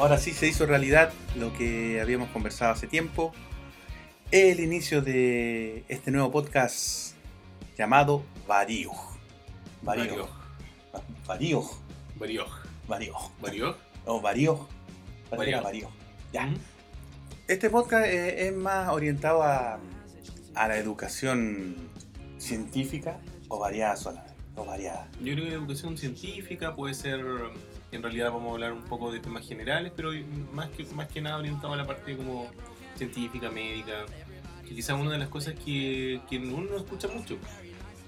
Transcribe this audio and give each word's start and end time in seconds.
ahora 0.00 0.16
sí 0.16 0.32
se 0.32 0.48
hizo 0.48 0.64
realidad 0.64 1.12
lo 1.36 1.52
que 1.52 2.00
habíamos 2.00 2.30
conversado 2.30 2.72
hace 2.72 2.86
tiempo. 2.86 3.34
El 4.30 4.60
inicio 4.60 5.02
de 5.02 5.84
este 5.88 6.10
nuevo 6.10 6.30
podcast 6.30 7.14
llamado 7.76 8.24
Varío. 8.48 8.92
Varío. 9.82 10.26
Varío. 11.26 11.62
Varío. 12.16 12.46
Varío. 12.88 13.14
Varío. 13.42 13.76
O 14.06 14.22
Varío. 14.22 14.68
Varío. 15.30 15.62
Varío. 15.62 15.90
Ya. 16.32 16.48
Este 17.46 17.68
podcast 17.68 18.06
eh, 18.06 18.48
es 18.48 18.54
más 18.54 18.88
orientado 18.88 19.42
a, 19.42 19.78
a 20.54 20.68
la 20.68 20.78
educación 20.78 21.76
científica 22.38 23.20
o 23.48 23.58
variada 23.58 23.96
solamente. 23.96 24.32
O 24.56 24.64
variada. 24.64 25.08
Yo 25.22 25.34
creo 25.34 25.44
que 25.44 25.52
educación 25.52 25.98
científica 25.98 26.74
puede 26.74 26.94
ser, 26.94 27.22
en 27.92 28.02
realidad 28.02 28.30
vamos 28.32 28.50
a 28.50 28.52
hablar 28.52 28.72
un 28.72 28.82
poco 28.82 29.10
de 29.10 29.20
temas 29.20 29.46
generales, 29.46 29.92
pero 29.94 30.10
más 30.52 30.68
que, 30.70 30.84
más 30.94 31.08
que 31.08 31.20
nada 31.20 31.38
orientado 31.38 31.72
a 31.72 31.76
la 31.76 31.86
parte 31.86 32.16
como 32.16 32.48
científica, 32.96 33.50
médica, 33.50 34.06
que 34.66 34.74
quizás 34.74 34.98
una 34.98 35.12
de 35.12 35.18
las 35.18 35.28
cosas 35.28 35.54
que, 35.54 36.20
que 36.28 36.38
uno 36.38 36.70
no 36.70 36.76
escucha 36.76 37.08
mucho. 37.08 37.36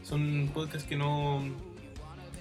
Son 0.03 0.51
podcasts 0.53 0.89
que 0.89 0.97
no, 0.97 1.43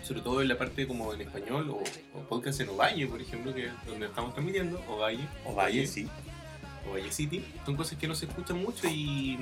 sobre 0.03 0.21
todo 0.21 0.41
en 0.41 0.47
la 0.47 0.57
parte 0.57 0.87
como 0.87 1.13
en 1.13 1.21
español, 1.21 1.69
o, 1.69 1.83
o 2.17 2.21
podcasts 2.27 2.59
en 2.61 2.69
Ovalle, 2.69 3.07
por 3.07 3.21
ejemplo, 3.21 3.53
que 3.53 3.67
es 3.67 3.71
donde 3.87 4.07
estamos 4.07 4.33
transmitiendo, 4.33 4.81
Ovalle, 4.87 5.27
O 5.45 5.53
valle, 5.53 5.87
sí. 5.87 6.07
Ovalle 6.89 7.11
City, 7.11 7.43
son 7.65 7.75
cosas 7.75 7.97
que 7.97 8.07
no 8.07 8.15
se 8.15 8.25
escuchan 8.25 8.61
mucho 8.61 8.87
y, 8.87 9.37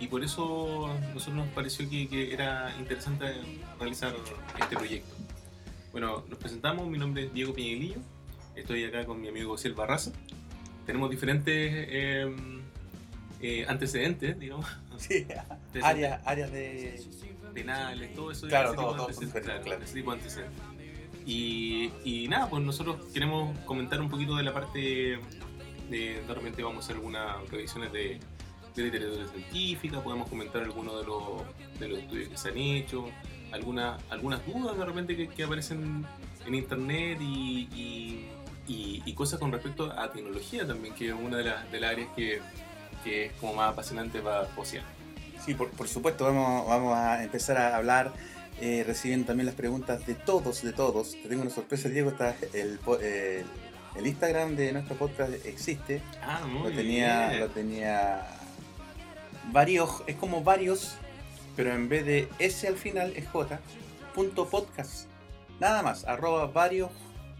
y 0.00 0.08
por 0.08 0.24
eso 0.24 0.88
a 0.88 0.98
nosotros 1.14 1.36
nos 1.36 1.48
pareció 1.48 1.88
que, 1.88 2.08
que 2.08 2.32
era 2.32 2.74
interesante 2.78 3.26
realizar 3.78 4.14
este 4.60 4.76
proyecto. 4.76 5.19
Bueno, 5.92 6.24
nos 6.28 6.38
presentamos, 6.38 6.88
mi 6.88 6.98
nombre 6.98 7.24
es 7.24 7.34
Diego 7.34 7.52
Piñeglillo, 7.52 7.98
estoy 8.54 8.84
acá 8.84 9.04
con 9.06 9.20
mi 9.20 9.28
amigo 9.28 9.58
Ciel 9.58 9.74
Barraza. 9.74 10.12
Tenemos 10.86 11.10
diferentes 11.10 11.54
eh, 11.54 12.32
eh, 13.40 13.66
antecedentes, 13.68 14.38
digamos, 14.38 14.66
Sí. 14.98 15.26
Áreas, 15.82 16.20
áreas 16.26 16.52
de. 16.52 17.00
penales, 17.54 18.14
todo 18.14 18.30
eso. 18.30 18.46
Claro, 18.46 18.74
todo, 18.74 18.92
de 18.92 18.98
todo 18.98 19.06
antecedentes, 19.06 19.20
diferente, 19.20 19.46
claro, 19.46 19.64
claro. 19.64 19.84
ese 19.84 19.94
tipo 19.94 20.10
de 20.10 20.16
antecedentes. 20.18 20.62
Y, 21.26 21.92
y 22.04 22.28
nada, 22.28 22.48
pues 22.48 22.62
nosotros 22.62 22.96
queremos 23.12 23.58
comentar 23.60 24.00
un 24.00 24.10
poquito 24.10 24.36
de 24.36 24.42
la 24.42 24.52
parte 24.52 25.18
de, 25.90 26.22
de 26.26 26.34
repente 26.34 26.62
vamos 26.62 26.78
a 26.78 26.84
hacer 26.84 26.96
algunas 26.96 27.48
revisiones 27.50 27.92
de, 27.92 28.20
de 28.84 28.90
literatura 28.90 29.28
científica, 29.28 30.00
podemos 30.02 30.28
comentar 30.28 30.62
algunos 30.62 30.98
de 31.00 31.06
los, 31.06 31.78
de 31.78 31.88
los 31.88 31.98
estudios 31.98 32.28
que 32.28 32.36
se 32.36 32.48
han 32.50 32.58
hecho, 32.58 33.06
algunas, 33.52 34.00
algunas 34.10 34.44
dudas 34.46 34.76
de 34.78 34.84
repente 34.84 35.16
que, 35.16 35.28
que 35.28 35.44
aparecen 35.44 36.04
en 36.46 36.54
internet 36.54 37.18
y, 37.20 37.68
y, 37.74 38.28
y- 38.68 39.02
y 39.04 39.12
cosas 39.14 39.38
con 39.40 39.50
respecto 39.52 39.92
a 39.92 40.10
tecnología 40.12 40.66
también, 40.66 40.94
que 40.94 41.08
es 41.08 41.14
una 41.14 41.38
de 41.38 41.44
las, 41.44 41.70
de 41.72 41.80
las 41.80 41.90
áreas 41.92 42.08
que, 42.16 42.40
que 43.04 43.26
es 43.26 43.32
como 43.34 43.54
más 43.54 43.72
apasionante 43.72 44.20
para 44.20 44.48
Ocean. 44.56 44.84
Sí, 45.44 45.54
por, 45.54 45.70
por 45.70 45.88
supuesto, 45.88 46.24
vamos, 46.24 46.68
vamos 46.68 46.94
a 46.96 47.24
empezar 47.24 47.56
a 47.56 47.76
hablar, 47.76 48.12
eh, 48.60 48.84
recibiendo 48.86 49.26
también 49.26 49.46
las 49.46 49.54
preguntas 49.54 50.06
de 50.06 50.14
todos, 50.14 50.62
de 50.62 50.72
todos. 50.72 51.12
Te 51.12 51.28
tengo 51.28 51.42
una 51.42 51.50
sorpresa, 51.50 51.88
Diego, 51.88 52.10
está 52.10 52.36
el, 52.52 52.78
el 53.96 54.06
Instagram 54.06 54.54
de 54.54 54.72
nuestro 54.72 54.96
podcast 54.96 55.32
existe. 55.46 56.02
Ah, 56.22 56.46
muy 56.46 56.70
Lo 56.70 56.76
tenía, 56.76 57.28
bien. 57.30 57.40
lo 57.40 57.48
tenía 57.48 58.26
varios, 59.52 60.02
es 60.06 60.16
como 60.16 60.42
varios, 60.42 60.96
pero 61.56 61.72
en 61.74 61.88
vez 61.88 62.04
de 62.04 62.28
S 62.38 62.66
al 62.66 62.76
final 62.76 63.12
es 63.16 63.26
J, 63.28 63.60
punto 64.14 64.48
podcast. 64.48 65.06
Nada 65.58 65.82
más, 65.82 66.04
arroba 66.04 66.46
varios 66.46 66.90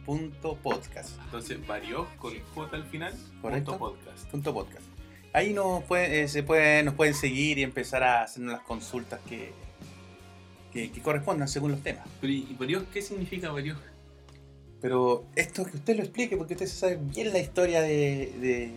punto 0.05 0.57
podcast. 0.57 1.11
Entonces, 1.25 1.65
varios 1.67 2.07
con 2.19 2.33
J 2.55 2.77
al 2.77 2.85
final, 2.87 3.15
Correcto. 3.41 3.79
punto 3.79 3.95
podcast. 3.97 4.27
Punto 4.31 4.55
podcast. 4.55 4.83
Ahí 5.33 5.53
nos, 5.53 5.85
puede- 5.85 6.23
eh, 6.23 6.29
se 6.29 6.43
puede, 6.43 6.83
nos 6.83 6.95
pueden 6.95 7.15
seguir 7.15 7.59
y 7.59 7.63
empezar 7.63 8.03
a 8.03 8.23
hacernos 8.25 8.53
las 8.55 8.63
consultas 8.63 9.21
que, 9.29 9.53
que, 10.73 10.91
que 10.91 11.01
correspondan 11.01 11.47
según 11.49 11.71
los 11.71 11.83
temas. 11.83 12.05
Pero, 12.21 12.33
¿y 12.33 12.57
varios 12.59 12.83
qué 12.93 13.01
significa 13.01 13.51
varios? 13.53 13.79
Pero 14.81 15.27
esto 15.37 15.65
que 15.67 15.77
usted 15.77 15.97
lo 15.97 16.03
explique, 16.03 16.37
porque 16.37 16.55
usted 16.55 16.67
sabe 16.67 16.99
bien 17.01 17.33
la 17.33 17.39
historia 17.39 17.81
de, 17.83 18.33
de- 18.41 18.73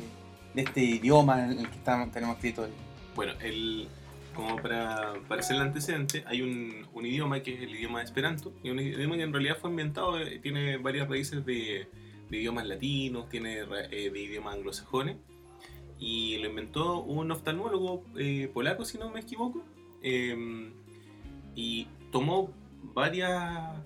de 0.53 0.61
este 0.61 0.81
idioma 0.81 1.45
en 1.45 1.57
el 1.59 1.69
que 1.69 1.77
estamos, 1.77 2.11
tenemos 2.11 2.35
escrito. 2.35 2.67
Bueno, 3.15 3.33
el, 3.41 3.87
como 4.35 4.55
para, 4.57 5.13
para 5.27 5.41
hacer 5.41 5.55
el 5.55 5.61
antecedente, 5.61 6.23
hay 6.25 6.41
un, 6.41 7.05
idioma 7.05 7.41
que 7.41 7.53
es 7.53 7.61
el 7.61 7.75
idioma 7.75 8.01
esperanto, 8.01 8.53
y 8.63 8.69
un 8.69 8.79
idioma 8.79 9.17
que 9.17 9.23
en 9.23 9.33
realidad 9.33 9.57
fue 9.59 9.69
inventado, 9.69 10.19
eh, 10.19 10.39
tiene 10.39 10.77
varias 10.77 11.07
raíces 11.07 11.45
de, 11.45 11.87
idiomas 12.31 12.65
latinos, 12.65 13.29
tiene 13.29 13.59
eh, 13.91 14.09
de 14.09 14.19
idiomas 14.19 14.55
anglosajones, 14.55 15.17
y 15.99 16.37
lo 16.39 16.49
inventó 16.49 17.01
un 17.01 17.31
oftalmólogo 17.31 18.03
eh, 18.17 18.49
polaco, 18.51 18.83
si 18.83 18.97
no 18.97 19.11
me 19.11 19.19
equivoco, 19.19 19.63
eh, 20.01 20.71
y 21.55 21.87
tomó 22.11 22.51
varias, 22.81 23.77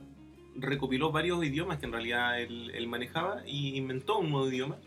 recopiló 0.55 1.11
varios 1.11 1.43
idiomas 1.43 1.79
que 1.79 1.85
en 1.85 1.91
realidad 1.91 2.41
él, 2.41 2.71
él 2.73 2.87
manejaba 2.87 3.43
y 3.45 3.75
inventó 3.75 4.19
un 4.19 4.31
nuevo 4.31 4.47
idioma 4.47 4.77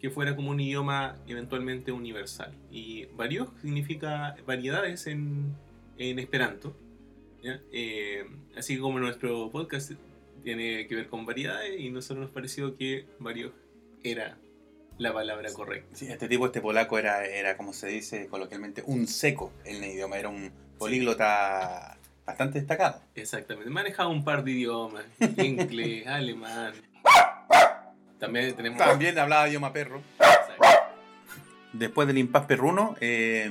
que 0.00 0.10
fuera 0.10 0.36
como 0.36 0.50
un 0.50 0.60
idioma 0.60 1.16
eventualmente 1.26 1.92
universal. 1.92 2.54
Y 2.70 3.06
varios 3.16 3.48
significa 3.60 4.36
variedades 4.46 5.06
en, 5.06 5.54
en 5.96 6.18
esperanto. 6.18 6.76
¿ya? 7.42 7.60
Eh, 7.72 8.24
así 8.56 8.78
como 8.78 8.98
nuestro 8.98 9.50
podcast 9.50 9.92
tiene 10.42 10.86
que 10.86 10.94
ver 10.94 11.08
con 11.08 11.26
variedades 11.26 11.80
y 11.80 11.90
nosotros 11.90 12.26
nos 12.26 12.30
pareció 12.30 12.76
que 12.76 13.06
varios 13.18 13.52
era 14.02 14.38
la 14.98 15.12
palabra 15.12 15.52
correcta. 15.52 15.96
Sí, 15.96 16.06
este 16.08 16.28
tipo, 16.28 16.46
este 16.46 16.60
polaco, 16.60 16.98
era, 16.98 17.24
era 17.24 17.56
como 17.56 17.72
se 17.72 17.88
dice 17.88 18.26
coloquialmente, 18.26 18.82
un 18.86 19.06
seco 19.06 19.52
en 19.64 19.82
el 19.82 19.92
idioma, 19.92 20.18
era 20.18 20.28
un 20.28 20.52
políglota 20.78 21.98
bastante 22.26 22.58
destacado. 22.58 23.00
Exactamente. 23.14 23.70
Manejaba 23.70 24.08
un 24.10 24.24
par 24.24 24.44
de 24.44 24.50
idiomas, 24.52 25.04
inglés, 25.38 26.06
alemán. 26.06 26.72
También 28.18 28.54
tenemos... 28.54 28.78
También 28.78 29.18
hablaba 29.18 29.48
idioma 29.48 29.72
perro. 29.72 30.02
Después 31.72 32.08
del 32.08 32.18
impas 32.18 32.46
perruno, 32.46 32.96
eh, 33.00 33.50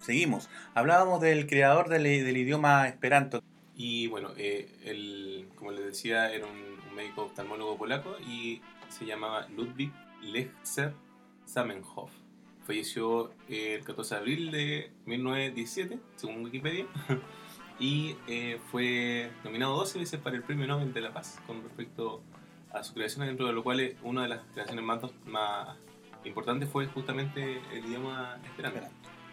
seguimos. 0.00 0.48
Hablábamos 0.74 1.20
del 1.20 1.46
creador 1.46 1.88
del, 1.88 2.02
del 2.02 2.36
idioma 2.36 2.86
esperanto. 2.86 3.42
Y 3.74 4.06
bueno, 4.06 4.30
eh, 4.36 4.68
él, 4.84 5.48
como 5.56 5.72
les 5.72 5.84
decía, 5.84 6.32
era 6.32 6.46
un, 6.46 6.76
un 6.88 6.94
médico 6.94 7.24
oftalmólogo 7.24 7.76
polaco 7.76 8.16
y 8.20 8.60
se 8.88 9.04
llamaba 9.06 9.46
Ludwig 9.48 9.92
Lechzer 10.22 10.94
Zamenhof. 11.46 12.10
Falleció 12.66 13.32
el 13.48 13.84
14 13.84 14.14
de 14.14 14.20
abril 14.20 14.50
de 14.50 14.92
1917, 15.04 15.98
según 16.16 16.44
Wikipedia, 16.44 16.86
y 17.78 18.16
eh, 18.26 18.58
fue 18.70 19.30
nominado 19.44 19.76
12 19.76 20.00
veces 20.00 20.20
para 20.20 20.36
el 20.36 20.42
Premio 20.42 20.66
Nobel 20.66 20.92
de 20.92 21.00
la 21.00 21.12
Paz 21.12 21.38
con 21.46 21.62
respecto 21.62 22.22
a 22.34 22.35
su 22.82 22.94
creación, 22.94 23.26
dentro 23.26 23.46
de 23.46 23.52
lo 23.52 23.62
cual 23.62 23.80
eh, 23.80 23.96
una 24.02 24.22
de 24.22 24.28
las 24.28 24.40
creaciones 24.52 24.84
más, 24.84 25.00
más 25.26 25.76
importantes 26.24 26.68
fue 26.68 26.86
justamente 26.86 27.60
el 27.72 27.84
idioma 27.84 28.38
esperanto 28.44 28.88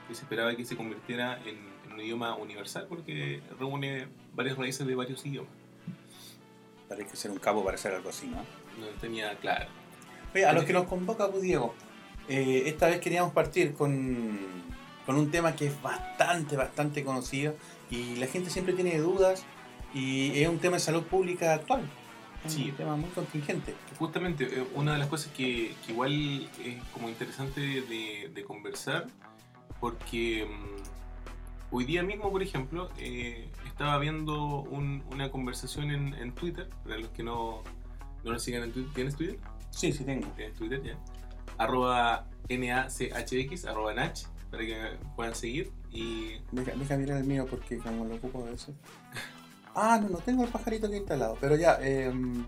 que 0.07 0.15
se 0.15 0.23
esperaba 0.23 0.55
que 0.55 0.65
se 0.65 0.75
convirtiera 0.75 1.39
en, 1.45 1.57
en 1.85 1.93
un 1.93 2.01
idioma 2.01 2.35
universal 2.35 2.85
porque 2.89 3.41
reúne 3.59 4.07
varias 4.35 4.57
raíces 4.57 4.85
de 4.85 4.95
varios 4.95 5.25
idiomas. 5.25 5.51
Parece 6.89 7.15
ser 7.15 7.31
un 7.31 7.39
capo 7.39 7.63
para 7.63 7.75
hacer 7.75 7.93
algo 7.93 8.09
así, 8.09 8.27
¿no? 8.27 8.37
No 8.79 8.87
tenía 8.99 9.35
claro. 9.37 9.67
Oye, 10.33 10.45
a 10.45 10.53
los 10.53 10.65
que 10.65 10.73
nos 10.73 10.87
convoca, 10.87 11.29
pues, 11.29 11.43
Diego, 11.43 11.73
eh, 12.27 12.63
esta 12.65 12.87
vez 12.87 12.99
queríamos 12.99 13.33
partir 13.33 13.73
con, 13.73 14.37
con 15.05 15.15
un 15.15 15.31
tema 15.31 15.55
que 15.55 15.67
es 15.67 15.81
bastante, 15.81 16.57
bastante 16.57 17.03
conocido 17.03 17.55
y 17.89 18.15
la 18.15 18.27
gente 18.27 18.49
siempre 18.49 18.73
tiene 18.73 18.97
dudas 18.97 19.45
y 19.93 20.41
es 20.41 20.49
un 20.49 20.59
tema 20.59 20.77
de 20.77 20.79
salud 20.81 21.03
pública 21.03 21.53
actual. 21.53 21.87
Es 22.45 22.53
Sí. 22.53 22.69
un 22.71 22.75
tema 22.77 22.95
muy 22.95 23.09
contingente. 23.11 23.73
Justamente, 23.97 24.45
eh, 24.45 24.67
una 24.75 24.93
de 24.93 24.99
las 24.99 25.07
cosas 25.07 25.31
que, 25.31 25.73
que 25.85 25.91
igual 25.93 26.49
es 26.63 26.83
como 26.93 27.09
interesante 27.09 27.61
de, 27.61 28.31
de 28.33 28.43
conversar, 28.43 29.07
porque 29.79 30.45
mm, 30.45 31.73
hoy 31.75 31.85
día 31.85 32.03
mismo, 32.03 32.31
por 32.31 32.43
ejemplo, 32.43 32.89
eh, 32.97 33.49
estaba 33.65 33.97
viendo 33.99 34.61
un- 34.61 35.03
una 35.11 35.31
conversación 35.31 35.91
en, 35.91 36.13
en 36.15 36.33
Twitter, 36.33 36.69
para 36.83 36.97
los 36.97 37.09
que 37.09 37.23
no, 37.23 37.63
no 38.23 38.31
nos 38.31 38.43
sigan 38.43 38.63
en 38.63 38.71
Twitter, 38.73 38.91
¿tienes 38.93 39.15
Twitter? 39.15 39.37
Sí, 39.71 39.91
sí 39.93 40.03
tengo. 40.03 40.27
Tienes 40.35 40.55
Twitter 40.55 40.81
ya. 40.83 40.97
Arroba 41.57 42.27
NACHX, 42.49 43.65
arroba 43.65 43.93
Nach, 43.93 44.19
para 44.51 44.63
que 44.65 44.97
puedan 45.15 45.33
seguir. 45.35 45.71
Y 45.91 46.37
Deja, 46.51 46.71
deja 46.75 46.97
mirar 46.97 47.17
el 47.19 47.23
mío 47.25 47.45
porque 47.49 47.77
como 47.77 48.05
lo 48.05 48.15
ocupo 48.15 48.43
a 48.45 48.49
veces. 48.51 48.75
Ah, 49.75 49.99
no, 50.01 50.09
no 50.09 50.17
tengo 50.19 50.43
el 50.43 50.49
pajarito 50.49 50.87
aquí 50.87 50.97
instalado, 50.97 51.37
pero 51.41 51.55
ya, 51.55 51.77
em, 51.81 52.45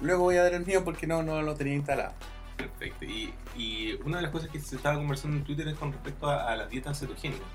luego 0.00 0.22
voy 0.24 0.36
a 0.36 0.42
dar 0.44 0.54
el 0.54 0.64
mío 0.64 0.84
porque 0.84 1.06
no, 1.06 1.22
no 1.22 1.42
lo 1.42 1.54
tenía 1.54 1.74
instalado. 1.74 2.14
Perfecto. 2.56 3.04
Y, 3.04 3.32
y 3.56 3.92
una 4.04 4.16
de 4.18 4.22
las 4.22 4.32
cosas 4.32 4.50
que 4.50 4.60
se 4.60 4.76
estaba 4.76 4.96
conversando 4.96 5.36
en 5.36 5.44
Twitter 5.44 5.68
es 5.68 5.76
con 5.76 5.92
respecto 5.92 6.28
a, 6.28 6.50
a 6.50 6.56
las 6.56 6.70
dietas 6.70 6.98
cetogénicas. 7.00 7.46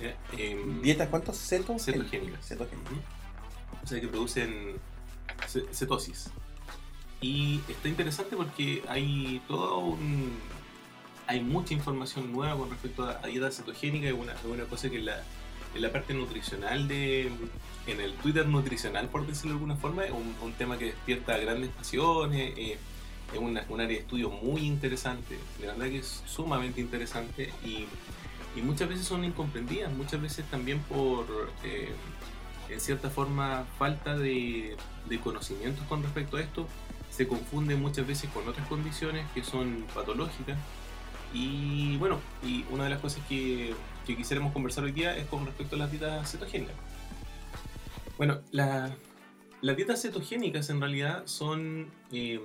¿ya? 0.00 0.14
Em, 0.38 0.82
¿Dietas 0.82 1.08
cuántos? 1.08 1.36
¿Ceto? 1.38 1.78
Cetogénicas. 1.78 2.46
Cetogénicas. 2.46 2.92
O 3.82 3.86
sea, 3.86 4.00
que 4.00 4.08
producen 4.08 4.76
ce- 5.46 5.66
cetosis. 5.72 6.30
Y 7.20 7.60
está 7.68 7.88
interesante 7.88 8.36
porque 8.36 8.82
hay 8.88 9.40
todo 9.48 9.78
un, 9.78 10.32
hay 11.26 11.40
mucha 11.40 11.72
información 11.72 12.32
nueva 12.32 12.56
con 12.56 12.68
respecto 12.70 13.04
a 13.04 13.26
dieta 13.26 13.50
cetogénica, 13.50 14.08
es 14.08 14.14
una, 14.14 14.34
una 14.50 14.64
cosa 14.64 14.90
que 14.90 14.98
en 14.98 15.06
la, 15.06 15.22
en 15.74 15.82
la 15.82 15.92
parte 15.92 16.14
nutricional 16.14 16.88
de, 16.88 17.30
en 17.86 18.00
el 18.00 18.14
Twitter 18.14 18.46
nutricional, 18.46 19.08
por 19.08 19.26
decirlo 19.26 19.50
de 19.50 19.54
alguna 19.54 19.76
forma, 19.76 20.04
un, 20.12 20.34
un 20.40 20.52
tema 20.52 20.78
que 20.78 20.86
despierta 20.86 21.36
grandes 21.38 21.70
pasiones, 21.70 22.54
eh, 22.56 22.78
es 23.32 23.38
una, 23.38 23.64
un 23.68 23.80
área 23.80 23.96
de 23.96 24.02
estudio 24.02 24.30
muy 24.30 24.62
interesante, 24.62 25.38
de 25.58 25.66
verdad 25.66 25.86
que 25.86 25.98
es 25.98 26.22
sumamente 26.26 26.80
interesante 26.80 27.52
y, 27.64 27.86
muchas 28.62 28.86
veces 28.86 29.06
son 29.06 29.24
incomprendidas, 29.24 29.90
muchas 29.92 30.20
veces 30.20 30.44
también 30.50 30.78
por, 30.80 31.26
eh, 31.64 31.90
en 32.68 32.80
cierta 32.80 33.08
forma, 33.08 33.64
falta 33.78 34.16
de, 34.16 34.76
de 35.08 35.20
conocimientos 35.20 35.86
con 35.86 36.02
respecto 36.02 36.36
a 36.36 36.42
esto, 36.42 36.68
se 37.10 37.26
confunde 37.26 37.76
muchas 37.76 38.06
veces 38.06 38.28
con 38.30 38.46
otras 38.46 38.66
condiciones 38.68 39.24
que 39.34 39.42
son 39.42 39.86
patológicas 39.94 40.58
y 41.32 41.96
bueno, 41.96 42.20
y 42.42 42.64
una 42.70 42.84
de 42.84 42.90
las 42.90 43.00
cosas 43.00 43.22
que, 43.26 43.74
que 44.06 44.16
quisiéramos 44.16 44.52
conversar 44.52 44.84
hoy 44.84 44.92
día 44.92 45.16
es 45.16 45.26
con 45.26 45.46
respecto 45.46 45.76
a 45.76 45.78
las 45.78 45.90
dietas 45.90 46.30
cetogénicas. 46.30 46.74
Bueno, 48.22 48.40
la, 48.52 48.96
las 49.62 49.76
dietas 49.76 50.00
cetogénicas 50.00 50.70
en 50.70 50.80
realidad 50.80 51.26
son, 51.26 51.90
eh, 52.12 52.38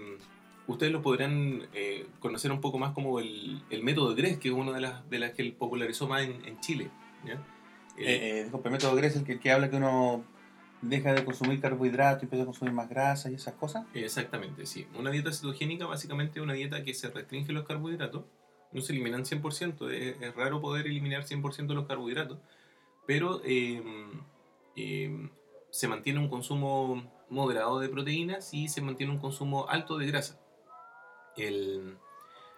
ustedes 0.66 0.92
lo 0.92 1.04
podrán 1.04 1.68
eh, 1.76 2.08
conocer 2.20 2.52
un 2.52 2.62
poco 2.62 2.80
más 2.80 2.96
como 2.96 3.20
el, 3.20 3.62
el 3.70 3.84
método 3.84 4.16
GRES, 4.16 4.40
que 4.40 4.48
es 4.48 4.56
una 4.56 4.72
de 4.72 4.82
las, 4.82 5.08
de 5.08 5.20
las 5.20 5.34
que 5.34 5.44
él 5.44 5.54
popularizó 5.54 6.08
más 6.08 6.24
en, 6.24 6.44
en 6.48 6.60
Chile. 6.62 6.90
¿ya? 7.24 7.34
Eh, 7.96 8.48
eh, 8.50 8.52
el 8.52 8.72
método 8.72 8.96
GRES 8.96 9.12
es 9.12 9.20
el 9.20 9.24
que, 9.24 9.40
que 9.40 9.52
habla 9.52 9.70
que 9.70 9.76
uno 9.76 10.26
deja 10.82 11.14
de 11.14 11.24
consumir 11.24 11.62
carbohidratos 11.62 12.24
y 12.24 12.26
empieza 12.26 12.42
a 12.42 12.48
consumir 12.48 12.74
más 12.74 12.90
grasa 12.90 13.30
y 13.30 13.36
esas 13.36 13.54
cosas. 13.54 13.86
Exactamente, 13.94 14.66
sí. 14.66 14.88
Una 14.98 15.12
dieta 15.12 15.32
cetogénica 15.32 15.86
básicamente 15.86 16.40
es 16.40 16.44
una 16.44 16.54
dieta 16.54 16.84
que 16.84 16.96
se 16.96 17.12
restringe 17.12 17.54
los 17.54 17.68
carbohidratos, 17.68 18.26
no 18.72 18.82
se 18.82 18.94
eliminan 18.94 19.26
100%, 19.26 19.92
es, 19.92 20.20
es 20.24 20.36
raro 20.36 20.60
poder 20.60 20.88
eliminar 20.88 21.24
100% 21.24 21.68
los 21.76 21.86
carbohidratos, 21.86 22.40
pero 23.06 23.44
eh, 23.46 23.84
eh, 24.76 25.30
se 25.70 25.88
mantiene 25.88 26.20
un 26.20 26.30
consumo 26.30 27.04
moderado 27.30 27.80
de 27.80 27.90
proteínas 27.90 28.54
y 28.54 28.70
se 28.70 28.82
mantiene 28.82 29.12
un 29.12 29.20
consumo 29.20 29.68
alto 29.70 29.98
de 29.98 30.08
grasa. 30.08 30.40
El, 31.36 31.98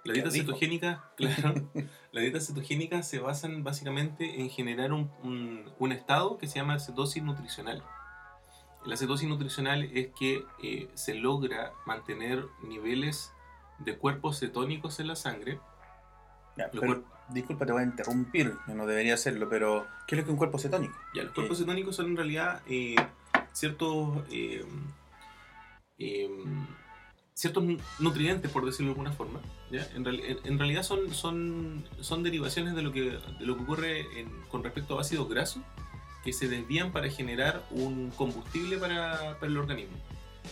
la 0.04 0.14
dieta 0.14 0.30
rico. 0.30 0.46
cetogénica, 0.46 1.12
claro, 1.18 1.70
la 2.12 2.22
dieta 2.22 2.40
cetogénica 2.40 3.04
se 3.04 3.20
basa 3.20 3.50
básicamente 3.52 4.42
en 4.42 4.50
generar 4.50 4.94
un, 4.94 5.12
un, 5.24 5.72
un 5.78 5.92
estado 5.92 6.38
que 6.38 6.48
se 6.48 6.60
llama 6.60 6.80
cetosis 6.80 7.24
nutricional. 7.24 7.84
La 8.86 8.96
cetosis 8.96 9.28
nutricional 9.28 9.90
es 9.94 10.10
que 10.18 10.46
eh, 10.64 10.90
se 10.94 11.16
logra 11.16 11.74
mantener 11.86 12.46
niveles 12.64 13.34
de 13.80 13.98
cuerpos 13.98 14.40
cetónicos 14.40 15.00
en 15.00 15.08
la 15.08 15.16
sangre. 15.16 15.60
Ya, 16.60 16.70
disculpa, 17.30 17.66
te 17.66 17.72
voy 17.72 17.82
a 17.84 17.86
interrumpir, 17.86 18.54
no 18.68 18.86
debería 18.86 19.14
hacerlo, 19.14 19.48
pero 19.50 19.88
¿qué 20.08 20.16
es 20.16 20.20
lo 20.20 20.26
que 20.26 20.30
es 20.30 20.34
un 20.34 20.38
cuerpo 20.38 20.58
cetónico? 20.60 20.94
Ya, 21.16 21.24
los 21.24 21.32
cuerpos 21.34 21.58
Ok. 21.58 21.64
cetónicos 21.64 21.96
son 21.96 22.08
en 22.08 22.18
realidad 22.18 22.62
eh, 22.68 22.96
ciertos, 23.54 24.24
eh, 24.32 24.66
eh, 26.00 26.30
ciertos 27.34 27.64
nu- 27.64 27.78
nutrientes, 28.00 28.52
por 28.52 28.66
decirlo 28.66 28.88
de 28.88 28.92
alguna 28.94 29.12
forma. 29.14 29.40
¿ya? 29.72 29.88
En, 29.96 30.04
real- 30.04 30.20
en- 30.22 30.40
en 30.44 30.58
realidad 30.60 30.84
son, 30.84 31.14
son, 31.14 31.86
son 32.02 32.24
derivaciones 32.24 32.76
de 32.76 32.82
lo 32.82 32.92
que, 32.92 33.02
de 33.12 33.46
lo 33.46 33.56
que 33.56 33.64
ocurre 33.64 34.20
en- 34.20 34.32
con 34.50 34.64
respecto 34.64 34.98
a 34.98 35.02
ácidos 35.02 35.30
grasos 35.30 35.62
que 36.24 36.34
se 36.34 36.50
desvían 36.50 36.92
para 36.92 37.10
generar 37.10 37.64
un 37.72 38.12
combustible 38.12 38.78
para, 38.78 39.38
para 39.40 39.48
el 39.52 39.58
organismo. 39.58 39.96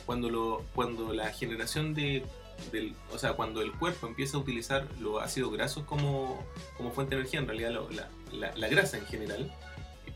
Cuando, 0.05 0.29
lo, 0.29 0.63
cuando 0.73 1.11
la 1.13 1.31
generación 1.33 1.93
de... 1.93 2.23
Del, 2.71 2.95
o 3.13 3.17
sea, 3.17 3.33
cuando 3.33 3.61
el 3.61 3.71
cuerpo 3.71 4.07
empieza 4.07 4.37
a 4.37 4.39
utilizar 4.39 4.87
los 4.99 5.21
ácidos 5.21 5.53
grasos 5.53 5.83
como, 5.85 6.43
como 6.75 6.91
fuente 6.91 7.15
de 7.15 7.21
energía, 7.21 7.39
en 7.39 7.47
realidad 7.47 7.71
lo- 7.71 7.89
la, 7.91 8.09
la- 8.31 8.55
la 8.55 8.67
grasa 8.67 8.97
en 8.97 9.05
general, 9.05 9.53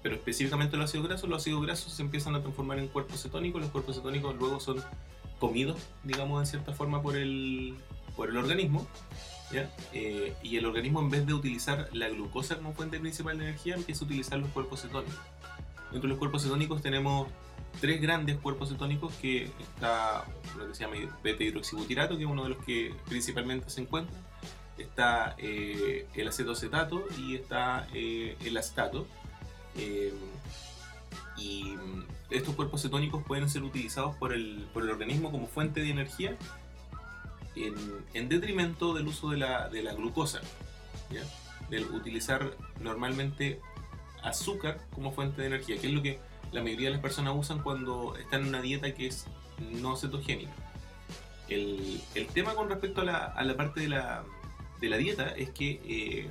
pero 0.03 0.15
específicamente 0.15 0.75
los 0.77 0.89
ácidos 0.89 1.07
grasos, 1.07 1.29
los 1.29 1.41
ácidos 1.41 1.61
grasos 1.61 1.93
se 1.93 2.01
empiezan 2.01 2.35
a 2.35 2.41
transformar 2.41 2.79
en 2.79 2.87
cuerpos 2.87 3.21
cetónicos, 3.21 3.61
los 3.61 3.69
cuerpos 3.71 3.95
cetónicos 3.95 4.35
luego 4.35 4.59
son 4.59 4.83
comidos, 5.39 5.79
digamos, 6.03 6.41
en 6.41 6.45
cierta 6.47 6.73
forma 6.73 7.01
por 7.01 7.15
el, 7.15 7.75
por 8.15 8.29
el 8.29 8.37
organismo, 8.37 8.85
¿ya? 9.51 9.71
Eh, 9.93 10.33
y 10.43 10.57
el 10.57 10.65
organismo 10.65 10.99
en 10.99 11.09
vez 11.09 11.25
de 11.25 11.33
utilizar 11.33 11.89
la 11.93 12.09
glucosa 12.09 12.57
como 12.57 12.73
fuente 12.73 12.99
principal 12.99 13.37
de 13.37 13.45
energía, 13.49 13.75
empieza 13.75 14.03
a 14.03 14.05
utilizar 14.07 14.39
los 14.39 14.49
cuerpos 14.49 14.81
cetónicos. 14.81 15.15
Dentro 15.91 16.07
de 16.07 16.09
los 16.09 16.17
cuerpos 16.19 16.43
cetónicos 16.43 16.81
tenemos 16.81 17.27
tres 17.79 18.01
grandes 18.01 18.37
cuerpos 18.37 18.69
cetónicos 18.69 19.13
que 19.15 19.45
está 19.59 20.25
lo 20.57 20.67
que 20.67 20.75
se 20.75 20.83
llama 20.83 20.95
beta 21.23 21.43
hidroxibutirato, 21.43 22.17
que 22.17 22.23
es 22.23 22.29
uno 22.29 22.43
de 22.43 22.49
los 22.49 22.65
que 22.65 22.93
principalmente 23.07 23.69
se 23.69 23.81
encuentra. 23.81 24.15
Está 24.77 25.35
eh, 25.37 26.07
el 26.15 26.27
acetocetato 26.27 27.05
y 27.17 27.35
está 27.35 27.87
eh, 27.93 28.35
el 28.43 28.57
acetato. 28.57 29.07
Eh, 29.75 30.13
y 31.37 31.75
estos 32.29 32.55
cuerpos 32.55 32.81
cetónicos 32.81 33.23
pueden 33.23 33.49
ser 33.49 33.63
utilizados 33.63 34.15
por 34.17 34.33
el, 34.33 34.67
por 34.73 34.83
el 34.83 34.89
organismo 34.89 35.31
como 35.31 35.47
fuente 35.47 35.81
de 35.81 35.89
energía 35.89 36.37
en, 37.55 37.75
en 38.13 38.29
detrimento 38.29 38.93
del 38.93 39.07
uso 39.07 39.29
de 39.29 39.37
la, 39.37 39.69
de 39.69 39.83
la 39.83 39.93
glucosa. 39.93 40.41
Del 41.69 41.85
utilizar 41.85 42.51
normalmente 42.79 43.59
azúcar 44.23 44.85
como 44.93 45.11
fuente 45.11 45.41
de 45.41 45.47
energía, 45.47 45.77
que 45.77 45.87
es 45.87 45.93
lo 45.93 46.01
que 46.01 46.19
la 46.51 46.61
mayoría 46.61 46.87
de 46.87 46.93
las 46.93 47.01
personas 47.01 47.33
usan 47.35 47.59
cuando 47.63 48.15
están 48.17 48.41
en 48.41 48.47
una 48.49 48.61
dieta 48.61 48.93
que 48.93 49.07
es 49.07 49.25
no 49.59 49.95
cetogénica. 49.95 50.51
El, 51.49 52.01
el 52.15 52.27
tema 52.27 52.53
con 52.55 52.69
respecto 52.69 53.01
a 53.01 53.03
la, 53.03 53.17
a 53.17 53.43
la 53.43 53.55
parte 53.57 53.81
de 53.81 53.89
la, 53.89 54.23
de 54.79 54.89
la 54.89 54.97
dieta 54.97 55.29
es 55.29 55.49
que 55.49 55.81
eh, 55.85 56.29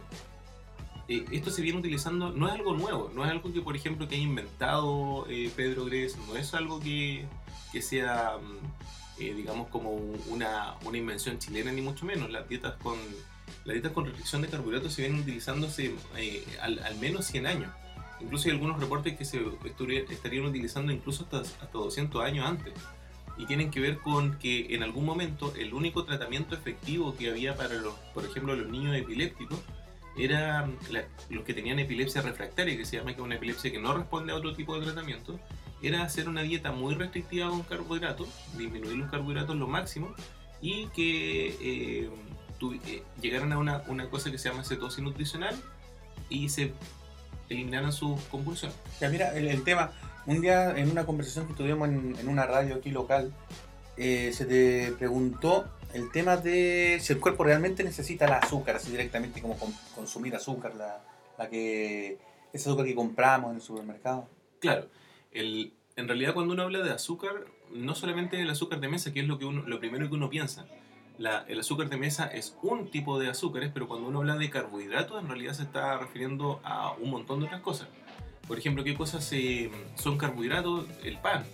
eh, 1.09 1.25
esto 1.33 1.51
se 1.51 1.63
viene 1.63 1.79
utilizando, 1.79 2.31
no 2.33 2.49
es 2.49 2.55
algo 2.55 2.75
nuevo, 2.75 3.11
no 3.15 3.25
es 3.25 3.31
algo 3.31 3.53
que, 3.53 3.61
por 3.61 3.77
ejemplo, 3.77 4.09
que 4.09 4.15
haya 4.15 4.25
inventado 4.25 5.27
eh, 5.29 5.51
Pedro 5.55 5.85
Gres, 5.85 6.17
no 6.27 6.37
es 6.37 6.55
algo 6.55 6.81
que, 6.81 7.27
que 7.73 7.83
sea, 7.83 8.37
mm, 8.41 9.19
digamos, 9.37 9.69
como 9.69 9.91
un- 9.91 10.21
una, 10.29 10.77
una 10.85 10.97
invención 10.97 11.39
chilena, 11.39 11.71
ni 11.73 11.83
mucho 11.83 12.07
menos. 12.07 12.31
Las 12.31 12.49
dietas 12.49 12.75
con, 12.83 12.97
las 13.65 13.75
dietas 13.75 13.93
con 13.93 14.07
restricción 14.07 14.41
de 14.43 14.49
carbohidratos 14.49 14.95
se 14.95 15.03
vienen 15.03 15.21
utilizando 15.21 15.67
hace 15.67 15.95
al, 16.63 16.79
al 16.79 16.97
menos 16.97 17.27
100 17.27 17.47
años. 17.47 17.71
Incluso 18.23 18.49
hay 18.49 18.55
algunos 18.55 18.79
reportes 18.81 19.17
que 19.17 19.25
se 19.25 19.41
estarían 20.11 20.45
utilizando 20.45 20.93
incluso 20.93 21.25
hasta, 21.25 21.41
hasta 21.41 21.67
200 21.73 22.23
años 22.25 22.47
antes. 22.47 22.73
Y 23.39 23.47
tienen 23.47 23.71
que 23.71 23.81
ver 23.81 23.99
con 23.99 24.39
que 24.39 24.75
en 24.75 24.83
algún 24.83 25.05
momento 25.07 25.55
el 25.57 25.73
único 25.73 26.05
tratamiento 26.05 26.55
efectivo 26.55 27.17
que 27.17 27.31
había 27.31 27.57
para 27.57 27.75
los, 27.75 27.95
por 28.13 28.25
ejemplo, 28.27 28.55
los 28.55 28.69
niños 28.71 28.95
epilépticos 28.97 29.59
era 30.19 30.69
la- 30.91 31.05
los 31.31 31.45
que 31.45 31.55
tenían 31.55 31.79
epilepsia 31.79 32.21
refractaria, 32.21 32.77
que 32.77 32.85
se 32.85 32.97
llama 32.99 33.13
que 33.15 33.21
es 33.21 33.25
una 33.25 33.37
epilepsia 33.37 33.71
que 33.73 33.79
no 33.79 33.95
responde 33.97 34.33
a 34.33 34.37
otro 34.37 34.55
tipo 34.55 34.79
de 34.79 34.85
tratamiento, 34.85 35.41
era 35.83 36.03
hacer 36.03 36.29
una 36.29 36.43
dieta 36.43 36.73
muy 36.73 36.95
restrictiva 36.95 37.49
con 37.49 37.63
carbohidratos, 37.63 38.29
disminuir 38.59 38.97
los 38.99 39.11
carbohidratos 39.11 39.57
lo 39.57 39.67
máximo 39.67 40.15
y 40.61 40.89
que 40.89 41.57
eh, 41.63 42.11
tuvi- 42.59 42.83
eh, 42.87 43.03
llegaran 43.23 43.53
a 43.53 43.59
una, 43.59 43.83
una 43.87 44.11
cosa 44.11 44.31
que 44.31 44.37
se 44.37 44.51
llama 44.51 44.65
cetosis 44.65 45.03
nutricional 45.03 45.55
y 46.29 46.51
se 46.51 46.75
eliminaran 47.55 47.93
sus 47.93 48.21
convulsiones. 48.25 48.77
Ya, 49.01 49.09
mira, 49.09 49.37
el, 49.37 49.49
el 49.49 49.65
tema, 49.65 49.93
un 50.27 50.41
día 50.41 50.77
en 50.77 50.91
una 50.91 51.05
conversación 51.05 51.47
que 51.47 51.55
tuvimos 51.55 51.89
en, 51.89 52.17
en 52.19 52.29
una 52.29 52.47
radio 52.47 52.77
aquí 52.77 52.91
local, 52.91 53.33
eh, 53.97 54.33
se 54.33 54.47
te 54.47 54.93
preguntó 54.93 55.69
el 55.93 56.11
tema 56.13 56.37
de 56.37 56.99
si 57.01 57.13
el 57.13 57.21
cuerpo 57.21 57.45
realmente 57.45 57.83
necesita 57.83 58.27
el 58.27 58.33
azúcar, 58.33 58.77
así 58.77 58.91
directamente 58.91 59.43
como 59.43 59.59
con- 59.59 59.75
consumir 59.95 60.35
azúcar, 60.37 60.75
la, 60.77 61.03
la 61.37 61.49
que 61.49 62.19
ese 62.53 62.69
azúcar 62.69 62.87
que 62.87 62.95
compramos 62.95 63.51
en 63.51 63.57
el 63.57 63.63
supermercado. 63.63 64.29
Claro, 64.61 64.87
el, 65.33 65.73
en 65.97 66.07
realidad 66.07 66.35
cuando 66.35 66.53
uno 66.53 66.63
habla 66.63 66.83
de 66.83 66.93
azúcar, 66.93 67.33
no 67.73 67.95
solamente 67.95 68.41
el 68.41 68.49
azúcar 68.51 68.81
de 68.81 68.89
mesa, 68.89 69.13
que 69.13 69.21
es 69.21 69.27
lo, 69.27 69.39
que 69.39 69.45
uno, 69.45 69.63
lo 69.67 69.81
primero 69.81 70.09
que 70.09 70.15
uno 70.15 70.31
piensa. 70.31 70.67
La- 71.21 71.45
el 71.49 71.61
azúcar 71.61 71.91
de 71.91 71.99
mesa 71.99 72.29
es 72.29 72.57
un 72.63 72.91
tipo 72.91 73.19
de 73.19 73.29
azúcares, 73.29 73.71
pero 73.75 73.87
cuando 73.87 74.09
uno 74.09 74.21
habla 74.21 74.37
de 74.37 74.49
carbohidratos, 74.49 75.21
en 75.23 75.29
realidad 75.29 75.53
se 75.53 75.65
está 75.65 75.99
refiriendo 75.99 76.61
a 76.65 76.93
un 76.93 77.11
montón 77.11 77.41
de 77.41 77.45
otras 77.47 77.61
cosas. 77.61 77.89
Por 78.49 78.59
ejemplo, 78.59 78.83
¿qué 78.85 78.95
cosas 78.95 79.31
eh, 79.33 79.71
son 79.97 80.17
carbohidratos? 80.17 80.87
El 81.05 81.19
pan, 81.19 81.45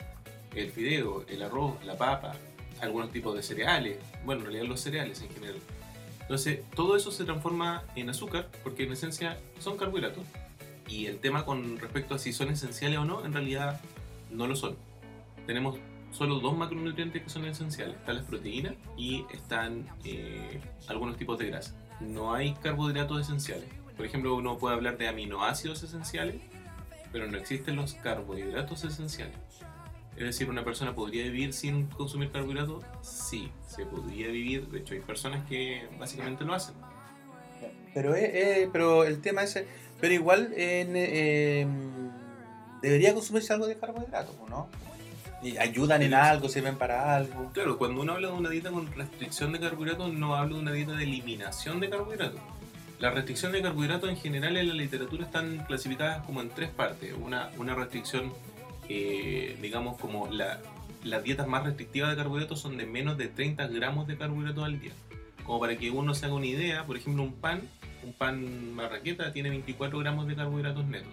el 0.54 0.70
fideo, 0.70 1.24
el 1.28 1.42
arroz, 1.42 1.84
la 1.84 1.98
papa, 1.98 2.36
algunos 2.80 3.10
tipos 3.10 3.34
de 3.34 3.42
cereales, 3.42 3.98
bueno, 4.24 4.42
en 4.42 4.46
realidad 4.46 4.66
los 4.68 4.80
cereales 4.80 5.20
en 5.22 5.30
general. 5.30 5.56
Entonces, 6.20 6.60
todo 6.76 6.96
eso 6.96 7.10
se 7.10 7.24
transforma 7.24 7.82
en 7.96 8.08
azúcar 8.08 8.48
porque 8.62 8.84
en 8.84 8.92
esencia 8.92 9.36
son 9.58 9.76
carbohidratos. 9.76 10.22
Y 10.88 11.06
el 11.06 11.18
tema 11.18 11.44
con 11.44 11.80
respecto 11.80 12.14
a 12.14 12.20
si 12.20 12.32
son 12.32 12.50
esenciales 12.50 13.00
o 13.00 13.04
no, 13.04 13.24
en 13.24 13.32
realidad 13.32 13.80
no 14.30 14.46
lo 14.46 14.54
son. 14.54 14.76
Tenemos 15.44 15.76
solo 16.16 16.40
dos 16.40 16.56
macronutrientes 16.56 17.22
que 17.22 17.28
son 17.28 17.44
esenciales. 17.44 17.96
Están 17.96 18.16
las 18.16 18.24
proteínas 18.24 18.74
y 18.96 19.24
están 19.32 19.86
eh, 20.04 20.60
algunos 20.88 21.16
tipos 21.16 21.38
de 21.38 21.46
grasa. 21.46 21.74
No 22.00 22.34
hay 22.34 22.54
carbohidratos 22.54 23.20
esenciales. 23.20 23.68
Por 23.96 24.06
ejemplo, 24.06 24.34
uno 24.34 24.58
puede 24.58 24.74
hablar 24.74 24.98
de 24.98 25.08
aminoácidos 25.08 25.82
esenciales, 25.82 26.36
pero 27.12 27.26
no 27.30 27.36
existen 27.36 27.76
los 27.76 27.94
carbohidratos 27.94 28.84
esenciales. 28.84 29.36
Es 30.16 30.24
decir, 30.24 30.48
¿una 30.48 30.64
persona 30.64 30.94
podría 30.94 31.24
vivir 31.24 31.52
sin 31.52 31.86
consumir 31.88 32.30
carbohidratos? 32.30 32.84
Sí, 33.02 33.50
se 33.66 33.84
podría 33.84 34.28
vivir. 34.28 34.66
De 34.68 34.78
hecho, 34.78 34.94
hay 34.94 35.00
personas 35.00 35.46
que 35.46 35.86
básicamente 35.98 36.44
lo 36.44 36.54
hacen. 36.54 36.74
Pero, 37.92 38.14
eh, 38.14 38.30
eh, 38.62 38.68
pero 38.72 39.04
el 39.04 39.20
tema 39.20 39.42
es, 39.42 39.62
pero 40.00 40.14
igual 40.14 40.52
eh, 40.56 41.66
debería 42.80 43.12
consumirse 43.12 43.52
algo 43.52 43.66
de 43.66 43.76
carbohidratos, 43.76 44.34
¿no? 44.48 44.68
Ayudan 45.60 46.02
en 46.02 46.14
algo, 46.14 46.48
sirven 46.48 46.76
para 46.76 47.14
algo. 47.14 47.50
Claro, 47.52 47.78
cuando 47.78 48.00
uno 48.00 48.14
habla 48.14 48.28
de 48.28 48.34
una 48.34 48.48
dieta 48.50 48.70
con 48.70 48.90
restricción 48.92 49.52
de 49.52 49.60
carbohidratos, 49.60 50.12
no 50.12 50.34
habla 50.34 50.54
de 50.54 50.62
una 50.62 50.72
dieta 50.72 50.92
de 50.92 51.04
eliminación 51.04 51.78
de 51.78 51.90
carbohidratos. 51.90 52.40
La 52.98 53.10
restricción 53.10 53.52
de 53.52 53.60
carbohidratos 53.60 54.08
en 54.08 54.16
general 54.16 54.56
en 54.56 54.68
la 54.68 54.74
literatura 54.74 55.24
están 55.24 55.58
clasificadas 55.66 56.24
como 56.24 56.40
en 56.40 56.48
tres 56.48 56.70
partes. 56.70 57.12
Una, 57.20 57.50
una 57.58 57.74
restricción, 57.74 58.32
eh, 58.88 59.58
digamos, 59.60 59.98
como 60.00 60.28
la, 60.28 60.60
las 61.04 61.22
dietas 61.22 61.46
más 61.46 61.64
restrictivas 61.64 62.10
de 62.10 62.16
carbohidratos 62.16 62.58
son 62.58 62.78
de 62.78 62.86
menos 62.86 63.18
de 63.18 63.28
30 63.28 63.66
gramos 63.68 64.06
de 64.06 64.16
carbohidratos 64.16 64.64
al 64.64 64.80
día. 64.80 64.92
Como 65.44 65.60
para 65.60 65.76
que 65.76 65.90
uno 65.90 66.14
se 66.14 66.24
haga 66.24 66.34
una 66.34 66.46
idea, 66.46 66.86
por 66.86 66.96
ejemplo, 66.96 67.22
un 67.22 67.34
pan, 67.34 67.60
un 68.02 68.14
pan 68.14 68.74
marraqueta 68.74 69.32
tiene 69.32 69.50
24 69.50 69.98
gramos 69.98 70.26
de 70.26 70.34
carbohidratos 70.34 70.86
netos. 70.86 71.12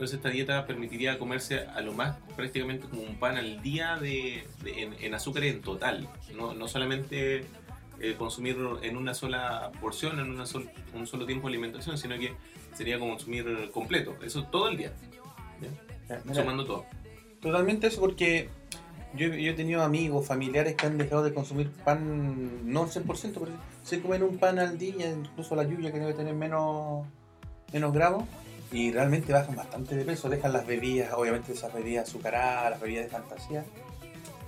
Entonces 0.00 0.16
esta 0.16 0.30
dieta 0.30 0.64
permitiría 0.64 1.18
comerse 1.18 1.58
a 1.58 1.82
lo 1.82 1.92
más 1.92 2.16
prácticamente 2.34 2.88
como 2.88 3.02
un 3.02 3.16
pan 3.16 3.36
al 3.36 3.60
día 3.60 3.98
de, 3.98 4.46
en, 4.64 4.94
en, 4.98 5.12
azúcar 5.12 5.44
en 5.44 5.60
total, 5.60 6.08
no, 6.34 6.54
no 6.54 6.68
solamente 6.68 7.44
eh, 8.00 8.14
consumir 8.16 8.56
en 8.80 8.96
una 8.96 9.12
sola 9.12 9.70
porción, 9.78 10.18
en 10.18 10.30
una 10.30 10.46
sol, 10.46 10.70
un 10.94 11.06
solo 11.06 11.26
tiempo 11.26 11.48
de 11.48 11.52
alimentación, 11.52 11.98
sino 11.98 12.18
que 12.18 12.32
sería 12.72 12.98
consumir 12.98 13.70
completo, 13.74 14.16
eso 14.24 14.44
todo 14.44 14.70
el 14.70 14.78
día, 14.78 14.94
Mira, 15.60 16.40
sumando 16.40 16.64
todo. 16.64 16.86
Totalmente 17.42 17.88
eso 17.88 18.00
porque 18.00 18.48
yo, 19.12 19.26
yo, 19.26 19.50
he 19.50 19.54
tenido 19.54 19.82
amigos, 19.82 20.26
familiares 20.26 20.76
que 20.76 20.86
han 20.86 20.96
dejado 20.96 21.22
de 21.22 21.34
consumir 21.34 21.68
pan, 21.68 22.72
no 22.72 22.84
al 22.84 22.88
100%, 22.88 23.04
pero 23.34 23.48
se 23.84 24.00
comen 24.00 24.22
un 24.22 24.38
pan 24.38 24.60
al 24.60 24.78
día, 24.78 25.10
incluso 25.10 25.54
la 25.56 25.64
lluvia 25.64 25.92
que 25.92 25.98
debe 25.98 26.14
tener 26.14 26.34
menos, 26.34 27.06
menos 27.70 27.92
gramos 27.92 28.24
y 28.72 28.92
realmente 28.92 29.32
bajan 29.32 29.56
bastante 29.56 29.96
de 29.96 30.04
peso, 30.04 30.28
dejan 30.28 30.52
las 30.52 30.66
bebidas, 30.66 31.12
obviamente 31.12 31.52
esas 31.52 31.72
bebidas 31.72 32.08
azucaradas, 32.08 32.70
las 32.70 32.80
bebidas 32.80 33.04
de 33.04 33.10
fantasía, 33.10 33.64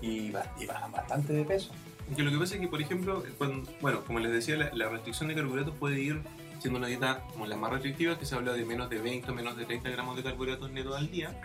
y, 0.01 0.33
y 0.61 0.67
bajan 0.67 0.93
bastante 0.93 1.33
de 1.33 1.45
peso. 1.45 1.73
Que 2.17 2.23
lo 2.23 2.31
que 2.31 2.39
pasa 2.39 2.57
es 2.57 2.61
que, 2.61 2.69
por 2.69 2.81
ejemplo, 2.83 3.25
cuando, 3.39 3.71
bueno, 3.81 4.05
como 4.05 4.19
les 4.19 4.33
decía, 4.33 4.57
la, 4.57 4.71
la, 4.75 4.89
restricción 4.91 5.29
de 5.29 5.35
carbohidratos 5.35 5.75
puede 5.77 6.01
ir 6.01 6.21
siendo 6.59 6.79
una 6.79 6.89
dieta 6.89 7.23
como 7.33 7.47
la 7.47 7.57
más 7.57 7.73
restrictiva, 7.73 8.19
que 8.19 8.27
se 8.27 8.35
habla 8.35 8.53
de 8.53 8.65
menos 8.65 8.91
de 8.91 8.99
20 8.99 9.33
menos 9.33 9.57
de 9.57 9.65
30 9.65 9.91
gramos 9.91 10.17
de 10.17 10.23
carbohidratos 10.23 10.71
netos 10.71 10.97
al 10.97 11.11
día. 11.11 11.41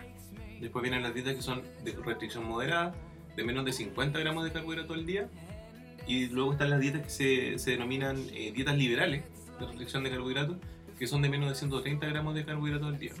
Después 0.60 0.82
vienen 0.82 1.02
las 1.02 1.14
dietas 1.14 1.34
que 1.34 1.42
son 1.42 1.62
de 1.84 1.92
restricción 1.92 2.44
moderada, 2.44 2.94
de 3.34 3.44
menos 3.44 3.64
de 3.64 3.72
50 3.72 4.18
gramos 4.18 4.44
de 4.44 4.52
carbohidratos 4.52 4.96
al 4.96 5.06
día. 5.06 5.28
Y 6.06 6.26
luego 6.26 6.52
están 6.52 6.70
las 6.70 6.80
dietas 6.80 7.02
que 7.02 7.10
se, 7.10 7.58
se 7.58 7.70
denominan 7.72 8.18
eh, 8.32 8.52
dietas 8.52 8.76
liberales 8.76 9.24
de 9.58 9.66
restricción 9.66 10.04
de 10.04 10.10
carbohidratos, 10.10 10.56
que 10.98 11.06
son 11.06 11.22
de 11.22 11.28
menos 11.28 11.48
de 11.48 11.54
130 11.54 12.06
gramos 12.06 12.34
de 12.34 12.44
carbohidratos 12.44 12.88
al 12.88 12.98
día. 12.98 13.12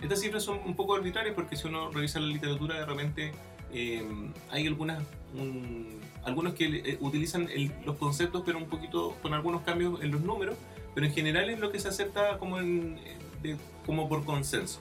Estas 0.00 0.20
cifras 0.20 0.44
son 0.44 0.60
un 0.64 0.76
poco 0.76 0.94
arbitrarias 0.94 1.34
porque 1.34 1.56
si 1.56 1.66
uno 1.66 1.90
revisa 1.90 2.20
la 2.20 2.26
literatura, 2.26 2.78
de 2.78 2.86
repente 2.86 3.32
eh, 3.72 4.02
hay 4.50 4.66
algunas, 4.66 5.02
un, 5.34 6.00
algunos 6.24 6.54
que 6.54 6.66
eh, 6.66 6.98
utilizan 7.00 7.48
el, 7.50 7.72
los 7.84 7.96
conceptos, 7.96 8.42
pero 8.46 8.58
un 8.58 8.68
poquito 8.68 9.16
con 9.22 9.34
algunos 9.34 9.62
cambios 9.62 10.02
en 10.02 10.12
los 10.12 10.20
números, 10.20 10.56
pero 10.94 11.06
en 11.06 11.12
general 11.12 11.50
es 11.50 11.58
lo 11.58 11.70
que 11.70 11.80
se 11.80 11.88
acepta 11.88 12.38
como, 12.38 12.60
en, 12.60 12.98
de, 13.42 13.56
como 13.84 14.08
por 14.08 14.24
consenso. 14.24 14.80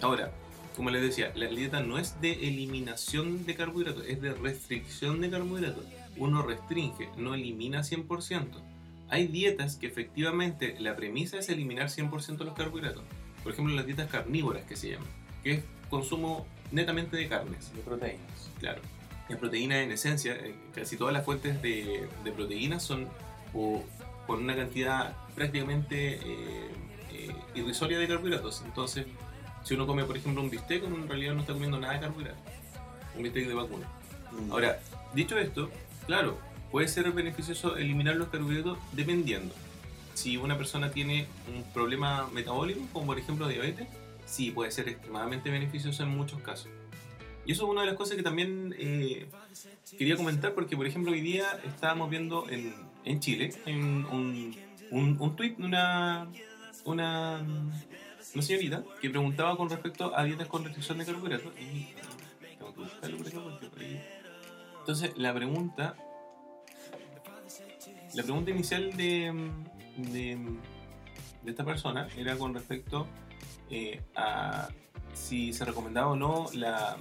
Ahora, 0.00 0.32
como 0.76 0.90
les 0.90 1.02
decía, 1.02 1.32
la 1.36 1.46
dieta 1.46 1.80
no 1.80 1.98
es 1.98 2.20
de 2.20 2.32
eliminación 2.48 3.46
de 3.46 3.54
carbohidratos, 3.54 4.04
es 4.06 4.20
de 4.20 4.34
restricción 4.34 5.20
de 5.20 5.30
carbohidratos. 5.30 5.84
Uno 6.16 6.42
restringe, 6.42 7.08
no 7.16 7.34
elimina 7.34 7.80
100%. 7.80 8.73
Hay 9.08 9.26
dietas 9.28 9.76
que 9.76 9.86
efectivamente 9.86 10.76
la 10.80 10.96
premisa 10.96 11.38
es 11.38 11.48
eliminar 11.48 11.88
100% 11.88 12.38
los 12.38 12.54
carbohidratos. 12.54 13.02
Por 13.42 13.52
ejemplo, 13.52 13.74
las 13.74 13.86
dietas 13.86 14.10
carnívoras 14.10 14.64
que 14.64 14.76
se 14.76 14.92
llaman, 14.92 15.08
que 15.42 15.52
es 15.52 15.64
consumo 15.90 16.46
netamente 16.72 17.16
de 17.16 17.28
carnes. 17.28 17.72
De 17.74 17.82
proteínas. 17.82 18.50
Claro. 18.58 18.80
La 19.28 19.38
proteína 19.38 19.80
en 19.82 19.92
esencia, 19.92 20.36
casi 20.74 20.96
todas 20.96 21.12
las 21.14 21.24
fuentes 21.24 21.60
de, 21.62 22.08
de 22.24 22.32
proteínas 22.32 22.82
son 22.82 23.08
o, 23.54 23.82
con 24.26 24.42
una 24.42 24.56
cantidad 24.56 25.14
prácticamente 25.34 26.14
eh, 26.14 26.70
eh, 27.12 27.34
irrisoria 27.54 27.98
de 27.98 28.08
carbohidratos. 28.08 28.62
Entonces, 28.64 29.06
si 29.62 29.74
uno 29.74 29.86
come, 29.86 30.04
por 30.04 30.16
ejemplo, 30.16 30.42
un 30.42 30.50
bistec, 30.50 30.84
uno 30.84 30.96
en 30.96 31.08
realidad 31.08 31.34
no 31.34 31.40
está 31.40 31.52
comiendo 31.52 31.78
nada 31.78 31.94
de 31.94 32.00
carbohidratos. 32.00 32.40
Un 33.16 33.22
bistec 33.22 33.46
de 33.46 33.54
vacuna. 33.54 33.88
Mm. 34.32 34.52
Ahora, 34.52 34.80
dicho 35.14 35.38
esto, 35.38 35.70
claro, 36.06 36.38
puede 36.74 36.88
ser 36.88 37.08
beneficioso 37.12 37.76
eliminar 37.76 38.16
los 38.16 38.30
carbohidratos 38.30 38.78
dependiendo. 38.90 39.54
Si 40.14 40.36
una 40.36 40.58
persona 40.58 40.90
tiene 40.90 41.28
un 41.54 41.62
problema 41.72 42.28
metabólico, 42.32 42.80
como 42.92 43.06
por 43.06 43.18
ejemplo 43.20 43.46
diabetes, 43.46 43.86
sí 44.26 44.50
puede 44.50 44.72
ser 44.72 44.88
extremadamente 44.88 45.50
beneficioso 45.50 46.02
en 46.02 46.08
muchos 46.08 46.40
casos. 46.40 46.66
Y 47.46 47.52
eso 47.52 47.62
es 47.62 47.70
una 47.70 47.82
de 47.82 47.86
las 47.86 47.94
cosas 47.94 48.16
que 48.16 48.24
también 48.24 48.74
eh, 48.76 49.28
quería 49.96 50.16
comentar 50.16 50.52
porque, 50.54 50.76
por 50.76 50.84
ejemplo, 50.84 51.12
hoy 51.12 51.20
día 51.20 51.46
estábamos 51.64 52.10
viendo 52.10 52.50
en, 52.50 52.74
en 53.04 53.20
Chile 53.20 53.54
en 53.66 54.04
un, 54.06 54.56
un, 54.90 55.16
un 55.20 55.36
tweet 55.36 55.54
de 55.56 55.66
una, 55.66 56.26
una, 56.84 57.40
una, 58.34 58.42
señorita 58.42 58.82
que 59.00 59.10
preguntaba 59.10 59.56
con 59.56 59.70
respecto 59.70 60.12
a 60.12 60.24
dietas 60.24 60.48
con 60.48 60.64
restricción 60.64 60.98
de 60.98 61.04
carbohidratos. 61.04 61.52
Ahí... 61.56 61.94
Entonces, 64.80 65.12
la 65.16 65.32
pregunta, 65.32 65.94
la 68.14 68.22
pregunta 68.22 68.50
inicial 68.50 68.96
de, 68.96 69.50
de, 69.96 70.38
de 71.42 71.50
esta 71.50 71.64
persona 71.64 72.08
era 72.16 72.36
con 72.36 72.54
respecto 72.54 73.06
eh, 73.70 74.00
a 74.14 74.68
si 75.12 75.52
se 75.52 75.64
recomendaba 75.64 76.08
o 76.08 76.16
no 76.16 76.46
la, 76.54 76.96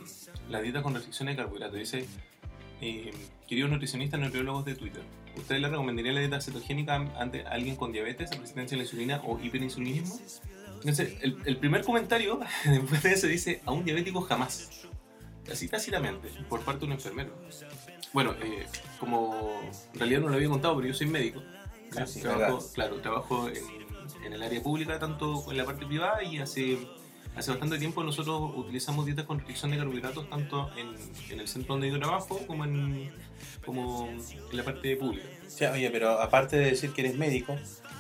la 0.50 0.62
dieta 0.62 0.82
con 0.82 0.94
restricción 0.94 1.28
de 1.28 1.36
carbohidratos. 1.36 1.78
Dice, 1.78 2.06
eh, 2.82 3.12
queridos 3.48 3.72
nutricionistas 3.72 4.20
nutriólogos 4.20 4.66
de 4.66 4.76
Twitter, 4.76 5.04
¿ustedes 5.36 5.62
le 5.62 5.70
recomendarían 5.70 6.16
la 6.16 6.22
dieta 6.22 6.42
cetogénica 6.42 6.96
ante 7.18 7.46
alguien 7.46 7.76
con 7.76 7.92
diabetes, 7.92 8.30
resistencia 8.38 8.76
a 8.76 8.78
la 8.78 8.84
insulina 8.84 9.22
o 9.26 9.40
hiperinsulinismo? 9.40 10.20
Entonces, 10.76 11.18
el, 11.22 11.38
el 11.46 11.58
primer 11.58 11.84
comentario 11.84 12.40
después 12.66 13.04
de 13.04 13.14
eso 13.14 13.28
dice, 13.28 13.62
a 13.66 13.72
un 13.72 13.86
diabético 13.86 14.22
jamás. 14.22 14.88
Así 15.52 15.68
tácitamente, 15.68 16.30
por 16.48 16.62
parte 16.62 16.82
de 16.82 16.86
un 16.86 16.92
enfermero. 16.94 17.36
Bueno, 18.14 18.34
eh, 18.42 18.66
como 19.00 19.62
en 19.94 20.00
realidad 20.00 20.22
no 20.22 20.30
lo 20.30 20.36
había 20.36 20.50
contado, 20.50 20.76
pero 20.76 20.88
yo 20.88 20.94
soy 20.94 21.08
médico. 21.08 21.42
Ah, 21.98 22.08
sí, 22.08 22.22
trabajo, 22.22 22.60
claro, 22.74 23.02
trabajo 23.02 23.50
en, 23.50 23.64
en, 24.26 24.34
el 24.34 24.42
área 24.42 24.62
pública, 24.62 24.98
tanto 25.00 25.44
en 25.52 25.58
la 25.58 25.66
parte 25.66 25.86
privada 25.86 26.24
y 26.24 26.40
hace 26.40 26.78
hace 27.36 27.52
bastante 27.52 27.80
tiempo 27.80 28.04
nosotros 28.04 28.52
utilizamos 28.56 29.06
dietas 29.06 29.26
con 29.26 29.40
restricción 29.40 29.72
de 29.72 29.78
carbohidratos 29.78 30.30
tanto 30.30 30.70
en, 30.78 30.94
en 31.32 31.40
el 31.40 31.48
centro 31.48 31.74
donde 31.74 31.90
yo 31.90 32.00
trabajo 32.00 32.40
como 32.46 32.66
en, 32.66 33.12
como 33.66 34.08
en 34.08 34.58
la 34.58 34.64
parte 34.64 34.96
pública. 34.96 35.28
Sí, 35.48 35.66
oye, 35.66 35.90
pero 35.90 36.20
aparte 36.22 36.58
de 36.58 36.66
decir 36.66 36.92
que 36.94 37.02
eres 37.02 37.16
médico, 37.16 37.56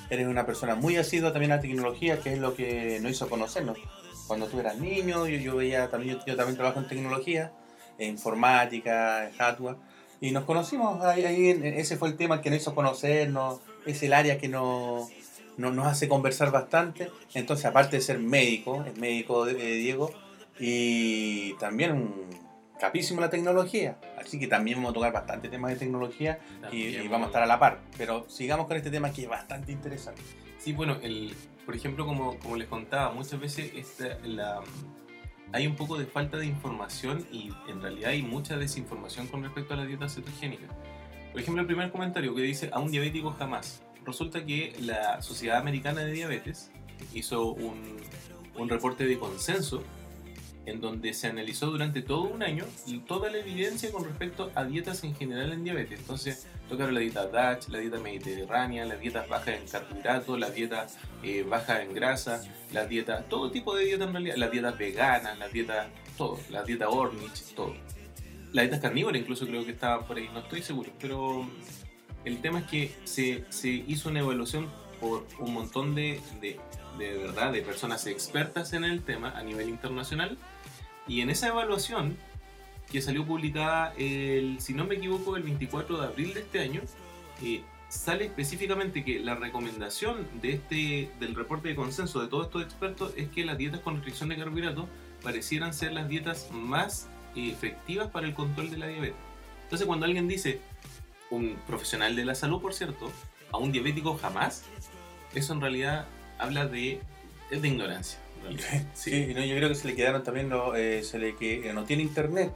eres 0.09 0.27
una 0.27 0.45
persona 0.45 0.75
muy 0.75 0.97
asidua 0.97 1.31
también 1.31 1.51
a 1.51 1.55
la 1.55 1.61
tecnología, 1.61 2.19
que 2.19 2.33
es 2.33 2.39
lo 2.39 2.55
que 2.55 2.99
nos 3.01 3.11
hizo 3.11 3.29
conocernos. 3.29 3.77
Cuando 4.27 4.47
tú 4.47 4.59
eras 4.59 4.77
niño, 4.77 5.27
yo, 5.27 5.37
yo 5.37 5.55
veía 5.57 5.89
también, 5.89 6.17
yo, 6.17 6.25
yo, 6.25 6.35
también 6.35 6.55
trabajo 6.55 6.79
en 6.79 6.87
tecnología, 6.87 7.51
en 7.97 8.11
informática, 8.11 9.27
en 9.27 9.35
hardware, 9.35 9.77
y 10.23 10.31
nos 10.31 10.45
conocimos 10.45 11.03
ahí, 11.03 11.25
ahí, 11.25 11.49
ese 11.49 11.97
fue 11.97 12.07
el 12.07 12.15
tema 12.15 12.39
que 12.39 12.49
nos 12.49 12.61
hizo 12.61 12.73
conocernos, 12.73 13.59
es 13.85 14.01
el 14.03 14.13
área 14.13 14.37
que 14.37 14.47
nos 14.47 15.09
no, 15.57 15.69
nos 15.71 15.85
hace 15.85 16.07
conversar 16.07 16.49
bastante. 16.49 17.11
Entonces, 17.33 17.65
aparte 17.65 17.97
de 17.97 18.01
ser 18.01 18.19
médico, 18.19 18.85
es 18.85 18.97
médico 18.97 19.43
de, 19.43 19.55
de 19.55 19.73
Diego, 19.73 20.13
y 20.57 21.55
también 21.55 22.13
capísimo 22.79 23.19
la 23.19 23.29
tecnología. 23.29 23.97
Así 24.17 24.39
que 24.39 24.47
también 24.47 24.77
vamos 24.77 24.91
a 24.91 24.93
tocar 24.93 25.11
bastante 25.11 25.49
temas 25.49 25.71
de 25.71 25.77
tecnología 25.77 26.39
y, 26.71 26.83
y, 26.83 27.07
vamos 27.09 27.25
a 27.25 27.27
estar 27.27 27.43
a 27.43 27.45
la 27.45 27.59
par. 27.59 27.81
Pero 27.97 28.25
sigamos 28.29 28.67
con 28.67 28.77
este 28.77 28.91
tema 28.91 29.11
que 29.11 29.23
es 29.23 29.29
bastante 29.29 29.73
interesante. 29.73 30.21
Sí, 30.57 30.71
bueno, 30.71 30.99
el, 31.01 31.35
por 31.65 31.75
ejemplo, 31.75 32.05
como, 32.05 32.39
como 32.39 32.55
les 32.55 32.69
contaba, 32.69 33.11
muchas 33.11 33.41
veces 33.41 33.73
esta, 33.75 34.17
la, 34.23 34.61
hay 35.53 35.67
un 35.67 35.75
poco 35.75 35.97
de 35.97 36.05
falta 36.05 36.37
de 36.37 36.47
información 36.47 37.25
y 37.31 37.51
en 37.69 37.81
realidad 37.81 38.09
hay 38.09 38.23
mucha 38.23 38.57
desinformación 38.57 39.27
con 39.27 39.43
respecto 39.43 39.75
a 39.75 39.77
la 39.77 39.85
dieta 39.85 40.09
cetogénica. 40.09 40.67
Por 41.31 41.39
ejemplo, 41.39 41.61
el 41.61 41.67
primer 41.67 41.91
comentario 41.91 42.33
que 42.35 42.41
dice 42.41 42.69
a 42.73 42.79
un 42.79 42.91
diabético 42.91 43.31
jamás 43.31 43.83
resulta 44.03 44.45
que 44.45 44.75
la 44.81 45.21
Sociedad 45.21 45.57
Americana 45.57 46.01
de 46.01 46.11
Diabetes 46.11 46.71
hizo 47.13 47.53
un, 47.53 47.97
un 48.57 48.69
reporte 48.69 49.05
de 49.05 49.17
consenso 49.17 49.83
en 50.65 50.79
donde 50.79 51.13
se 51.13 51.27
analizó 51.27 51.67
durante 51.67 52.01
todo 52.01 52.21
un 52.23 52.41
año 52.43 52.65
toda 53.07 53.29
la 53.29 53.37
evidencia 53.37 53.91
con 53.91 54.05
respecto 54.05 54.51
a 54.55 54.63
dietas 54.63 55.03
en 55.03 55.15
general 55.15 55.51
en 55.51 55.63
diabetes. 55.63 55.99
Entonces, 55.99 56.47
tocaron 56.69 56.93
la 56.93 57.01
dieta 57.01 57.27
DASH, 57.27 57.69
la 57.69 57.79
dieta 57.79 57.99
mediterránea, 57.99 58.85
las 58.85 58.99
dietas 58.99 59.27
bajas 59.27 59.59
en 59.59 59.67
carbohidratos, 59.67 60.39
las 60.39 60.55
dietas 60.55 60.97
eh, 61.21 61.43
bajas 61.43 61.81
en 61.81 61.93
grasa, 61.93 62.41
las 62.71 62.87
dietas, 62.87 63.27
todo 63.27 63.51
tipo 63.51 63.75
de 63.75 63.85
dietas 63.85 64.07
en 64.07 64.13
realidad, 64.13 64.35
las 64.37 64.51
dietas 64.51 64.77
veganas, 64.77 65.37
las 65.37 65.51
dietas 65.51 65.87
todo. 66.17 66.39
La 66.49 66.63
dieta 66.63 66.89
Ornich, 66.89 67.53
todo. 67.55 67.75
La 68.51 68.61
dieta 68.61 68.79
carnívora 68.79 69.17
incluso 69.17 69.47
creo 69.47 69.65
que 69.65 69.71
estaba 69.71 70.05
por 70.05 70.17
ahí, 70.17 70.29
no 70.33 70.39
estoy 70.39 70.61
seguro. 70.61 70.91
Pero 70.99 71.47
el 72.23 72.39
tema 72.41 72.59
es 72.59 72.65
que 72.67 72.95
se, 73.03 73.45
se 73.49 73.69
hizo 73.69 74.09
una 74.09 74.19
evaluación 74.19 74.69
por 74.99 75.25
un 75.39 75.53
montón 75.53 75.95
de, 75.95 76.21
de, 76.39 76.59
de 76.97 77.17
verdad, 77.17 77.51
de 77.51 77.61
personas 77.61 78.05
expertas 78.07 78.73
en 78.73 78.83
el 78.83 79.03
tema 79.03 79.31
a 79.31 79.43
nivel 79.43 79.69
internacional. 79.69 80.37
Y 81.07 81.21
en 81.21 81.29
esa 81.29 81.47
evaluación, 81.47 82.17
que 82.91 83.01
salió 83.01 83.25
publicada, 83.25 83.93
el, 83.97 84.59
si 84.59 84.73
no 84.73 84.85
me 84.85 84.95
equivoco, 84.95 85.35
el 85.35 85.43
24 85.43 85.99
de 85.99 86.07
abril 86.07 86.33
de 86.33 86.41
este 86.41 86.59
año, 86.59 86.81
eh, 87.41 87.63
sale 87.89 88.25
específicamente 88.25 89.03
que 89.03 89.19
la 89.19 89.35
recomendación 89.35 90.27
de 90.41 90.53
este, 90.53 91.11
del 91.19 91.35
reporte 91.35 91.69
de 91.69 91.75
consenso 91.75 92.21
de 92.21 92.27
todos 92.27 92.47
estos 92.47 92.63
expertos 92.63 93.13
es 93.15 93.29
que 93.29 93.45
las 93.45 93.57
dietas 93.57 93.81
con 93.81 93.95
restricción 93.95 94.29
de 94.29 94.37
carbohidratos 94.37 94.85
parecieran 95.21 95.73
ser 95.73 95.93
las 95.93 96.09
dietas 96.09 96.49
más 96.51 97.07
efectivas 97.35 98.09
para 98.09 98.27
el 98.27 98.33
control 98.33 98.71
de 98.71 98.77
la 98.77 98.87
diabetes. 98.87 99.15
Entonces 99.63 99.87
cuando 99.87 100.05
alguien 100.05 100.27
dice, 100.27 100.59
un 101.29 101.55
profesional 101.67 102.15
de 102.15 102.25
la 102.25 102.35
salud 102.35 102.61
por 102.61 102.73
cierto, 102.73 103.11
a 103.51 103.57
un 103.57 103.71
diabético 103.71 104.17
jamás, 104.17 104.63
eso 105.33 105.53
en 105.53 105.61
realidad 105.61 106.07
habla 106.39 106.65
de, 106.65 106.99
es 107.51 107.61
de 107.61 107.67
ignorancia. 107.67 108.19
Realidad. 108.43 108.83
Sí, 108.93 109.33
no, 109.35 109.43
yo 109.43 109.55
creo 109.55 109.69
que 109.69 109.75
se 109.75 109.87
le 109.87 109.95
quedaron 109.95 110.23
también, 110.23 110.49
lo- 110.49 110.75
eh, 110.75 111.03
se 111.03 111.17
le 111.19 111.35
que 111.35 111.71
no 111.73 111.83
tiene 111.85 112.03
internet 112.03 112.51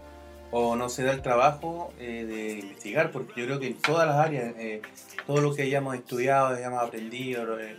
o 0.52 0.76
no 0.76 0.88
se 0.90 1.04
da 1.04 1.12
el 1.12 1.22
trabajo 1.22 1.92
eh, 2.00 2.26
de 2.26 2.60
investigar, 2.60 3.12
porque 3.12 3.34
yo 3.42 3.46
creo 3.46 3.60
que 3.60 3.68
en 3.68 3.76
todas 3.76 4.08
las 4.08 4.16
áreas, 4.18 4.56
eh, 4.58 4.82
todo 5.26 5.42
lo 5.42 5.54
que 5.54 5.64
hayamos 5.64 5.96
estudiado, 5.96 6.48
hayamos 6.48 6.82
aprendido, 6.82 7.60
eh, 7.60 7.76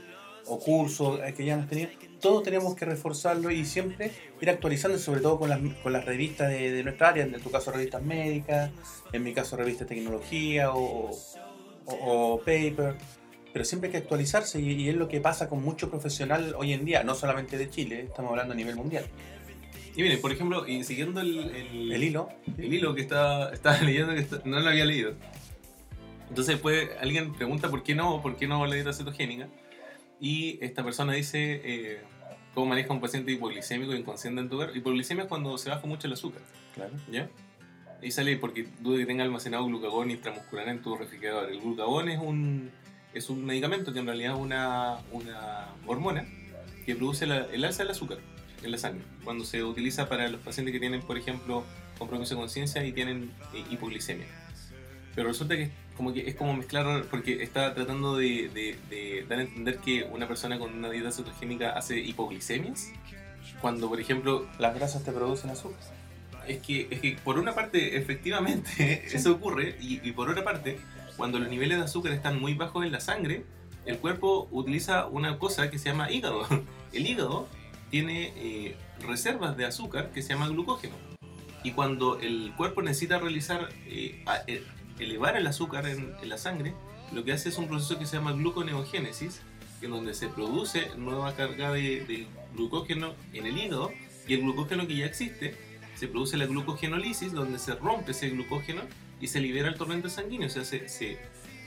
o 0.46 0.58
cursos 0.58 1.20
eh, 1.24 1.32
que 1.34 1.42
hayamos 1.44 1.68
tenido, 1.68 1.90
todo 2.20 2.42
tenemos 2.42 2.74
que 2.74 2.84
reforzarlo 2.84 3.50
y 3.50 3.64
siempre 3.64 4.10
ir 4.40 4.50
actualizando, 4.50 4.98
sobre 4.98 5.20
todo 5.20 5.38
con 5.38 5.48
las, 5.48 5.60
con 5.82 5.92
las 5.92 6.04
revistas 6.04 6.48
de, 6.50 6.72
de 6.72 6.82
nuestra 6.82 7.08
área, 7.10 7.24
en 7.24 7.32
tu 7.40 7.50
caso 7.50 7.70
revistas 7.70 8.02
médicas, 8.02 8.70
en 9.12 9.22
mi 9.22 9.32
caso 9.32 9.56
revistas 9.56 9.88
de 9.88 9.94
tecnología 9.94 10.72
o, 10.72 11.10
o, 11.86 11.92
o 12.34 12.38
paper, 12.40 12.96
pero 13.58 13.64
siempre 13.66 13.88
hay 13.88 13.90
que 13.90 13.98
actualizarse 13.98 14.60
y, 14.60 14.70
y 14.70 14.88
es 14.88 14.94
lo 14.94 15.08
que 15.08 15.20
pasa 15.20 15.48
con 15.48 15.60
mucho 15.64 15.90
profesional 15.90 16.54
hoy 16.56 16.72
en 16.72 16.84
día, 16.84 17.02
no 17.02 17.16
solamente 17.16 17.58
de 17.58 17.68
Chile, 17.68 18.02
estamos 18.02 18.30
hablando 18.30 18.54
a 18.54 18.56
nivel 18.56 18.76
mundial. 18.76 19.04
Y 19.96 20.02
miren, 20.02 20.20
por 20.20 20.30
ejemplo, 20.30 20.64
y 20.68 20.84
siguiendo 20.84 21.20
el, 21.20 21.40
el, 21.50 21.92
El 21.92 22.04
hilo, 22.04 22.28
el 22.56 22.72
hilo 22.72 22.94
que 22.94 23.00
estaba, 23.00 23.50
estaba 23.50 23.76
leyendo, 23.82 24.14
que 24.14 24.20
está- 24.20 24.40
no 24.44 24.60
lo 24.60 24.68
había 24.68 24.84
leído. 24.84 25.14
Entonces 26.28 26.54
después 26.54 26.88
alguien 27.00 27.32
pregunta 27.34 27.68
por 27.68 27.82
qué 27.82 27.96
no, 27.96 28.22
por 28.22 28.36
qué 28.36 28.46
no 28.46 28.64
la 28.64 28.76
dieta 28.76 28.92
cetogénica. 28.92 29.48
Y 30.20 30.64
esta 30.64 30.84
persona 30.84 31.12
dice 31.14 31.60
eh, 31.64 32.00
cómo 32.54 32.66
maneja 32.66 32.92
un 32.92 33.00
paciente 33.00 33.32
hipoglicémico 33.32 33.92
inconsciente 33.92 34.40
en 34.40 34.48
tu 34.48 34.54
hogar. 34.54 34.76
Hipoglicemia 34.76 35.24
es 35.24 35.28
cuando 35.28 35.58
se 35.58 35.68
baja 35.68 35.84
mucho 35.84 36.06
el 36.06 36.12
azúcar, 36.12 36.42
claro. 36.76 36.92
¿ya? 37.10 37.28
Y 38.02 38.12
sale 38.12 38.36
porque 38.36 38.68
duda 38.78 38.98
que 38.98 39.06
tenga 39.06 39.24
almacenado 39.24 39.66
glucagón 39.66 40.12
intramuscular 40.12 40.68
en 40.68 40.80
tu 40.80 40.94
refrigerador. 40.96 41.50
El 41.50 41.60
glucagón 41.60 42.08
es 42.08 42.20
un, 42.20 42.70
es 43.18 43.28
un 43.30 43.44
medicamento 43.44 43.92
que 43.92 43.98
en 44.00 44.06
realidad 44.06 44.34
es 44.34 44.38
una, 44.40 44.98
una 45.12 45.66
hormona 45.86 46.26
que 46.86 46.94
produce 46.96 47.26
la- 47.26 47.46
el 47.52 47.64
alza 47.64 47.82
del 47.82 47.90
azúcar 47.92 48.18
en 48.62 48.70
la 48.70 48.78
sangre. 48.78 49.02
Cuando 49.24 49.44
se 49.44 49.62
utiliza 49.62 50.08
para 50.08 50.28
los 50.28 50.40
pacientes 50.40 50.72
que 50.72 50.80
tienen, 50.80 51.02
por 51.02 51.18
ejemplo, 51.18 51.64
compromiso 51.98 52.34
de 52.34 52.40
conciencia 52.40 52.84
y 52.84 52.92
tienen 52.92 53.30
hipoglicemia. 53.70 54.26
Pero 55.14 55.28
resulta 55.28 55.56
que 55.56 55.64
es 55.64 55.70
como, 55.96 56.12
que 56.14 56.28
es 56.28 56.34
como 56.36 56.54
mezclar, 56.54 57.04
porque 57.10 57.42
está 57.42 57.74
tratando 57.74 58.16
de, 58.16 58.48
de- 58.54 58.76
de 58.88 59.26
dar 59.28 59.38
a 59.40 59.42
entender 59.42 59.78
que 59.78 60.04
una 60.04 60.26
persona 60.28 60.58
con 60.58 60.72
una 60.72 60.90
dieta 60.90 61.10
cetogénica 61.12 61.70
hace 61.70 61.98
hipoglicemias. 61.98 62.90
Cuando, 63.60 63.88
por 63.88 64.00
ejemplo, 64.00 64.48
Las 64.58 64.74
grasas 64.74 65.02
te 65.04 65.10
producen 65.12 65.50
azúcar. 65.50 65.78
es 66.46 66.58
que, 66.58 66.86
es 66.90 67.00
que 67.00 67.16
por 67.24 67.38
una 67.38 67.52
parte, 67.54 67.96
efectivamente, 67.96 69.02
eso 69.12 69.32
ocurre, 69.32 69.76
y, 69.80 70.00
y 70.08 70.12
por 70.12 70.30
otra 70.30 70.44
parte, 70.44 70.78
cuando 71.18 71.38
los 71.38 71.50
niveles 71.50 71.76
de 71.76 71.84
azúcar 71.84 72.12
están 72.12 72.40
muy 72.40 72.54
bajos 72.54 72.86
en 72.86 72.92
la 72.92 73.00
sangre, 73.00 73.44
el 73.84 73.98
cuerpo 73.98 74.48
utiliza 74.50 75.06
una 75.06 75.38
cosa 75.38 75.70
que 75.70 75.78
se 75.78 75.90
llama 75.90 76.10
hígado. 76.10 76.46
El 76.94 77.06
hígado 77.06 77.46
tiene 77.90 78.32
eh, 78.36 78.76
reservas 79.06 79.56
de 79.58 79.66
azúcar 79.66 80.10
que 80.12 80.22
se 80.22 80.30
llama 80.30 80.48
glucógeno. 80.48 80.94
Y 81.62 81.72
cuando 81.72 82.18
el 82.20 82.52
cuerpo 82.56 82.80
necesita 82.82 83.18
realizar, 83.18 83.68
eh, 83.86 84.22
a- 84.26 84.42
eh, 84.46 84.62
elevar 84.98 85.36
el 85.36 85.46
azúcar 85.46 85.86
en, 85.86 86.14
en 86.22 86.28
la 86.30 86.38
sangre, 86.38 86.72
lo 87.12 87.24
que 87.24 87.32
hace 87.32 87.50
es 87.50 87.58
un 87.58 87.68
proceso 87.68 87.98
que 87.98 88.06
se 88.06 88.16
llama 88.16 88.32
gluconeogénesis, 88.32 89.42
en 89.82 89.90
donde 89.90 90.14
se 90.14 90.28
produce 90.28 90.88
nueva 90.96 91.34
carga 91.34 91.72
de, 91.72 92.04
de 92.06 92.26
glucógeno 92.54 93.14
en 93.34 93.46
el 93.46 93.58
hígado, 93.58 93.92
y 94.26 94.34
el 94.34 94.40
glucógeno 94.42 94.86
que 94.86 94.96
ya 94.96 95.06
existe 95.06 95.54
se 95.94 96.08
produce 96.08 96.36
la 96.36 96.46
glucogenolisis, 96.46 97.32
donde 97.32 97.58
se 97.58 97.74
rompe 97.74 98.12
ese 98.12 98.30
glucógeno 98.30 98.82
y 99.20 99.26
se 99.28 99.40
libera 99.40 99.68
el 99.68 99.76
torrente 99.76 100.08
sanguíneo. 100.10 100.46
O 100.46 100.50
sea, 100.50 100.64
se- 100.64 100.88
se- 100.88 101.18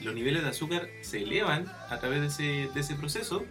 los 0.04 0.16
niveles 0.16 0.44
de 0.44 0.50
azúcar 0.50 0.88
se 1.02 1.22
elevan 1.24 1.68
a 1.90 2.00
través 2.00 2.22
de 2.22 2.28
ese, 2.28 2.74
de 2.74 2.80
ese 2.80 2.96
proceso 2.96 3.44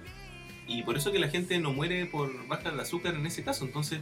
y 0.66 0.82
por 0.82 0.96
eso 0.96 1.12
que 1.12 1.18
la 1.18 1.28
gente 1.28 1.58
no 1.58 1.72
muere 1.72 2.06
por 2.06 2.46
baja 2.48 2.70
de 2.70 2.80
azúcar 2.82 3.14
en 3.14 3.26
ese 3.26 3.42
caso. 3.44 3.64
Entonces, 3.64 4.00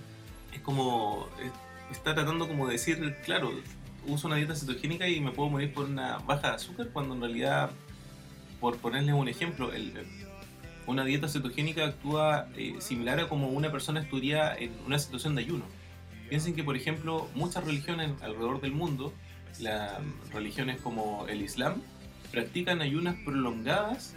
es 0.52 0.60
como. 0.60 1.28
es- 1.42 1.52
está 1.96 2.14
tratando 2.14 2.46
como 2.48 2.66
de 2.66 2.74
decir, 2.74 3.16
claro, 3.24 3.50
uso 4.06 4.26
una 4.26 4.36
dieta 4.36 4.54
cetogénica 4.54 5.08
y 5.08 5.20
me 5.20 5.30
puedo 5.30 5.48
morir 5.50 5.72
por 5.72 5.86
una 5.86 6.18
baja 6.18 6.50
de 6.50 6.54
azúcar, 6.56 6.88
cuando 6.92 7.14
en 7.14 7.20
realidad, 7.22 7.70
por 8.60 8.76
ponerles 8.76 9.14
un 9.14 9.28
ejemplo, 9.28 9.72
el- 9.72 9.92
una 10.86 11.04
dieta 11.04 11.28
cetogénica 11.28 11.86
actúa 11.86 12.48
eh, 12.56 12.74
similar 12.80 13.20
a 13.20 13.28
como 13.28 13.48
una 13.48 13.70
persona 13.72 14.00
estudia 14.00 14.54
en 14.56 14.72
una 14.86 14.98
situación 14.98 15.34
de 15.34 15.42
ayuno. 15.42 15.64
Piensen 16.28 16.54
que, 16.54 16.62
por 16.64 16.76
ejemplo, 16.76 17.28
muchas 17.34 17.64
religiones 17.64 18.10
alrededor 18.22 18.60
del 18.60 18.72
mundo, 18.72 19.12
las 19.60 19.92
religiones 20.32 20.80
como 20.80 21.26
el 21.28 21.42
Islam, 21.42 21.82
practican 22.30 22.80
ayunas 22.80 23.16
prolongadas 23.24 24.14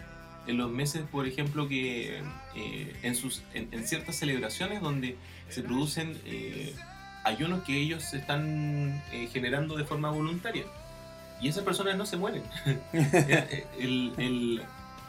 en 0.47 0.58
los 0.58 0.71
meses, 0.71 1.04
por 1.12 1.27
ejemplo, 1.27 1.67
que 1.67 2.19
eh, 2.56 2.99
en, 3.04 3.15
sus, 3.15 3.43
en, 3.54 3.88
ciertas 3.88 4.15
celebraciones 4.15 4.82
donde 4.82 5.15
se 5.49 5.62
producen 5.62 6.19
eh, 6.25 6.73
ayunos 7.23 7.63
que 7.63 7.77
ellos 7.77 8.13
están 8.13 9.01
eh, 9.12 9.30
generando 9.32 9.77
de 9.77 9.86
forma 9.86 10.10
voluntaria. 10.10 10.65
Y 11.41 11.47
esas 11.47 11.63
personas 11.63 11.97
no 11.97 12.06
se 12.06 12.17
mueren. 12.17 12.43
Eh, 13.84 14.62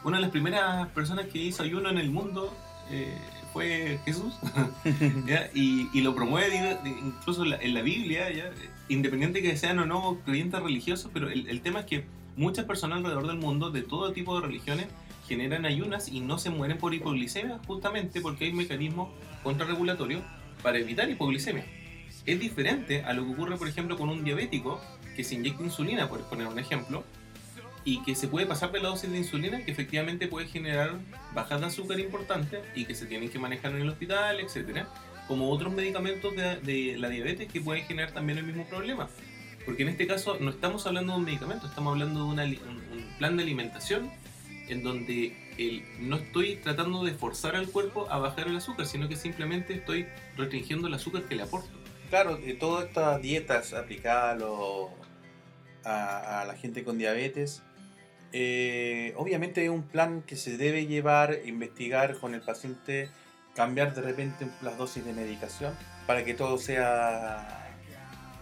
una 0.04 0.16
de 0.16 0.22
las 0.22 0.30
primeras 0.30 0.88
personas 0.88 1.26
que 1.26 1.38
hizo 1.38 1.62
ayuno 1.62 1.88
en 1.90 1.98
el 1.98 2.10
mundo 2.10 2.52
fue 3.52 3.98
Jesús. 4.04 4.34
¿ya? 5.26 5.50
Y, 5.54 5.88
y 5.92 6.00
lo 6.00 6.14
promueve 6.14 6.78
incluso 6.84 7.44
en 7.44 7.50
la, 7.50 7.56
en 7.56 7.74
la 7.74 7.82
Biblia, 7.82 8.30
¿ya? 8.30 8.50
independiente 8.88 9.42
que 9.42 9.56
sean 9.56 9.78
o 9.78 9.86
no 9.86 10.18
creyentes 10.24 10.60
religiosos, 10.62 11.10
pero 11.12 11.28
el, 11.30 11.48
el 11.48 11.60
tema 11.60 11.80
es 11.80 11.86
que 11.86 12.04
muchas 12.36 12.64
personas 12.64 12.98
alrededor 12.98 13.26
del 13.26 13.38
mundo, 13.38 13.70
de 13.70 13.82
todo 13.82 14.12
tipo 14.12 14.38
de 14.40 14.46
religiones, 14.46 14.86
generan 15.28 15.64
ayunas 15.64 16.08
y 16.08 16.20
no 16.20 16.38
se 16.38 16.50
mueren 16.50 16.78
por 16.78 16.94
hipoglicemia 16.94 17.60
justamente 17.66 18.20
porque 18.20 18.46
hay 18.46 18.52
mecanismos 18.52 19.10
contrarregulatorios 19.42 20.22
para 20.62 20.78
evitar 20.78 21.08
hipoglicemia. 21.08 21.64
Es 22.26 22.38
diferente 22.38 23.02
a 23.02 23.12
lo 23.12 23.24
que 23.24 23.32
ocurre, 23.32 23.56
por 23.56 23.68
ejemplo, 23.68 23.96
con 23.96 24.08
un 24.08 24.24
diabético 24.24 24.80
que 25.16 25.24
se 25.24 25.34
inyecta 25.34 25.62
insulina, 25.62 26.08
por 26.08 26.20
poner 26.28 26.46
un 26.46 26.58
ejemplo, 26.58 27.04
y 27.84 28.02
que 28.04 28.14
se 28.14 28.28
puede 28.28 28.46
pasar 28.46 28.70
de 28.72 28.80
la 28.80 28.88
dosis 28.90 29.10
de 29.10 29.18
insulina 29.18 29.64
que 29.64 29.70
efectivamente 29.72 30.28
puede 30.28 30.46
generar 30.46 30.98
bajas 31.34 31.60
de 31.60 31.66
azúcar 31.66 31.98
importantes 31.98 32.60
y 32.74 32.84
que 32.84 32.94
se 32.94 33.06
tienen 33.06 33.28
que 33.28 33.38
manejar 33.38 33.72
en 33.72 33.82
el 33.82 33.88
hospital, 33.88 34.38
etcétera, 34.40 34.86
como 35.28 35.50
otros 35.50 35.72
medicamentos 35.72 36.34
de, 36.36 36.56
de 36.60 36.96
la 36.98 37.08
diabetes 37.08 37.50
que 37.50 37.60
pueden 37.60 37.84
generar 37.84 38.12
también 38.12 38.38
el 38.38 38.44
mismo 38.44 38.64
problema. 38.66 39.08
Porque 39.64 39.82
en 39.84 39.88
este 39.90 40.06
caso 40.06 40.36
no 40.40 40.50
estamos 40.50 40.86
hablando 40.86 41.12
de 41.12 41.18
un 41.20 41.24
medicamento, 41.24 41.66
estamos 41.66 41.92
hablando 41.92 42.20
de 42.24 42.26
una 42.32 42.44
un, 42.44 42.52
un 42.92 43.14
plan 43.18 43.36
de 43.36 43.42
alimentación 43.44 44.10
en 44.68 44.82
donde 44.82 45.36
el- 45.58 45.82
no 46.00 46.16
estoy 46.16 46.56
tratando 46.56 47.04
de 47.04 47.12
forzar 47.12 47.56
al 47.56 47.68
cuerpo 47.68 48.08
a 48.10 48.18
bajar 48.18 48.48
el 48.48 48.56
azúcar, 48.56 48.86
sino 48.86 49.08
que 49.08 49.16
simplemente 49.16 49.74
estoy 49.74 50.06
restringiendo 50.36 50.88
el 50.88 50.94
azúcar 50.94 51.22
que 51.24 51.34
le 51.36 51.42
aporto. 51.42 51.68
Claro, 52.10 52.38
eh, 52.44 52.54
todas 52.58 52.86
estas 52.86 53.20
dietas 53.22 53.72
aplicadas 53.72 54.34
a, 54.36 54.38
lo- 54.38 54.90
a- 55.84 56.42
a 56.42 56.44
la 56.44 56.54
gente 56.54 56.84
con 56.84 56.98
diabetes, 56.98 57.62
eh, 58.32 59.14
obviamente 59.16 59.62
es 59.64 59.70
un 59.70 59.82
plan 59.82 60.22
que 60.22 60.36
se 60.36 60.56
debe 60.56 60.86
llevar, 60.86 61.38
investigar 61.44 62.18
con 62.18 62.34
el 62.34 62.40
paciente, 62.40 63.08
cambiar 63.54 63.94
de 63.94 64.02
repente 64.02 64.46
las 64.62 64.78
dosis 64.78 65.04
de 65.04 65.12
medicación 65.12 65.74
para 66.06 66.24
que 66.24 66.34
todo 66.34 66.58
sea... 66.58 67.58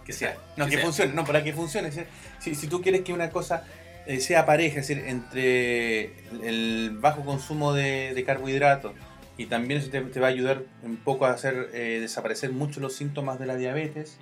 Que 0.05 0.13
sea, 0.13 0.35
no, 0.57 0.65
Que 0.65 0.71
que 0.71 0.77
sea. 0.77 0.85
funcione, 0.85 1.13
no, 1.13 1.25
para 1.25 1.43
que 1.43 1.53
funcione. 1.53 1.91
Si, 2.39 2.55
si 2.55 2.67
tú 2.67 2.81
quieres 2.81 3.01
que 3.01 3.13
una 3.13 3.29
cosa 3.29 3.63
eh, 4.07 4.19
sea 4.19 4.45
pareja, 4.47 4.79
es 4.79 4.87
decir, 4.87 5.03
entre 5.07 6.05
el 6.43 6.97
bajo 6.99 7.23
consumo 7.23 7.73
de, 7.73 8.13
de 8.15 8.23
carbohidratos 8.23 8.93
y 9.37 9.45
también 9.45 9.79
eso 9.79 9.89
te, 9.89 10.01
te 10.01 10.19
va 10.19 10.27
a 10.27 10.29
ayudar 10.29 10.63
un 10.83 10.97
poco 10.97 11.25
a 11.25 11.31
hacer 11.31 11.69
eh, 11.73 11.99
desaparecer 12.01 12.51
mucho 12.51 12.79
los 12.79 12.95
síntomas 12.95 13.39
de 13.39 13.45
la 13.45 13.55
diabetes. 13.55 14.17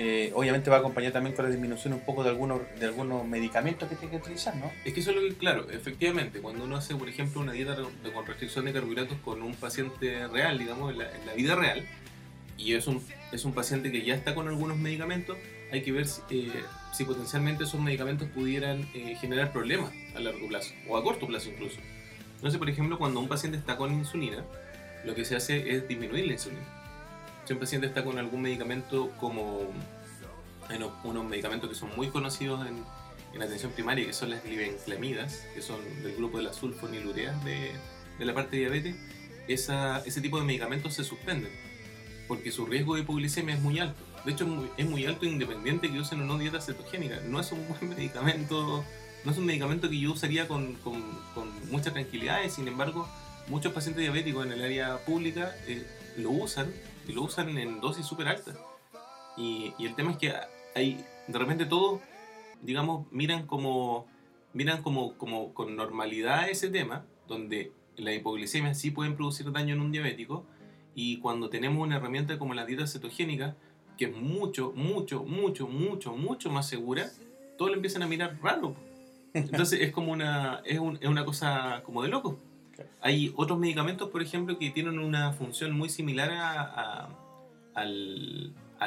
Eh, 0.00 0.30
obviamente 0.36 0.70
va 0.70 0.76
a 0.76 0.78
acompañar 0.78 1.12
también 1.12 1.34
con 1.34 1.44
la 1.44 1.50
disminución 1.50 1.92
un 1.92 2.00
poco 2.00 2.22
de 2.22 2.30
algunos, 2.30 2.60
de 2.78 2.86
algunos 2.86 3.26
medicamentos 3.26 3.88
que 3.88 3.96
tiene 3.96 4.12
que 4.12 4.18
utilizar, 4.18 4.54
¿no? 4.54 4.70
Es 4.84 4.94
que 4.94 5.00
eso 5.00 5.10
es 5.10 5.16
lo 5.16 5.22
que, 5.22 5.34
claro, 5.34 5.68
efectivamente, 5.70 6.40
cuando 6.40 6.64
uno 6.64 6.76
hace, 6.76 6.94
por 6.94 7.08
ejemplo, 7.08 7.40
una 7.40 7.50
dieta 7.50 7.76
con 8.14 8.24
restricción 8.24 8.66
de 8.66 8.72
carbohidratos 8.72 9.18
con 9.24 9.42
un 9.42 9.56
paciente 9.56 10.28
real, 10.28 10.56
digamos, 10.56 10.92
en 10.92 10.98
la, 10.98 11.10
en 11.12 11.26
la 11.26 11.34
vida 11.34 11.56
real, 11.56 11.84
y 12.56 12.74
es 12.74 12.86
un, 12.86 13.02
es 13.32 13.44
un 13.44 13.52
paciente 13.54 13.90
que 13.90 14.04
ya 14.04 14.14
está 14.14 14.36
con 14.36 14.46
algunos 14.46 14.78
medicamentos, 14.78 15.36
hay 15.72 15.82
que 15.82 15.90
ver 15.90 16.06
si, 16.06 16.22
eh, 16.30 16.52
si 16.92 17.04
potencialmente 17.04 17.64
esos 17.64 17.80
medicamentos 17.80 18.28
pudieran 18.28 18.88
eh, 18.94 19.16
generar 19.20 19.52
problemas 19.52 19.92
a 20.14 20.20
largo 20.20 20.46
plazo 20.46 20.74
o 20.88 20.96
a 20.96 21.02
corto 21.02 21.26
plazo 21.26 21.48
incluso. 21.48 21.78
Entonces, 22.36 22.56
por 22.56 22.70
ejemplo, 22.70 22.98
cuando 22.98 23.18
un 23.18 23.26
paciente 23.26 23.58
está 23.58 23.76
con 23.76 23.92
insulina, 23.92 24.44
lo 25.04 25.16
que 25.16 25.24
se 25.24 25.34
hace 25.34 25.74
es 25.74 25.88
disminuir 25.88 26.24
la 26.26 26.34
insulina. 26.34 26.77
Si 27.48 27.54
un 27.54 27.60
paciente 27.60 27.86
está 27.86 28.04
con 28.04 28.18
algún 28.18 28.42
medicamento 28.42 29.10
como 29.18 29.72
unos 31.02 31.24
medicamentos 31.24 31.70
que 31.70 31.74
son 31.74 31.88
muy 31.96 32.08
conocidos 32.08 32.66
en, 32.66 32.84
en 33.32 33.42
atención 33.42 33.72
primaria, 33.72 34.04
que 34.04 34.12
son 34.12 34.28
las 34.28 34.44
glibenclamidas, 34.44 35.46
que 35.54 35.62
son 35.62 35.78
del 36.02 36.14
grupo 36.14 36.36
de 36.36 36.44
las 36.44 36.56
sulfonilureas 36.56 37.42
de, 37.46 37.72
la 38.18 38.34
parte 38.34 38.56
de 38.56 38.58
diabetes, 38.64 38.96
esa, 39.48 40.00
ese 40.04 40.20
tipo 40.20 40.38
de 40.38 40.44
medicamentos 40.44 40.92
se 40.92 41.04
suspenden, 41.04 41.50
porque 42.28 42.52
su 42.52 42.66
riesgo 42.66 42.96
de 42.96 43.00
hipoglicemia 43.00 43.54
es 43.54 43.62
muy 43.62 43.78
alto. 43.78 44.04
De 44.26 44.32
hecho, 44.32 44.70
es 44.76 44.86
muy, 44.86 45.06
alto 45.06 45.24
independiente 45.24 45.90
que 45.90 46.00
usen 46.00 46.20
o 46.20 46.24
no 46.26 46.36
dieta 46.36 46.60
cetogénica. 46.60 47.18
No 47.30 47.40
es 47.40 47.50
un 47.50 47.66
buen 47.66 47.88
medicamento, 47.96 48.84
no 49.24 49.32
es 49.32 49.38
un 49.38 49.46
medicamento 49.46 49.88
que 49.88 49.98
yo 49.98 50.12
usaría 50.12 50.46
con, 50.46 50.76
mucha 51.70 51.94
tranquilidad 51.94 52.46
sin 52.50 52.68
embargo, 52.68 53.08
muchos 53.46 53.72
pacientes 53.72 54.02
diabéticos 54.02 54.44
en 54.44 54.52
el 54.52 54.62
área 54.62 54.98
pública 54.98 55.56
eh, 55.66 55.86
lo 56.18 56.30
usan 56.30 56.70
y 57.08 57.12
lo 57.12 57.22
usan 57.22 57.56
en 57.58 57.80
dosis 57.80 58.06
súper 58.06 58.28
altas. 58.28 58.56
Y, 59.36 59.72
y 59.78 59.86
el 59.86 59.94
tema 59.96 60.12
es 60.12 60.18
que 60.18 60.32
hay, 60.74 61.04
de 61.26 61.38
repente 61.38 61.64
todos, 61.66 62.00
digamos, 62.62 63.10
miran 63.10 63.46
como, 63.46 64.06
miran 64.52 64.82
como, 64.82 65.14
como 65.14 65.54
con 65.54 65.74
normalidad 65.74 66.48
ese 66.48 66.68
tema, 66.68 67.04
donde 67.26 67.72
la 67.96 68.12
hipoglicemia 68.12 68.74
sí 68.74 68.90
pueden 68.92 69.16
producir 69.16 69.50
daño 69.50 69.74
en 69.74 69.80
un 69.80 69.90
diabético, 69.90 70.44
y 70.94 71.18
cuando 71.18 71.48
tenemos 71.48 71.82
una 71.84 71.96
herramienta 71.96 72.38
como 72.38 72.54
la 72.54 72.64
dieta 72.66 72.86
cetogénica, 72.86 73.56
que 73.96 74.06
es 74.06 74.16
mucho, 74.16 74.72
mucho, 74.74 75.24
mucho, 75.24 75.66
mucho, 75.66 76.14
mucho 76.16 76.50
más 76.50 76.68
segura, 76.68 77.10
todos 77.56 77.70
lo 77.70 77.76
empiezan 77.76 78.02
a 78.02 78.06
mirar 78.06 78.38
raro. 78.42 78.74
Entonces 79.34 79.80
es 79.80 79.92
como 79.92 80.12
una, 80.12 80.62
es, 80.64 80.78
un- 80.78 80.96
es 81.00 81.08
una 81.08 81.24
cosa 81.24 81.82
como 81.84 82.02
de 82.02 82.08
loco. 82.08 82.38
Hay 83.00 83.32
otros 83.36 83.58
medicamentos, 83.58 84.10
por 84.10 84.22
ejemplo, 84.22 84.58
que 84.58 84.70
tienen 84.70 84.98
una 84.98 85.32
función 85.32 85.72
muy 85.72 85.88
similar 85.88 86.30
a, 86.30 86.62
a, 86.62 87.08
al- 87.74 88.52
a 88.78 88.86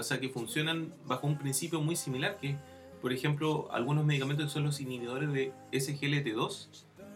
o 0.00 0.02
sea, 0.02 0.20
que 0.20 0.28
funcionan 0.28 0.92
bajo 1.06 1.26
un 1.26 1.38
principio 1.38 1.80
muy 1.80 1.96
similar, 1.96 2.38
que 2.40 2.56
por 3.00 3.12
ejemplo, 3.12 3.68
algunos 3.70 4.04
medicamentos 4.04 4.46
que 4.46 4.52
son 4.52 4.64
los 4.64 4.80
inhibidores 4.80 5.32
de 5.32 5.52
SGLT2, 5.72 6.68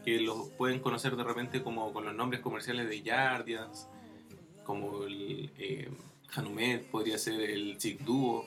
que 0.04 0.20
los 0.20 0.48
pueden 0.50 0.80
conocer 0.80 1.16
de 1.16 1.24
repente 1.24 1.62
como 1.62 1.92
con 1.92 2.04
los 2.04 2.14
nombres 2.14 2.40
comerciales 2.42 2.88
de 2.88 3.02
Yardians, 3.02 3.88
como 4.64 5.04
el 5.04 5.50
eh, 5.58 5.90
Hanumet, 6.34 6.86
podría 6.90 7.18
ser 7.18 7.40
el 7.40 7.76
Duo, 8.04 8.46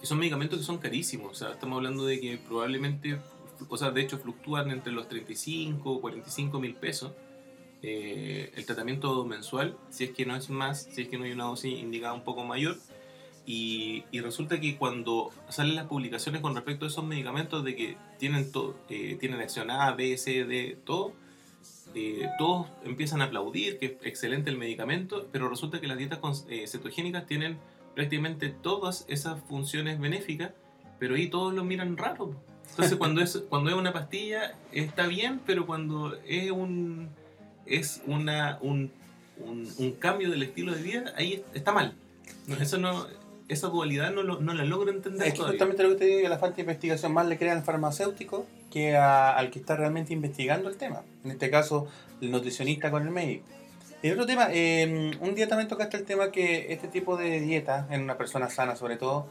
que 0.00 0.06
son 0.06 0.18
medicamentos 0.18 0.58
que 0.58 0.64
son 0.64 0.78
carísimos, 0.78 1.30
o 1.30 1.34
sea, 1.34 1.52
estamos 1.52 1.76
hablando 1.76 2.04
de 2.06 2.18
que 2.20 2.38
probablemente, 2.38 3.18
o 3.68 3.76
sea, 3.76 3.90
de 3.90 4.00
hecho 4.00 4.18
fluctúan 4.18 4.70
entre 4.70 4.92
los 4.92 5.08
35 5.08 5.90
o 5.90 6.00
45 6.00 6.60
mil 6.60 6.74
pesos 6.74 7.12
eh, 7.82 8.52
el 8.54 8.66
tratamiento 8.66 9.24
mensual, 9.24 9.76
si 9.88 10.04
es 10.04 10.10
que 10.10 10.26
no 10.26 10.36
es 10.36 10.50
más, 10.50 10.88
si 10.92 11.02
es 11.02 11.08
que 11.08 11.16
no 11.16 11.24
hay 11.24 11.32
una 11.32 11.44
dosis 11.44 11.78
indicada 11.78 12.12
un 12.12 12.24
poco 12.24 12.44
mayor. 12.44 12.76
Y, 13.46 14.04
y 14.12 14.20
resulta 14.20 14.60
que 14.60 14.76
cuando 14.76 15.30
salen 15.48 15.74
las 15.74 15.86
publicaciones 15.86 16.42
con 16.42 16.54
respecto 16.54 16.84
a 16.84 16.88
esos 16.88 17.04
medicamentos 17.04 17.64
de 17.64 17.74
que 17.74 17.96
tienen, 18.18 18.52
todo, 18.52 18.76
eh, 18.90 19.16
tienen 19.18 19.40
acción 19.40 19.70
A, 19.70 19.92
B, 19.92 20.16
C, 20.18 20.44
D, 20.44 20.78
todo, 20.84 21.14
eh, 21.94 22.28
todos 22.38 22.68
empiezan 22.84 23.20
a 23.22 23.24
aplaudir 23.24 23.78
que 23.78 23.86
es 23.86 23.92
excelente 24.02 24.50
el 24.50 24.58
medicamento, 24.58 25.26
pero 25.32 25.48
resulta 25.48 25.80
que 25.80 25.88
las 25.88 25.98
dietas 25.98 26.46
eh, 26.48 26.66
cetogénicas 26.68 27.26
tienen 27.26 27.58
prácticamente 27.94 28.50
todas 28.50 29.04
esas 29.08 29.42
funciones 29.44 29.98
benéficas, 29.98 30.52
pero 30.98 31.16
ahí 31.16 31.28
todos 31.28 31.52
lo 31.52 31.64
miran 31.64 31.96
raro. 31.96 32.36
Entonces 32.70 32.96
cuando 32.96 33.20
es, 33.20 33.42
cuando 33.48 33.70
es 33.70 33.76
una 33.76 33.92
pastilla 33.92 34.54
está 34.72 35.06
bien, 35.06 35.40
pero 35.44 35.66
cuando 35.66 36.16
es 36.26 36.50
un, 36.50 37.08
es 37.66 38.00
una, 38.06 38.58
un, 38.62 38.90
un, 39.44 39.68
un 39.78 39.92
cambio 39.92 40.30
del 40.30 40.42
estilo 40.42 40.74
de 40.74 40.82
vida, 40.82 41.12
ahí 41.16 41.44
está 41.54 41.72
mal. 41.72 41.94
Eso 42.60 42.78
no, 42.78 43.06
esa 43.48 43.68
dualidad 43.68 44.12
no, 44.12 44.22
lo- 44.22 44.40
no 44.40 44.54
la 44.54 44.64
logro 44.64 44.90
entender 44.90 45.26
Es 45.26 45.32
que 45.34 45.38
todavía. 45.38 45.58
justamente 45.58 45.82
lo 45.82 45.88
que 45.90 45.94
te 45.96 46.04
digo, 46.06 46.20
que 46.20 46.28
la 46.28 46.38
falta 46.38 46.56
de 46.56 46.62
investigación 46.62 47.12
más 47.12 47.26
le 47.26 47.36
crea 47.38 47.52
al 47.52 47.62
farmacéutico 47.62 48.46
que 48.72 48.96
a- 48.96 49.30
al 49.36 49.50
que 49.50 49.58
está 49.58 49.76
realmente 49.76 50.12
investigando 50.12 50.68
el 50.68 50.76
tema. 50.76 51.02
En 51.24 51.32
este 51.32 51.50
caso, 51.50 51.86
el 52.20 52.30
nutricionista 52.30 52.90
con 52.90 53.02
el 53.02 53.10
médico. 53.10 53.44
Y 54.02 54.10
otro 54.10 54.24
tema, 54.24 54.48
eh, 54.50 55.10
un 55.20 55.34
día 55.34 55.46
también 55.48 55.68
tocaste 55.68 55.96
el 55.98 56.04
tema 56.04 56.30
que 56.32 56.72
este 56.72 56.88
tipo 56.88 57.16
de 57.18 57.40
dieta, 57.40 57.86
en 57.90 58.00
una 58.02 58.16
persona 58.16 58.48
sana 58.48 58.74
sobre 58.74 58.96
todo, 58.96 59.26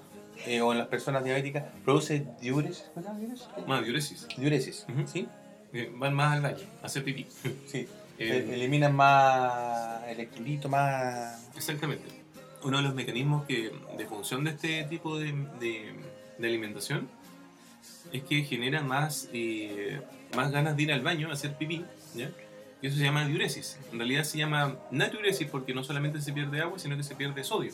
eh, 0.45 0.61
o 0.61 0.71
en 0.71 0.77
las 0.79 0.87
personas 0.87 1.23
diabéticas, 1.23 1.63
produce 1.83 2.25
diuresis. 2.41 2.89
¿cómo 2.93 3.03
se 3.03 3.07
llama 3.09 3.19
diuresis? 3.19 3.47
Más 3.67 3.83
diuresis. 3.83 4.27
Diuresis, 4.37 4.85
Ujú. 4.89 5.07
¿sí? 5.07 5.27
Eh, 5.73 5.91
Van 5.95 6.13
más 6.13 6.33
al 6.35 6.41
baño, 6.41 6.65
a 6.81 6.85
hacer 6.87 7.03
pipí. 7.03 7.27
Sí. 7.67 7.77
Eh, 7.77 7.87
Eh, 8.17 8.53
eliminan 8.53 8.95
más 8.95 10.03
electrolito, 10.07 10.67
más... 10.69 11.47
Exactamente. 11.55 12.03
Uno 12.63 12.77
de 12.77 12.83
los 12.83 12.93
mecanismos 12.95 13.45
que, 13.45 13.71
de 13.97 14.05
función 14.05 14.43
de 14.43 14.49
este 14.51 14.83
tipo 14.85 15.17
de, 15.17 15.31
de- 15.59 15.93
de 16.37 16.47
alimentación 16.47 17.07
es 18.11 18.23
que 18.23 18.43
genera 18.43 18.81
más, 18.81 19.29
eh, 19.33 20.01
más 20.35 20.51
ganas 20.51 20.75
de 20.75 20.83
ir 20.83 20.91
al 20.91 21.01
baño 21.01 21.29
a 21.29 21.33
hacer 21.33 21.55
pipí, 21.55 21.85
¿ya? 22.15 22.29
Y 22.81 22.87
eso 22.87 22.97
se 22.97 23.03
llama 23.03 23.25
diuresis. 23.25 23.77
En 23.91 23.99
realidad 23.99 24.23
se 24.23 24.37
llama 24.37 24.77
natriuresis 24.91 25.47
porque 25.49 25.73
no 25.73 25.83
solamente 25.83 26.21
se 26.21 26.31
pierde 26.33 26.61
agua, 26.61 26.79
sino 26.79 26.95
que 26.97 27.03
se 27.03 27.13
pierde 27.15 27.43
sodio. 27.43 27.71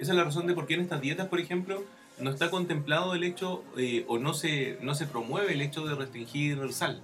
Esa 0.00 0.12
es 0.12 0.16
la 0.16 0.24
razón 0.24 0.46
de 0.46 0.54
por 0.54 0.66
qué 0.66 0.74
en 0.74 0.80
estas 0.80 1.00
dietas, 1.00 1.28
por 1.28 1.40
ejemplo, 1.40 1.84
no 2.18 2.30
está 2.30 2.50
contemplado 2.50 3.14
el 3.14 3.22
hecho 3.24 3.62
eh, 3.76 4.04
o 4.08 4.18
no 4.18 4.34
se, 4.34 4.78
no 4.82 4.94
se 4.94 5.06
promueve 5.06 5.52
el 5.52 5.60
hecho 5.60 5.86
de 5.86 5.94
restringir 5.94 6.58
sal. 6.72 7.00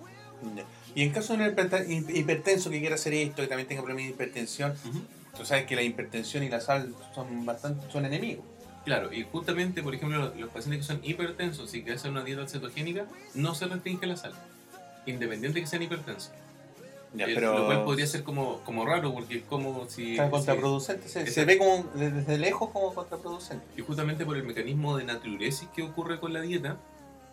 Y 0.94 1.02
en 1.02 1.10
caso 1.12 1.36
de 1.36 1.44
un 1.44 1.50
hiperten- 1.54 1.86
hi- 1.88 2.18
hipertenso 2.18 2.70
que 2.70 2.80
quiera 2.80 2.94
hacer 2.96 3.14
esto, 3.14 3.42
que 3.42 3.48
también 3.48 3.68
tenga 3.68 3.82
problemas 3.82 4.04
de 4.08 4.10
hipertensión, 4.14 4.74
tú 5.36 5.44
sabes 5.44 5.66
que 5.66 5.76
la 5.76 5.82
hipertensión 5.82 6.42
y 6.42 6.48
la 6.48 6.60
sal 6.60 6.94
son 7.14 7.44
bastante 7.46 7.90
son 7.90 8.04
enemigos. 8.06 8.44
Claro, 8.84 9.12
y 9.12 9.24
justamente, 9.24 9.82
por 9.82 9.94
ejemplo, 9.94 10.32
los, 10.36 10.50
pacientes 10.50 10.86
que 10.86 10.92
son 10.94 11.00
hipertensos 11.04 11.74
y 11.74 11.82
que 11.82 11.92
hacen 11.92 12.12
una 12.12 12.22
dieta 12.22 12.46
cetogénica, 12.46 13.06
no 13.34 13.54
se 13.54 13.66
restringe 13.66 14.06
la 14.06 14.16
sal, 14.16 14.32
independiente 15.06 15.60
que 15.60 15.66
sean 15.66 15.82
hipertensos. 15.82 16.30
Ya, 17.16 17.26
pero 17.26 17.58
Lo 17.58 17.66
cual 17.66 17.84
podría 17.84 18.06
ser 18.06 18.22
como, 18.22 18.60
como 18.60 18.84
raro, 18.84 19.12
porque 19.14 19.38
es 19.38 19.42
como 19.44 19.88
si... 19.88 20.12
está 20.12 20.30
contraproducente, 20.30 21.08
se, 21.08 21.44
ve 21.44 21.56
como 21.56 21.84
desde 21.94 22.38
lejos 22.38 22.70
como 22.70 22.94
contraproducente. 22.94 23.64
y 23.76 23.82
justamente 23.82 24.26
por 24.26 24.36
el 24.36 24.44
mecanismo 24.44 24.96
de 24.98 25.04
natriuresis 25.04 25.68
que 25.74 25.82
ocurre 25.82 26.20
con 26.20 26.32
la 26.32 26.42
dieta, 26.42 26.76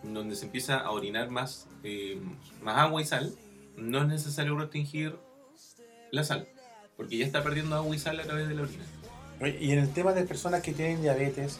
donde 0.02 0.36
se 0.36 0.46
empieza 0.46 0.78
a 0.78 0.90
orinar 0.90 1.30
más, 1.30 1.66
eh, 1.82 2.18
más 2.62 2.78
agua 2.78 3.02
y 3.02 3.04
sal, 3.04 3.34
no 3.76 4.00
es 4.00 4.08
necesario 4.08 4.56
restringir 4.56 5.16
la 6.10 6.24
sal, 6.24 6.48
porque 6.96 7.18
ya 7.18 7.26
está 7.26 7.42
perdiendo 7.42 7.76
agua 7.76 7.94
y 7.94 7.98
sal 7.98 8.18
a 8.20 8.24
través 8.24 8.48
de 8.48 8.54
la 8.54 8.62
orina. 8.62 8.84
Y 9.60 9.72
en 9.72 9.80
el 9.80 9.92
tema 9.92 10.12
de 10.12 10.24
personas 10.24 10.62
que 10.62 10.72
tienen 10.72 11.02
diabetes 11.02 11.58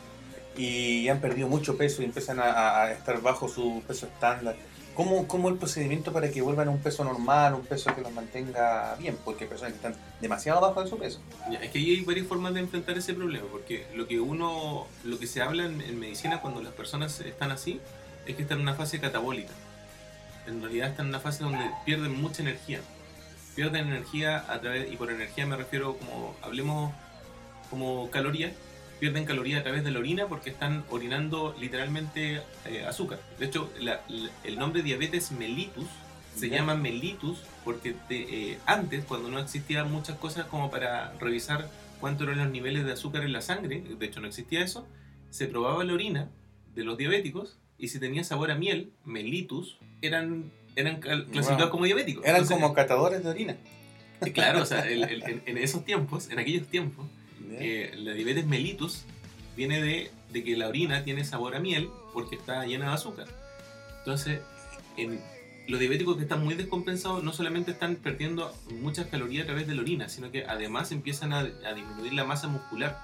y 0.57 1.09
han 1.09 1.21
perdido 1.21 1.49
mucho 1.49 1.77
peso 1.77 2.01
y 2.01 2.05
empiezan 2.07 2.39
a, 2.39 2.83
a 2.83 2.93
estar 2.93 3.21
bajo 3.21 3.49
su 3.49 3.83
peso 3.87 4.07
estándar, 4.07 4.57
¿cómo, 4.95 5.27
¿cómo 5.29 5.49
el 5.49 5.57
procedimiento 5.57 6.13
para 6.13 6.31
que 6.31 6.41
vuelvan 6.41 6.69
a 6.69 6.71
un 6.71 6.79
peso 6.79 7.05
normal, 7.05 7.55
un 7.55 7.67
peso 7.67 7.95
que 7.95 8.01
los 8.01 8.13
mantenga 8.13 8.95
bien? 8.97 9.19
Porque 9.25 9.45
hay 9.45 9.51
personas 9.51 9.73
que 9.73 9.77
están 9.77 9.95
demasiado 10.21 10.61
bajo 10.61 10.83
de 10.83 10.89
su 10.89 10.99
peso. 10.99 11.21
Ya, 11.51 11.59
es 11.59 11.71
que 11.71 11.79
ahí 11.79 11.91
hay 11.91 12.01
varias 12.03 12.27
formas 12.27 12.55
de 12.55 12.61
enfrentar 12.61 12.97
ese 12.97 13.15
problema, 13.15 13.47
porque 13.51 13.87
lo 13.95 14.07
que 14.07 14.21
uno, 14.21 14.87
lo 15.05 15.19
que 15.19 15.27
se 15.27 15.43
habla 15.43 15.67
en, 15.67 15.81
en 15.81 15.99
medicina 15.99 16.41
cuando 16.41 16.63
las 16.63 16.73
personas 16.73 17.21
están 17.21 17.51
así, 17.51 17.81
es 18.27 18.37
que 18.37 18.43
están 18.43 18.59
en 18.59 18.63
una 18.63 18.75
fase 18.75 19.01
catabólica. 19.01 19.53
En 20.47 20.61
realidad 20.63 20.91
están 20.91 21.07
en 21.07 21.11
una 21.11 21.21
fase 21.21 21.45
donde 21.45 21.71
pierden 21.85 22.21
mucha 22.21 22.43
energía. 22.43 22.81
Pierden 23.55 23.89
energía 23.89 24.45
a 24.49 24.61
través, 24.61 24.93
y 24.93 24.97
por 24.97 25.11
energía 25.11 25.47
me 25.47 25.57
refiero 25.57 25.97
como, 25.97 26.35
hablemos 26.43 26.93
como 27.71 28.11
calorías, 28.11 28.53
pierden 29.01 29.25
calorías 29.25 29.61
a 29.61 29.63
través 29.65 29.85
de 29.85 29.91
la 29.91 29.99
orina 29.99 30.27
porque 30.29 30.51
están 30.51 30.85
orinando 30.91 31.55
literalmente 31.61 32.41
eh, 32.67 32.85
azúcar. 32.87 33.21
De 33.39 33.47
hecho, 33.47 33.71
la- 33.81 34.03
la- 34.09 34.31
el 34.45 34.59
nombre 34.59 34.83
diabetes 34.83 35.33
mellitus 35.33 35.87
se 36.37 36.49
llama 36.49 36.75
mellitus 36.75 37.39
porque 37.65 37.95
te- 38.09 38.53
eh, 38.53 38.59
antes, 38.67 39.05
cuando 39.05 39.29
no 39.29 39.39
existían 39.39 39.91
muchas 39.93 40.17
cosas 40.19 40.47
como 40.47 40.71
para 40.71 41.13
revisar 41.21 41.69
cuántos 42.01 42.27
eran 42.27 42.39
los 42.39 42.51
niveles 42.51 42.85
de 42.85 42.93
azúcar 42.93 43.23
en 43.25 43.33
la 43.33 43.41
sangre, 43.41 43.83
de 43.99 44.07
hecho 44.07 44.21
no 44.21 44.27
existía 44.27 44.63
eso, 44.63 44.87
se 45.31 45.47
probaba 45.47 45.85
la 45.85 45.93
orina 45.95 46.29
de 46.75 46.85
los 46.85 46.99
diabéticos 46.99 47.59
y 47.79 47.89
si 47.89 47.99
tenía 48.01 48.25
sabor 48.25 48.51
a 48.51 48.55
miel, 48.57 48.93
mellitus, 49.05 49.79
eran, 50.03 50.51
eran 50.77 51.01
clasificados 51.01 51.63
Wow. 51.63 51.71
como 51.71 51.85
diabéticos. 51.85 52.25
Eran 52.25 52.37
Entonces, 52.43 52.57
como 52.63 52.75
catadores 52.75 53.23
de 53.23 53.31
orina. 53.31 53.57
eh, 54.25 54.33
Claro, 54.33 54.63
o 54.63 54.67
sea, 54.67 54.81
el- 54.89 55.05
el- 55.11 55.23
en, 55.25 55.43
en 55.47 55.59
esos 55.59 55.85
tiempos, 55.85 56.31
en 56.31 56.39
aquellos 56.41 56.67
tiempos, 56.69 57.07
eh, 57.61 57.93
la 57.97 58.13
diabetes 58.13 58.47
mellitus 58.47 59.05
viene 59.57 59.81
de, 59.81 60.11
que 60.45 60.57
la 60.57 60.69
orina 60.69 61.05
tiene 61.05 61.25
sabor 61.25 61.55
a 61.55 61.61
miel 61.61 61.89
porque 62.13 62.37
está 62.37 62.65
llena 62.67 62.89
de 62.89 62.95
azúcar. 62.95 63.27
Entonces, 63.99 64.41
en, 64.97 65.21
los 65.67 65.81
diabéticos 65.81 66.17
que 66.17 66.23
están 66.23 66.45
muy 66.45 66.55
descompensados 66.55 67.23
no 67.23 67.33
solamente 67.33 67.71
están 67.71 67.97
perdiendo 67.97 68.55
muchas 68.81 69.07
calorías 69.07 69.45
a 69.45 69.47
través 69.47 69.67
de 69.67 69.75
la 69.75 69.83
orina, 69.83 70.09
sino 70.09 70.31
que 70.31 70.45
además 70.45 70.93
empiezan 70.93 71.33
a, 71.33 71.45
disminuir 71.45 72.13
la 72.13 72.25
masa 72.25 72.49
muscular. 72.49 72.99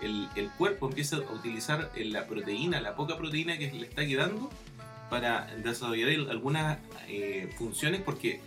El, 0.00 0.50
cuerpo 0.58 0.88
empieza 0.88 1.16
a 1.16 1.32
utilizar 1.32 1.90
la 1.96 2.26
proteína, 2.26 2.80
la 2.80 2.94
poca 2.96 3.16
proteína 3.16 3.58
que 3.58 3.70
le 3.72 3.86
está 3.86 4.06
quedando, 4.06 4.50
para 5.10 5.46
desarrollar 5.62 6.08
algunas 6.30 6.78
eh, 7.08 7.48
funciones 7.56 8.00
porque 8.02 8.40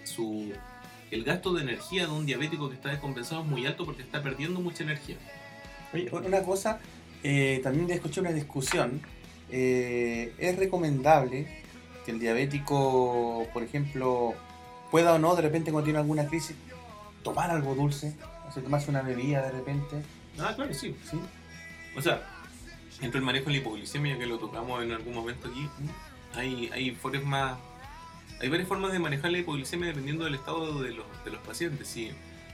el 1.12 1.24
gasto 1.24 1.54
de 1.54 1.63
energía 1.63 2.06
de 2.06 2.12
un 2.12 2.26
diabético 2.26 2.69
que 2.69 2.76
está 2.76 2.89
descompensado 2.89 3.41
es 3.41 3.48
muy 3.48 3.65
alto 3.65 3.86
porque 3.86 4.02
está 4.02 4.22
perdiendo 4.22 4.60
mucha 4.60 4.84
energía. 4.84 5.17
Oye, 5.93 6.10
una 6.12 6.43
cosa, 6.43 6.80
eh, 7.23 7.60
también 7.63 7.89
escuché 7.91 8.21
una 8.21 8.32
discusión, 8.32 9.02
eh, 9.52 10.34
es 10.38 10.58
recomendable 10.58 11.47
que 12.06 12.12
el 12.12 12.19
diabético, 12.19 13.47
por 13.54 13.63
ejemplo, 13.63 14.34
pueda 14.91 15.13
o 15.13 15.19
no, 15.19 15.36
de 15.36 15.41
repente 15.41 15.71
cuando 15.71 15.86
tiene 15.86 15.99
alguna 15.99 16.28
crisis, 16.28 16.56
tomar 17.23 17.49
algo 17.52 17.75
dulce, 17.75 18.15
o 18.47 18.52
sea, 18.52 18.63
tomarse 18.63 18.89
una 18.89 19.02
bebida 19.02 19.41
de 19.41 19.52
repente. 19.52 20.04
Ah, 20.39 20.54
claro, 20.56 20.73
sí. 20.73 20.95
¿Sí? 21.10 21.19
O 21.95 22.02
sea, 22.02 22.21
entre 23.02 23.19
el 23.19 23.25
manejo 23.25 23.45
de 23.45 23.54
la 23.54 23.58
hipoglicemia, 23.58 24.17
que 24.17 24.25
lo 24.25 24.38
tocamos 24.38 24.84
en 24.84 24.91
algún 24.91 25.13
momento 25.13 25.49
aquí, 25.49 25.67
hay, 26.36 26.69
hay 26.71 26.91
formas 26.91 27.58
hay 28.41 28.47
varias 28.47 28.69
formas 28.69 28.91
de 28.93 28.99
manejar 28.99 29.32
la 29.32 29.39
hipoglicemia 29.39 29.88
dependiendo 29.88 30.23
del 30.23 30.36
estado 30.36 30.82
de 30.82 30.91
los, 30.91 31.06
de 31.25 31.32
los 31.32 31.41
pacientes. 31.41 31.88
Si, 31.88 32.12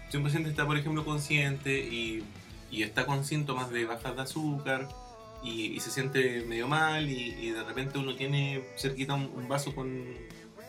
si 0.09 0.17
un 0.17 0.23
paciente 0.23 0.49
está, 0.49 0.65
por 0.65 0.77
ejemplo, 0.77 1.05
consciente 1.05 1.77
y, 1.77 2.23
y 2.71 2.84
está 2.84 3.06
con 3.06 3.25
síntomas 3.25 3.69
de 3.69 3.86
baja 3.86 4.13
de 4.13 4.21
azúcar 4.21 4.88
y, 5.43 5.80
se 5.80 5.91
siente 5.91 6.43
medio 6.47 6.67
mal 6.67 7.10
y, 7.10 7.36
y, 7.39 7.51
de 7.51 7.63
repente 7.63 7.99
uno 7.99 8.15
tiene 8.15 8.63
cerquita 8.78 9.13
un, 9.13 9.32
un, 9.36 9.47
vaso 9.47 9.75
con 9.75 10.04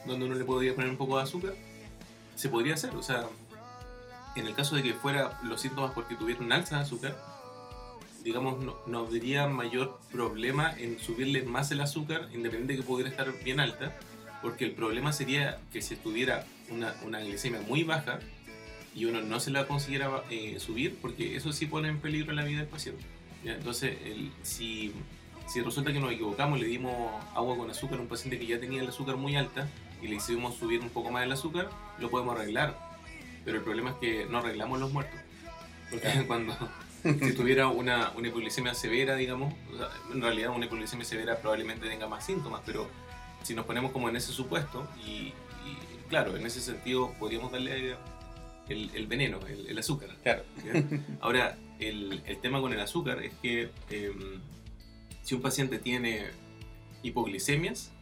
donde 0.06 0.26
uno 0.26 0.34
le 0.34 0.44
podría 0.44 0.74
poner 0.74 0.90
un 0.90 0.96
poco 0.96 1.16
de 1.16 1.22
azúcar, 1.22 1.54
se 2.34 2.48
podría 2.48 2.74
hacer. 2.74 2.94
O 2.94 3.02
sea, 3.02 3.26
en 4.36 4.46
el 4.46 4.54
caso 4.54 4.76
de 4.76 4.82
que 4.82 4.94
fuera 4.94 5.40
los 5.42 5.60
síntomas 5.60 5.92
porque 5.92 6.14
tuviera 6.14 6.40
un 6.40 6.52
alza 6.52 6.76
de 6.76 6.82
azúcar, 6.82 7.16
digamos, 8.22 8.62
no, 8.62 8.76
no 8.86 9.00
habría 9.00 9.46
mayor 9.46 9.98
problema 10.12 10.74
en 10.76 10.98
subirle 10.98 11.42
más 11.44 11.70
el 11.70 11.80
azúcar, 11.80 12.28
independiente 12.32 12.74
de 12.74 12.80
que 12.80 12.86
pudiera 12.86 13.10
estar 13.10 13.32
bien 13.42 13.60
alta, 13.60 13.96
porque 14.42 14.64
el 14.64 14.72
problema 14.72 15.12
sería 15.12 15.58
que 15.72 15.80
si 15.80 15.94
estuviera 15.94 16.44
una, 16.70 16.94
una 17.04 17.20
glicemia 17.20 17.60
muy 17.62 17.84
baja 17.84 18.18
y 18.96 19.04
uno 19.04 19.20
no 19.20 19.38
se 19.40 19.50
la 19.50 19.66
consiguiera 19.66 20.22
eh, 20.30 20.58
subir, 20.58 20.96
porque 21.02 21.36
eso 21.36 21.52
sí 21.52 21.66
pone 21.66 21.88
en 21.88 22.00
peligro 22.00 22.32
la 22.32 22.44
vida 22.44 22.60
del 22.60 22.66
paciente. 22.66 23.04
¿ya? 23.44 23.52
Entonces, 23.52 23.98
el, 24.06 24.32
si, 24.42 24.94
si 25.46 25.60
resulta 25.60 25.92
que 25.92 26.00
nos 26.00 26.10
equivocamos, 26.10 26.58
le 26.58 26.66
dimos 26.66 27.12
agua 27.34 27.58
con 27.58 27.70
azúcar 27.70 27.98
a 27.98 28.00
un 28.00 28.08
paciente 28.08 28.38
que 28.38 28.46
ya 28.46 28.58
tenía 28.58 28.80
el 28.80 28.88
azúcar 28.88 29.18
muy 29.18 29.36
alta 29.36 29.68
y 30.00 30.08
le 30.08 30.16
hicimos 30.16 30.56
subir 30.56 30.80
un 30.80 30.88
poco 30.88 31.10
más 31.10 31.24
el 31.24 31.32
azúcar, 31.32 31.68
lo 31.98 32.10
podemos 32.10 32.38
arreglar. 32.38 32.78
Pero 33.44 33.58
el 33.58 33.64
problema 33.64 33.90
es 33.90 33.96
que 33.96 34.26
no 34.30 34.38
arreglamos 34.38 34.80
los 34.80 34.90
muertos. 34.90 35.20
Porque 35.90 36.24
cuando 36.26 36.56
si 37.02 37.34
tuviera 37.34 37.68
una, 37.68 38.12
una 38.16 38.28
hipoglicemia 38.28 38.72
severa, 38.72 39.14
digamos, 39.14 39.52
o 39.74 39.76
sea, 39.76 39.90
en 40.10 40.22
realidad 40.22 40.52
una 40.56 40.64
hipoglicemia 40.64 41.04
severa 41.04 41.36
probablemente 41.36 41.86
tenga 41.86 42.08
más 42.08 42.24
síntomas, 42.24 42.62
pero 42.64 42.88
si 43.42 43.54
nos 43.54 43.66
ponemos 43.66 43.92
como 43.92 44.08
en 44.08 44.16
ese 44.16 44.32
supuesto, 44.32 44.88
y, 45.06 45.10
y 45.10 45.34
claro, 46.08 46.34
en 46.34 46.46
ese 46.46 46.62
sentido 46.62 47.12
podríamos 47.18 47.52
darle 47.52 47.94
el, 48.68 48.90
el 48.94 49.06
veneno, 49.06 49.38
el, 49.46 49.66
el, 49.66 49.78
azúcar. 49.78 50.10
Claro. 50.22 50.42
Ahora, 51.20 51.56
el, 51.78 52.22
el, 52.26 52.38
tema 52.40 52.60
con 52.60 52.72
el 52.72 52.80
azúcar 52.80 53.22
es 53.22 53.32
que 53.42 53.70
eh, 53.90 54.12
si 55.22 55.34
un 55.34 55.42
paciente 55.42 55.78
tiene 55.78 56.26
hipoglicemias, 57.02 57.92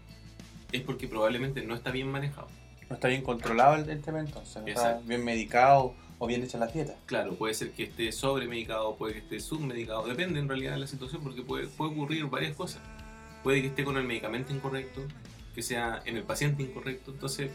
es 0.72 0.82
porque 0.82 1.08
probablemente 1.08 1.62
no 1.62 1.74
está 1.74 1.90
bien 1.90 2.08
manejado. 2.08 2.48
No 2.88 2.96
está 2.96 3.08
bien 3.08 3.22
controlado 3.22 3.76
el, 3.76 3.88
el 3.88 4.00
tema 4.00 4.20
entonces, 4.20 4.62
no 4.62 4.68
está 4.68 5.00
bien 5.04 5.24
medicado 5.24 5.94
o 6.18 6.26
bien 6.26 6.42
hecha 6.42 6.58
la 6.58 6.66
dieta. 6.66 6.94
Claro, 7.06 7.34
puede 7.34 7.54
ser 7.54 7.72
que 7.72 7.84
esté 7.84 8.12
sobremedicado, 8.12 8.96
puede 8.96 9.14
que 9.14 9.18
esté 9.20 9.40
submedicado, 9.40 10.06
depende 10.06 10.38
en 10.38 10.48
realidad 10.48 10.72
de 10.72 10.80
la 10.80 10.86
situación 10.86 11.22
porque 11.22 11.42
puede, 11.42 11.66
puede 11.66 11.92
ocurrir 11.92 12.26
varias 12.26 12.56
cosas. 12.56 12.82
Puede 13.42 13.60
que 13.60 13.68
esté 13.68 13.84
con 13.84 13.96
el 13.96 14.04
medicamento 14.04 14.52
incorrecto, 14.52 15.02
que 15.54 15.62
sea 15.62 16.02
en 16.04 16.16
el 16.16 16.22
paciente 16.24 16.62
incorrecto, 16.62 17.12
entonces 17.12 17.50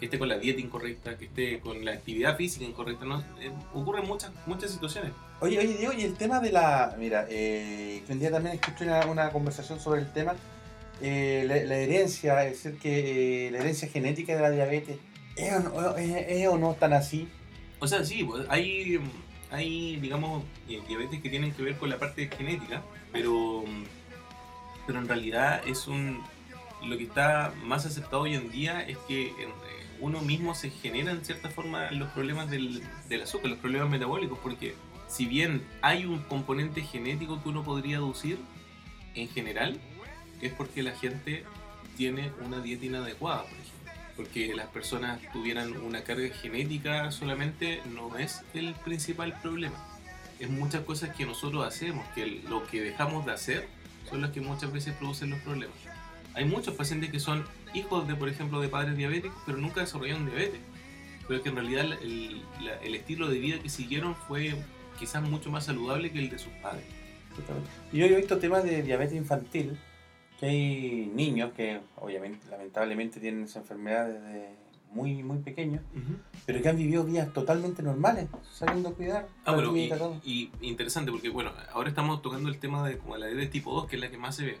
que 0.00 0.06
esté 0.06 0.18
con 0.18 0.28
la 0.28 0.38
dieta 0.38 0.60
incorrecta, 0.60 1.16
que 1.18 1.26
esté 1.26 1.60
con 1.60 1.84
la 1.84 1.92
actividad 1.92 2.36
física 2.36 2.64
incorrecta, 2.64 3.04
¿no? 3.04 3.20
Eh, 3.38 3.52
ocurren 3.74 4.06
muchas, 4.06 4.32
muchas 4.46 4.70
situaciones. 4.70 5.12
Oye, 5.40 5.58
oye, 5.58 5.76
Diego, 5.76 5.92
y 5.92 6.02
el 6.04 6.14
tema 6.14 6.40
de 6.40 6.50
la... 6.50 6.96
Mira, 6.98 7.26
eh, 7.28 8.02
un 8.08 8.18
día 8.18 8.30
también 8.30 8.54
escuché 8.54 8.84
una, 8.84 9.04
una, 9.06 9.30
conversación 9.30 9.78
sobre 9.78 10.00
el 10.00 10.12
tema, 10.12 10.34
eh, 11.02 11.44
la, 11.46 11.56
la, 11.56 11.76
herencia, 11.76 12.44
es 12.44 12.62
decir, 12.62 12.78
que 12.80 13.46
eh, 13.46 13.50
la 13.50 13.58
herencia 13.58 13.88
genética 13.88 14.34
de 14.34 14.40
la 14.40 14.50
diabetes, 14.50 14.98
¿es 15.36 15.52
o 15.52 15.60
no, 15.60 15.96
es, 15.96 16.26
es 16.28 16.48
o 16.48 16.56
no 16.56 16.74
tan 16.74 16.94
así? 16.94 17.28
O 17.78 17.86
sea, 17.86 18.04
sí, 18.04 18.24
pues, 18.24 18.46
hay, 18.48 19.00
hay 19.50 19.96
digamos, 19.96 20.44
diabetes 20.66 21.20
que 21.20 21.28
tienen 21.28 21.52
que 21.52 21.62
ver 21.62 21.76
con 21.76 21.90
la 21.90 21.98
parte 21.98 22.28
genética, 22.28 22.82
pero, 23.12 23.64
pero 24.86 24.98
en 24.98 25.08
realidad 25.08 25.62
es 25.66 25.86
un... 25.86 26.22
Lo 26.86 26.96
que 26.96 27.04
está 27.04 27.52
más 27.62 27.84
aceptado 27.84 28.22
hoy 28.22 28.34
en 28.34 28.50
día 28.50 28.80
es 28.80 28.96
que 29.06 29.34
uno 30.00 30.20
mismo 30.20 30.54
se 30.54 30.70
genera 30.70 31.12
en 31.12 31.24
cierta 31.24 31.50
forma 31.50 31.90
los 31.90 32.10
problemas 32.10 32.50
del, 32.50 32.82
del 33.08 33.22
azúcar, 33.22 33.50
los 33.50 33.58
problemas 33.58 33.90
metabólicos, 33.90 34.38
porque 34.38 34.74
si 35.08 35.26
bien 35.26 35.66
hay 35.82 36.04
un 36.04 36.20
componente 36.22 36.82
genético 36.82 37.42
que 37.42 37.48
uno 37.48 37.62
podría 37.64 37.98
aducir, 37.98 38.38
en 39.14 39.28
general, 39.28 39.80
es 40.40 40.52
porque 40.52 40.82
la 40.82 40.92
gente 40.92 41.44
tiene 41.96 42.30
una 42.44 42.60
dieta 42.60 42.86
inadecuada, 42.86 43.42
por 43.42 43.52
ejemplo 43.52 43.80
porque 44.20 44.54
las 44.54 44.66
personas 44.66 45.18
tuvieran 45.32 45.74
una 45.78 46.04
carga 46.04 46.28
genética 46.28 47.10
solamente 47.10 47.80
no 47.90 48.18
es 48.18 48.42
el 48.52 48.74
principal 48.74 49.40
problema. 49.40 49.76
Es 50.38 50.50
muchas 50.50 50.84
cosas 50.84 51.16
que 51.16 51.24
nosotros 51.24 51.66
hacemos, 51.66 52.06
que 52.14 52.26
lo 52.26 52.66
que 52.66 52.82
dejamos 52.82 53.24
de 53.24 53.32
hacer 53.32 53.68
son 54.10 54.20
las 54.20 54.30
que 54.32 54.42
muchas 54.42 54.70
veces 54.74 54.94
producen 54.94 55.30
los 55.30 55.38
problemas. 55.40 55.76
Hay 56.34 56.44
muchos 56.44 56.74
pacientes 56.74 57.10
que 57.10 57.18
son 57.18 57.46
hijos 57.74 58.06
de, 58.06 58.14
por 58.14 58.28
ejemplo, 58.28 58.60
de 58.60 58.68
padres 58.68 58.96
diabéticos, 58.96 59.38
pero 59.46 59.58
nunca 59.58 59.80
desarrollaron 59.80 60.26
diabetes. 60.26 60.60
Pero 61.28 61.42
que 61.42 61.48
en 61.48 61.54
realidad 61.56 61.84
el, 62.02 62.42
la, 62.60 62.74
el 62.82 62.94
estilo 62.94 63.28
de 63.28 63.38
vida 63.38 63.58
que 63.60 63.68
siguieron 63.68 64.14
fue 64.14 64.54
quizás 64.98 65.22
mucho 65.22 65.50
más 65.50 65.64
saludable 65.64 66.10
que 66.10 66.18
el 66.18 66.28
de 66.28 66.38
sus 66.38 66.52
padres. 66.54 66.84
Yo 67.92 68.06
he 68.06 68.16
visto 68.16 68.38
temas 68.38 68.64
de 68.64 68.82
diabetes 68.82 69.16
infantil, 69.16 69.78
que 70.38 70.46
hay 70.46 71.12
niños 71.14 71.52
que 71.52 71.80
obviamente 71.96 72.46
lamentablemente 72.50 73.20
tienen 73.20 73.44
esa 73.44 73.60
enfermedad 73.60 74.08
desde 74.08 74.60
muy 74.92 75.22
muy 75.22 75.38
pequeños 75.38 75.82
uh 75.94 75.98
-huh. 75.98 76.16
pero 76.46 76.60
que 76.60 76.68
han 76.68 76.76
vivido 76.76 77.04
vidas 77.04 77.32
totalmente 77.32 77.80
normales 77.80 78.26
sabiendo 78.50 78.92
cuidar 78.92 79.28
ah, 79.44 79.52
bueno, 79.54 79.72
y, 79.76 80.50
y, 80.60 80.68
interesante 80.68 81.12
porque 81.12 81.28
bueno 81.28 81.52
ahora 81.72 81.90
estamos 81.90 82.22
tocando 82.22 82.48
el 82.48 82.58
tema 82.58 82.88
de 82.88 82.98
como 82.98 83.16
la 83.16 83.26
diabetes 83.26 83.52
tipo 83.52 83.72
2 83.72 83.86
que 83.86 83.94
es 83.94 84.02
la 84.02 84.10
que 84.10 84.18
más 84.18 84.34
se 84.34 84.46
ve 84.46 84.58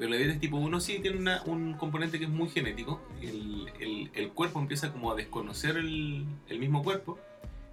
pero 0.00 0.12
la 0.12 0.16
diabetes 0.16 0.40
tipo 0.40 0.56
1 0.56 0.80
sí 0.80 0.98
tiene 1.00 1.18
una, 1.18 1.42
un 1.44 1.74
componente 1.74 2.18
que 2.18 2.24
es 2.24 2.30
muy 2.30 2.48
genético. 2.48 3.02
El, 3.20 3.70
el, 3.80 4.10
el 4.14 4.30
cuerpo 4.30 4.58
empieza 4.58 4.90
como 4.92 5.12
a 5.12 5.14
desconocer 5.14 5.76
el, 5.76 6.24
el 6.48 6.58
mismo 6.58 6.82
cuerpo 6.82 7.18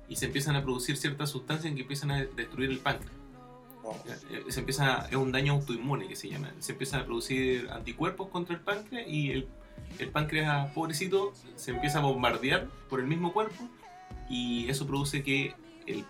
y 0.10 0.18
se 0.18 0.26
empiezan 0.26 0.58
a 0.58 0.62
producir 0.62 0.98
ciertas 0.98 1.30
sustancias 1.30 1.74
que 1.74 1.80
empiezan 1.80 2.12
a 2.12 2.26
destruir 2.26 2.70
el 2.70 2.80
páncreas. 2.80 3.16
Se 4.50 4.60
empieza, 4.60 5.08
es 5.10 5.16
un 5.16 5.32
daño 5.32 5.54
autoinmune 5.54 6.10
que 6.10 6.18
se 6.18 6.28
llama. 6.28 6.52
Se 6.60 6.74
empiezan 6.74 7.00
a 7.00 7.06
producir 7.06 7.70
anticuerpos 7.70 8.28
contra 8.28 8.56
el 8.56 8.62
páncreas 8.62 9.08
y 9.08 9.32
el, 9.32 9.48
el 9.98 10.10
páncreas, 10.10 10.70
pobrecito, 10.74 11.32
se 11.56 11.72
empieza 11.72 12.00
a 12.00 12.02
bombardear 12.02 12.68
por 12.90 13.00
el 13.00 13.08
mismo 13.08 13.32
cuerpo 13.32 13.70
y 14.30 14.68
eso 14.68 14.86
produce 14.86 15.24
que 15.24 15.56
el, 15.86 16.04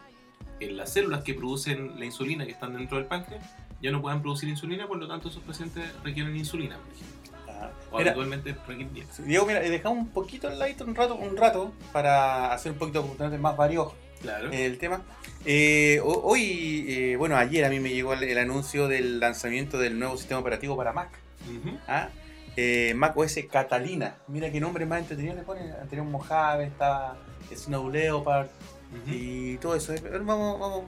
las 0.76 0.94
células 0.94 1.24
que 1.24 1.36
producen 1.36 2.00
la 2.00 2.06
insulina 2.06 2.48
que 2.48 2.54
están 2.54 2.74
dentro 2.74 2.98
del 2.98 3.06
páncreas 3.06 3.46
ya 3.82 3.92
no 3.92 4.02
puedan 4.02 4.22
producir 4.22 4.50
insulina, 4.50 4.88
por 4.88 4.98
lo 4.98 5.08
tanto 5.08 5.30
esos 5.30 5.44
pacientes 5.44 5.84
requieren 6.04 6.36
insulina, 6.36 6.78
por 6.78 6.94
ejemplo. 6.94 7.18
Ah, 7.48 7.72
o 7.92 7.98
mira, 7.98 8.12
habitualmente 8.12 8.56
requieren 8.68 8.94
Diego, 9.26 9.46
mira, 9.46 9.60
dejamos 9.62 10.00
un 10.00 10.10
poquito 10.10 10.48
el 10.50 10.60
light 10.60 10.80
un 10.82 10.96
rato, 10.96 11.16
un 11.16 11.36
rato 11.38 11.74
para 11.92 12.54
hacer 12.54 12.72
un 12.72 12.78
poquito 12.78 13.04
más 13.40 13.58
varios 13.58 13.94
claro. 14.22 14.52
el 14.52 14.78
tema. 14.78 15.02
Eh, 15.46 16.02
hoy, 16.04 16.86
eh, 16.88 17.16
bueno, 17.18 17.38
ayer 17.38 17.66
a 17.66 17.70
mí 17.70 17.80
me 17.80 17.90
llegó 17.90 18.14
el, 18.14 18.24
el, 18.24 18.38
anuncio 18.38 18.88
del 18.88 19.20
lanzamiento 19.20 19.80
del 19.80 19.98
nuevo 19.98 20.18
sistema 20.18 20.40
operativo 20.40 20.76
para 20.76 20.94
Mac. 20.94 21.10
Uh 21.48 21.68
-huh. 21.68 21.80
¿Ah? 21.88 22.10
eh, 22.58 22.94
Mac 22.96 23.16
OS 23.16 23.40
Catalina. 23.50 24.16
Mira 24.28 24.52
qué 24.52 24.60
nombre 24.60 24.86
más 24.86 25.00
entretenido 25.00 25.36
le 25.36 25.44
ponen. 25.44 25.74
Un 25.92 26.12
Mojave, 26.12 26.66
está 26.66 27.16
Snow 27.56 27.90
Leopard 27.90 28.48
uh 28.48 29.10
-huh. 29.10 29.14
y 29.14 29.58
todo 29.60 29.76
eso. 29.76 29.94
Vamos, 30.22 30.60
vamos, 30.60 30.84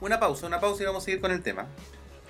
una 0.00 0.18
pausa, 0.18 0.46
una 0.46 0.60
pausa 0.60 0.82
y 0.82 0.86
vamos 0.86 1.02
a 1.02 1.04
seguir 1.04 1.20
con 1.20 1.32
el 1.32 1.42
tema. 1.42 1.66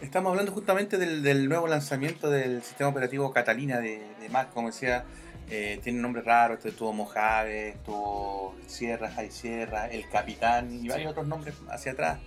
Estamos 0.05 0.31
hablando 0.31 0.53
justamente 0.53 0.99
del, 0.99 1.23
del 1.23 1.49
nuevo 1.49 1.67
lanzamiento 1.67 2.29
del 2.31 2.63
sistema 2.63 2.91
operativo 2.91 3.33
Catalina 3.33 3.79
de, 3.81 4.03
de 4.21 4.29
Mac, 4.29 4.53
como 4.53 4.69
decía 4.69 5.05
eh, 5.49 5.81
tiene 5.83 6.01
nombres 6.01 6.27
raros, 6.27 6.59
este 6.59 6.69
estuvo 6.69 6.93
Mojave, 6.93 7.71
estuvo 7.71 8.55
Sierra, 8.67 9.11
High 9.11 9.31
Sierra, 9.31 9.87
El 9.89 10.07
Capitán 10.11 10.71
y 10.73 10.89
varios 10.89 11.07
sí. 11.09 11.11
otros 11.13 11.27
nombres 11.27 11.55
hacia 11.71 11.93
atrás, 11.93 12.19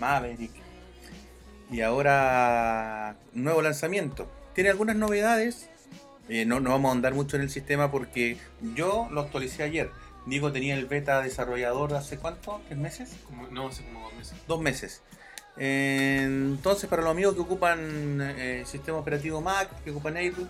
Maverick. 0.00 0.52
Y 1.70 1.82
ahora, 1.82 3.16
nuevo 3.34 3.60
lanzamiento. 3.60 4.26
Tiene 4.54 4.70
algunas 4.70 4.96
novedades, 4.96 5.68
Eh, 6.30 6.44
no, 6.44 6.60
no 6.60 6.70
vamos 6.70 6.90
a 6.90 6.92
andar 6.92 7.14
mucho 7.14 7.36
en 7.36 7.42
el 7.42 7.48
sistema 7.50 7.90
porque 7.90 8.36
yo 8.74 9.08
lo 9.10 9.20
actualicé 9.22 9.62
ayer. 9.62 9.90
Digo, 10.26 10.52
tenía 10.52 10.74
el 10.74 10.84
beta 10.86 11.22
desarrollador 11.22 11.94
hace 11.94 12.18
cuánto? 12.18 12.60
¿Tres 12.66 12.78
meses? 12.78 13.16
Como- 13.26 13.46
no, 13.48 13.68
hace 13.68 13.82
como 13.84 14.00
dos 14.02 14.14
meses. 14.14 14.34
Dos 14.46 14.60
meses. 14.60 15.02
Entonces, 15.58 16.88
para 16.88 17.02
los 17.02 17.10
amigos 17.10 17.34
que 17.34 17.40
ocupan 17.40 18.20
eh, 18.38 18.62
sistema 18.66 18.98
operativo 18.98 19.40
Mac, 19.40 19.68
que 19.84 19.90
ocupan 19.90 20.16
Apple, 20.16 20.46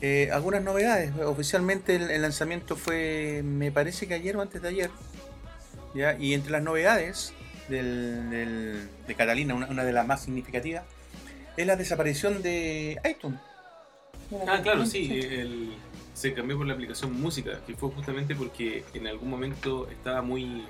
eh, 0.00 0.30
algunas 0.32 0.62
novedades. 0.62 1.12
Oficialmente 1.24 1.96
el, 1.96 2.10
el 2.10 2.22
lanzamiento 2.22 2.76
fue, 2.76 3.42
me 3.44 3.70
parece 3.70 4.06
que 4.08 4.14
ayer 4.14 4.36
o 4.36 4.40
antes 4.40 4.62
de 4.62 4.68
ayer. 4.68 4.90
¿ya? 5.94 6.16
Y 6.18 6.34
entre 6.34 6.52
las 6.52 6.62
novedades 6.62 7.34
del, 7.68 8.30
del- 8.30 8.88
de 9.06 9.14
Catalina, 9.14 9.54
una, 9.54 9.66
una 9.66 9.84
de 9.84 9.92
las 9.92 10.06
más 10.06 10.22
significativas, 10.22 10.84
es 11.56 11.66
la 11.66 11.76
desaparición 11.76 12.42
de 12.42 12.98
iTunes. 13.08 13.38
Ah, 14.46 14.60
claro, 14.62 14.86
sí. 14.86 15.08
el- 15.22 15.74
se 16.14 16.32
cambió 16.34 16.56
por 16.58 16.66
la 16.66 16.74
aplicación 16.74 17.18
música, 17.20 17.60
que 17.66 17.74
fue 17.74 17.90
justamente 17.90 18.34
porque 18.34 18.84
en 18.94 19.06
algún 19.06 19.28
momento 19.30 19.88
estaba 19.90 20.20
muy 20.22 20.64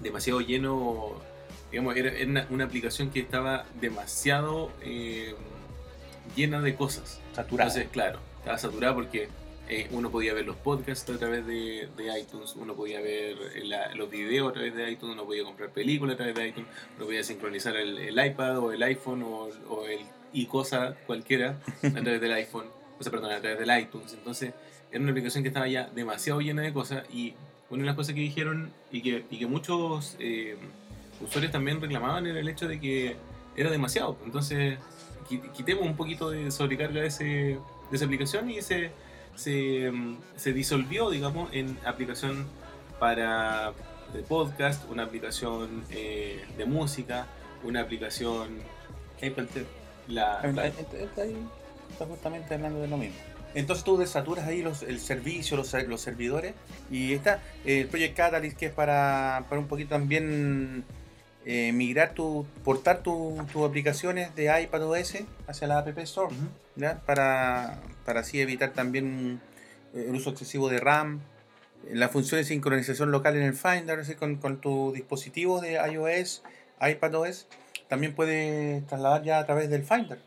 demasiado 0.00 0.40
lleno, 0.40 1.12
digamos, 1.70 1.96
era, 1.96 2.10
era 2.10 2.30
una, 2.30 2.46
una 2.50 2.64
aplicación 2.64 3.10
que 3.10 3.20
estaba 3.20 3.64
demasiado 3.80 4.70
eh, 4.82 5.34
llena 6.36 6.60
de 6.60 6.74
cosas. 6.74 7.20
Saturada. 7.34 7.70
Entonces, 7.70 7.90
claro, 7.92 8.18
estaba 8.38 8.58
saturada 8.58 8.94
porque 8.94 9.28
eh, 9.68 9.88
uno 9.90 10.10
podía 10.10 10.32
ver 10.32 10.46
los 10.46 10.56
podcasts 10.56 11.10
a 11.10 11.18
través 11.18 11.46
de, 11.46 11.88
de 11.96 12.20
iTunes, 12.20 12.54
uno 12.56 12.74
podía 12.74 13.00
ver 13.00 13.36
la- 13.64 13.94
los 13.94 14.08
videos 14.10 14.50
a 14.50 14.52
través 14.52 14.74
de 14.74 14.90
iTunes, 14.90 15.14
uno 15.14 15.24
podía 15.24 15.42
comprar 15.44 15.70
películas 15.70 16.14
a 16.14 16.16
través 16.18 16.34
de 16.34 16.48
iTunes, 16.48 16.68
uno 16.96 17.06
podía 17.06 17.24
sincronizar 17.24 17.76
el, 17.76 17.98
el 17.98 18.26
iPad 18.26 18.58
o 18.58 18.72
el 18.72 18.82
iPhone 18.82 19.22
o, 19.24 19.48
o 19.68 19.86
el 19.86 20.00
y 20.32 20.46
cosa 20.46 20.96
cualquiera 21.06 21.58
a 21.82 21.90
través 22.02 22.20
del 22.20 22.32
iPhone, 22.32 22.66
o 22.98 23.02
sea, 23.02 23.10
perdón, 23.10 23.32
a 23.32 23.40
través 23.40 23.58
del 23.58 23.80
iTunes. 23.80 24.12
Entonces, 24.12 24.52
era 24.90 25.00
una 25.00 25.10
aplicación 25.10 25.42
que 25.42 25.48
estaba 25.48 25.66
ya 25.66 25.88
demasiado 25.94 26.40
llena 26.40 26.62
de 26.62 26.72
cosas 26.72 27.04
y 27.12 27.34
una 27.70 27.82
de 27.82 27.86
las 27.86 27.96
cosas 27.96 28.14
que 28.14 28.20
dijeron 28.20 28.70
y 28.92 29.02
que, 29.02 29.24
y 29.30 29.38
que 29.38 29.46
muchos 29.46 30.14
eh, 30.20 30.56
usuarios 31.20 31.52
también 31.52 31.80
reclamaban 31.80 32.26
era 32.26 32.40
el 32.40 32.48
hecho 32.48 32.68
de 32.68 32.78
que 32.80 33.16
era 33.56 33.70
demasiado. 33.70 34.16
Entonces, 34.24 34.78
qui- 35.28 35.50
quitemos 35.52 35.84
un 35.84 35.96
poquito 35.96 36.30
de 36.30 36.50
sobrecarga 36.50 37.00
de, 37.00 37.06
ese, 37.08 37.24
de 37.24 37.58
esa 37.92 38.04
aplicación 38.04 38.50
y 38.50 38.60
se, 38.62 38.90
se, 39.34 39.90
mm, 39.90 40.18
se 40.36 40.52
disolvió, 40.52 41.10
digamos, 41.10 41.48
en 41.52 41.78
aplicación 41.84 42.46
para 42.98 43.72
podcast, 44.28 44.88
una 44.90 45.02
aplicación 45.02 45.84
eh, 45.90 46.44
de 46.56 46.64
música, 46.64 47.26
una 47.64 47.82
aplicación... 47.82 48.58
TV. 49.20 49.66
La, 50.08 50.40
Está, 50.42 51.24
está 51.26 52.06
justamente 52.06 52.54
hablando 52.54 52.80
de 52.80 52.88
lo 52.88 52.96
mismo. 52.96 53.16
Entonces 53.54 53.84
tú 53.84 53.96
desaturas 53.96 54.46
ahí 54.46 54.62
los, 54.62 54.82
el 54.82 55.00
servicio, 55.00 55.56
los, 55.56 55.72
los 55.88 56.00
servidores, 56.00 56.54
y 56.90 57.14
está 57.14 57.42
eh, 57.64 57.80
el 57.80 57.86
Project 57.88 58.14
Catalyst 58.16 58.56
que 58.58 58.66
es 58.66 58.72
para, 58.72 59.44
para 59.48 59.60
un 59.60 59.66
poquito 59.66 59.90
también 59.90 60.84
eh, 61.46 61.72
migrar 61.72 62.10
tu, 62.12 62.44
portar 62.64 62.98
tu- 63.02 63.38
tus 63.52 63.64
aplicaciones 63.66 64.34
de 64.34 64.60
iPad 64.62 64.82
OS 64.90 65.18
hacia 65.46 65.66
la 65.68 65.78
App 65.78 65.96
Store. 66.00 66.34
Para, 67.06 67.80
para 68.04 68.20
así 68.20 68.40
evitar 68.40 68.70
también 68.72 69.40
eh, 69.94 70.06
el 70.08 70.14
uso 70.14 70.30
excesivo 70.30 70.68
de 70.68 70.78
RAM, 70.78 71.20
la 71.90 72.08
función 72.08 72.40
de 72.40 72.44
sincronización 72.44 73.10
local 73.10 73.36
en 73.36 73.42
el 73.42 73.54
Finder, 73.54 73.98
es 74.00 74.08
decir, 74.08 74.16
con, 74.16 74.36
con 74.36 74.60
tu 74.60 74.92
dispositivo 74.92 75.60
de 75.60 75.74
iOS, 75.74 76.42
iPadOS, 76.80 77.46
también 77.88 78.14
puedes 78.14 78.84
trasladar 78.86 79.22
ya 79.22 79.38
a 79.38 79.46
través 79.46 79.70
del 79.70 79.84
Finder, 79.84 80.18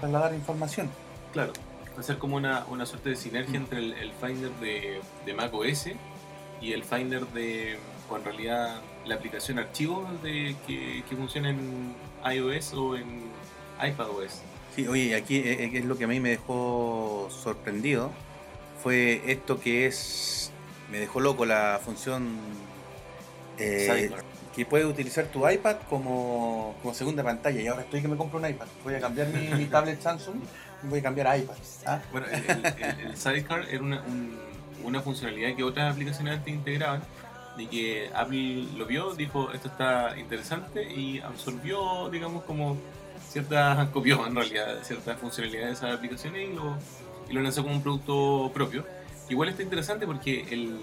trasladar 0.00 0.34
información. 0.34 0.88
Claro, 1.32 1.52
hacer 1.98 2.18
como 2.18 2.36
una, 2.36 2.64
una 2.66 2.84
suerte 2.86 3.10
de 3.10 3.16
sinergia 3.16 3.58
Mm. 3.58 3.62
entre 3.62 3.78
el, 3.78 3.92
el 3.94 4.12
Finder 4.12 4.50
de, 4.60 5.00
de 5.26 5.34
Mac 5.34 5.52
OS 5.54 5.86
y 6.60 6.72
el 6.72 6.84
Finder 6.84 7.26
de, 7.28 7.78
o 8.10 8.16
en 8.16 8.24
realidad 8.24 8.80
la 9.08 9.14
aplicación 9.16 9.58
archivos 9.58 10.06
de, 10.22 10.54
que, 10.66 11.02
que 11.08 11.16
funciona 11.16 11.50
en 11.50 11.94
iOS 12.32 12.74
o 12.74 12.96
en 12.96 13.22
iPadOS. 13.82 14.42
Sí, 14.76 14.86
oye, 14.86 15.14
aquí 15.16 15.36
eh, 15.38 15.64
eh, 15.64 15.70
es 15.74 15.84
lo 15.84 15.96
que 15.98 16.04
a 16.04 16.06
mí 16.06 16.20
me 16.20 16.30
dejó 16.30 17.28
sorprendido, 17.30 18.10
fue 18.82 19.22
esto 19.26 19.58
que 19.60 19.86
es, 19.86 20.52
me 20.90 20.98
dejó 20.98 21.20
loco 21.20 21.44
la 21.46 21.80
función 21.84 22.36
eh, 23.58 24.10
que 24.54 24.64
puedes 24.66 24.86
utilizar 24.86 25.26
tu 25.26 25.48
iPad 25.48 25.76
como, 25.88 26.76
como 26.82 26.94
segunda 26.94 27.22
pantalla. 27.22 27.60
Y 27.60 27.66
ahora 27.66 27.82
estoy 27.82 28.02
que 28.02 28.08
me 28.08 28.16
compro 28.16 28.38
un 28.38 28.46
iPad. 28.48 28.66
Voy 28.84 28.94
a 28.94 29.00
cambiar 29.00 29.28
mi, 29.28 29.48
mi 29.48 29.64
tablet 29.66 30.00
Samsung 30.00 30.36
y 30.82 30.86
voy 30.86 31.00
a 31.00 31.02
cambiar 31.02 31.26
a 31.28 31.38
iPad. 31.38 31.54
¿ah? 31.86 32.00
Bueno, 32.12 32.26
el, 32.28 32.34
el- 32.50 32.66
el- 32.66 33.00
el 33.10 33.16
Sidecar 33.16 33.64
era 33.68 33.82
una, 33.82 34.00
un- 34.02 34.38
una 34.84 35.00
funcionalidad 35.02 35.54
que 35.56 35.62
otras 35.64 35.92
aplicaciones 35.92 36.34
antes 36.38 36.54
integraban 36.54 37.02
que 37.66 38.10
Apple 38.14 38.64
lo 38.76 38.86
vio, 38.86 39.14
dijo 39.14 39.50
esto 39.52 39.68
está 39.68 40.18
interesante 40.18 40.82
y 40.82 41.20
absorbió, 41.20 42.08
digamos, 42.10 42.44
como 42.44 42.76
ciertas, 43.28 43.88
copió 43.92 44.26
en 44.26 44.34
realidad 44.34 44.78
ciertas 44.82 45.18
funcionalidades 45.18 45.68
de 45.68 45.72
esas 45.74 45.96
aplicaciones 45.96 46.48
y 46.48 46.54
lo, 46.54 47.42
lanzó 47.42 47.62
como 47.62 47.74
un 47.74 47.82
producto 47.82 48.50
propio. 48.54 48.84
Igual 49.28 49.50
está 49.50 49.62
interesante 49.62 50.06
porque 50.06 50.46
el, 50.50 50.78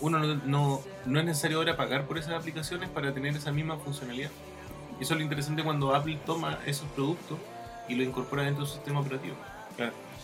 uno 0.00 0.18
no, 0.18 0.82
no, 1.06 1.18
es 1.18 1.24
necesario 1.26 1.58
ahora 1.58 1.76
pagar 1.76 2.06
por 2.06 2.18
esas 2.18 2.32
aplicaciones 2.32 2.88
para 2.88 3.12
tener 3.12 3.36
esa 3.36 3.52
misma 3.52 3.76
funcionalidad. 3.76 4.30
Eso 5.00 5.14
es 5.14 5.18
lo 5.18 5.22
interesante 5.22 5.62
cuando 5.62 5.94
Apple 5.94 6.18
toma 6.24 6.58
esos 6.66 6.88
productos 6.90 7.38
y 7.88 7.94
lo 7.94 8.02
incorpora 8.02 8.44
dentro 8.44 8.64
de 8.64 8.68
su 8.68 8.76
sistema 8.76 9.00
operativo. 9.00 9.34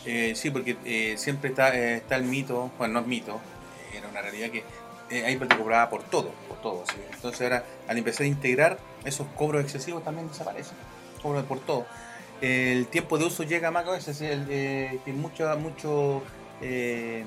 Eh, 0.05 0.35
sí, 0.37 0.51
porque 0.51 0.77
eh, 0.85 1.15
siempre 1.17 1.51
está, 1.51 1.77
eh, 1.77 1.97
está 1.97 2.17
el 2.17 2.25
mito, 2.25 2.71
bueno, 2.79 2.95
no 2.95 3.01
es 3.01 3.07
mito, 3.07 3.41
era 3.93 4.09
una 4.09 4.21
realidad 4.21 4.51
que 4.51 4.63
eh, 5.11 5.31
iPad 5.33 5.49
te 5.49 5.57
cobraba 5.57 5.89
por 5.89 6.03
todo, 6.03 6.31
por 6.49 6.61
todo. 6.61 6.85
Entonces 7.15 7.41
ahora, 7.43 7.65
al 7.89 7.99
empezar 7.99 8.25
a 8.25 8.27
integrar, 8.27 8.79
esos 9.05 9.27
cobros 9.37 9.63
excesivos 9.63 10.05
también 10.05 10.29
desaparecen, 10.29 10.77
cobros 11.23 11.45
por 11.45 11.61
todo. 11.61 11.87
El 12.41 12.87
tiempo 12.89 13.17
de 13.19 13.25
uso 13.25 13.45
llega 13.45 13.69
a 13.69 13.71
macOS, 13.71 14.09
es 14.09 14.21
eh, 14.21 14.99
que 15.05 15.13
mucho, 15.13 15.57
mucho 15.59 16.23
eh, 16.61 17.25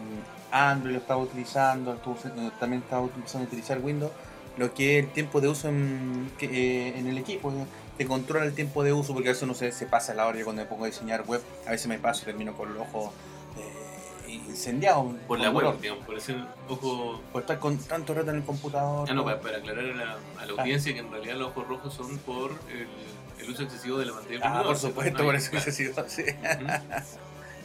Android 0.51 0.93
lo 0.93 0.99
estaba 0.99 1.21
utilizando, 1.21 1.93
eh, 1.93 2.51
también 2.59 2.83
estaba 2.83 3.01
utilizando 3.01 3.47
utilizar 3.47 3.79
Windows, 3.79 4.11
lo 4.57 4.73
que 4.73 4.99
es 4.99 5.05
el 5.05 5.11
tiempo 5.11 5.41
de 5.41 5.47
uso 5.47 5.69
en, 5.69 6.31
el 6.39 7.17
equipo. 7.17 7.51
te 7.97 8.05
controla 8.05 8.45
el 8.45 8.53
tiempo 8.53 8.83
de 8.83 8.93
uso 8.93 9.13
porque 9.13 9.29
a 9.29 9.31
veces 9.31 9.43
uno 9.43 9.55
se, 9.55 9.71
se 9.71 9.87
pasa 9.87 10.13
la 10.13 10.27
hora 10.27 10.37
yo 10.37 10.45
cuando 10.45 10.61
me 10.61 10.67
pongo 10.67 10.83
a 10.83 10.87
diseñar 10.87 11.25
web 11.25 11.41
a 11.65 11.71
veces 11.71 11.87
me 11.87 11.97
paso 11.97 12.21
y 12.23 12.25
termino 12.25 12.53
con 12.55 12.73
los 12.73 12.87
ojos 12.87 13.11
incendiados 14.49 15.13
Por 15.27 15.39
la 15.39 15.49
web, 15.51 15.79
digamos, 15.81 16.05
por 16.05 16.17
ese 16.17 16.35
ojo. 16.67 17.21
por 17.31 17.41
estar 17.41 17.59
con 17.59 17.77
tanto 17.77 18.13
rato 18.13 18.29
en 18.31 18.37
el 18.37 18.43
computador 18.43 19.07
Ah, 19.09 19.13
no, 19.13 19.23
para, 19.23 19.39
para 19.39 19.57
aclarar 19.57 19.85
a 19.85 19.95
la, 19.95 20.03
a 20.39 20.45
la 20.45 20.53
Ah. 20.57 20.61
audiencia 20.61 20.93
que 20.93 20.99
en 20.99 21.11
realidad 21.11 21.35
los 21.35 21.49
ojos 21.49 21.67
rojos 21.67 21.93
son 21.93 22.17
por 22.19 22.51
el, 22.71 22.87
el 23.43 23.49
uso 23.51 23.63
excesivo 23.63 23.97
de 23.99 24.05
la 24.07 24.13
pantalla 24.13 24.39
ah 24.43 24.63
por 24.63 24.77
supuesto 24.77 25.23
por 25.23 25.35
eso 25.35 25.57
sido 25.71 25.93
sí. 26.07 26.23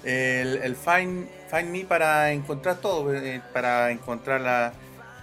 El, 0.04 0.58
el 0.58 0.76
find, 0.76 1.26
find 1.50 1.70
Me 1.70 1.84
para 1.84 2.32
encontrar 2.32 2.76
todo 2.76 3.14
eh, 3.14 3.40
para 3.52 3.90
encontrar 3.90 4.40
la 4.42 4.72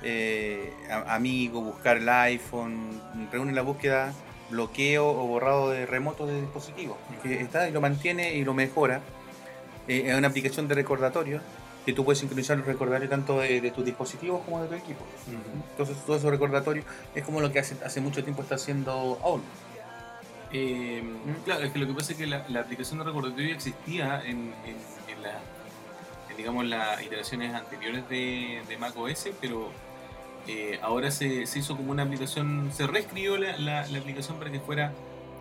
eh, 0.04 0.74
amigo 1.08 1.62
buscar 1.62 1.98
el 1.98 2.10
iPhone 2.10 3.00
reúne 3.32 3.54
la 3.54 3.62
búsqueda 3.62 4.12
bloqueo 4.50 5.08
o 5.08 5.28
borrado 5.28 5.70
de 5.70 5.86
remoto 5.86 6.26
de 6.26 6.42
dispositivos 6.42 6.98
que 7.22 7.40
está 7.42 7.70
y 7.70 7.72
lo 7.72 7.80
mantiene 7.80 8.34
y 8.34 8.44
lo 8.44 8.54
mejora 8.56 9.02
Eh, 9.88 10.04
es 10.08 10.16
una 10.18 10.28
aplicación 10.28 10.68
de 10.68 10.76
recordatorio 10.76 11.42
que 11.86 11.94
tú 11.94 12.06
puedes 12.06 12.20
sincronizar 12.20 12.58
los 12.58 12.68
recordatorios 12.68 13.10
tanto 13.10 13.40
de, 13.40 13.60
de 13.60 13.72
tus 13.72 13.84
dispositivos 13.84 14.42
como 14.46 14.62
de 14.62 14.68
tu 14.68 14.76
equipo. 14.76 15.04
Entonces 15.72 15.98
todo 16.06 16.16
esos 16.18 16.30
recordatorios 16.30 16.86
es 17.16 17.24
como 17.26 17.42
lo 17.42 17.52
que 17.52 17.60
hace, 17.60 17.76
hace 17.84 18.02
mucho 18.02 18.24
tiempo 18.24 18.44
está 18.44 18.56
haciendo 18.56 18.92
Outlook 18.92 19.42
Eh, 20.54 21.02
¿Mm? 21.04 21.44
Claro, 21.46 21.64
es 21.66 21.72
que 21.72 21.80
lo 21.80 21.88
que 21.88 21.94
pasa 21.94 22.12
es 22.12 22.18
que 22.18 22.28
la, 22.28 22.46
la 22.50 22.60
aplicación 22.62 23.00
de 23.00 23.06
recordatorio 23.06 23.54
existía 23.56 24.22
en, 24.24 24.54
en, 24.66 24.76
en 25.08 25.24
la, 25.24 25.40
en, 26.30 26.38
digamos, 26.38 26.66
las 26.66 27.02
iteraciones 27.02 27.54
anteriores 27.56 28.08
de, 28.10 28.62
de 28.68 28.78
Mac 28.78 28.96
OS, 28.98 29.30
pero 29.40 29.70
eh, 30.48 30.78
ahora 30.84 31.10
se, 31.10 31.46
se 31.48 31.60
hizo 31.60 31.76
como 31.78 31.92
una 31.92 32.04
aplicación, 32.04 32.70
se 32.74 32.86
reescribió 32.86 33.38
la, 33.38 33.58
la- 33.58 33.88
la 33.88 33.98
aplicación 34.00 34.38
para 34.38 34.52
que 34.52 34.60
fuera 34.60 34.92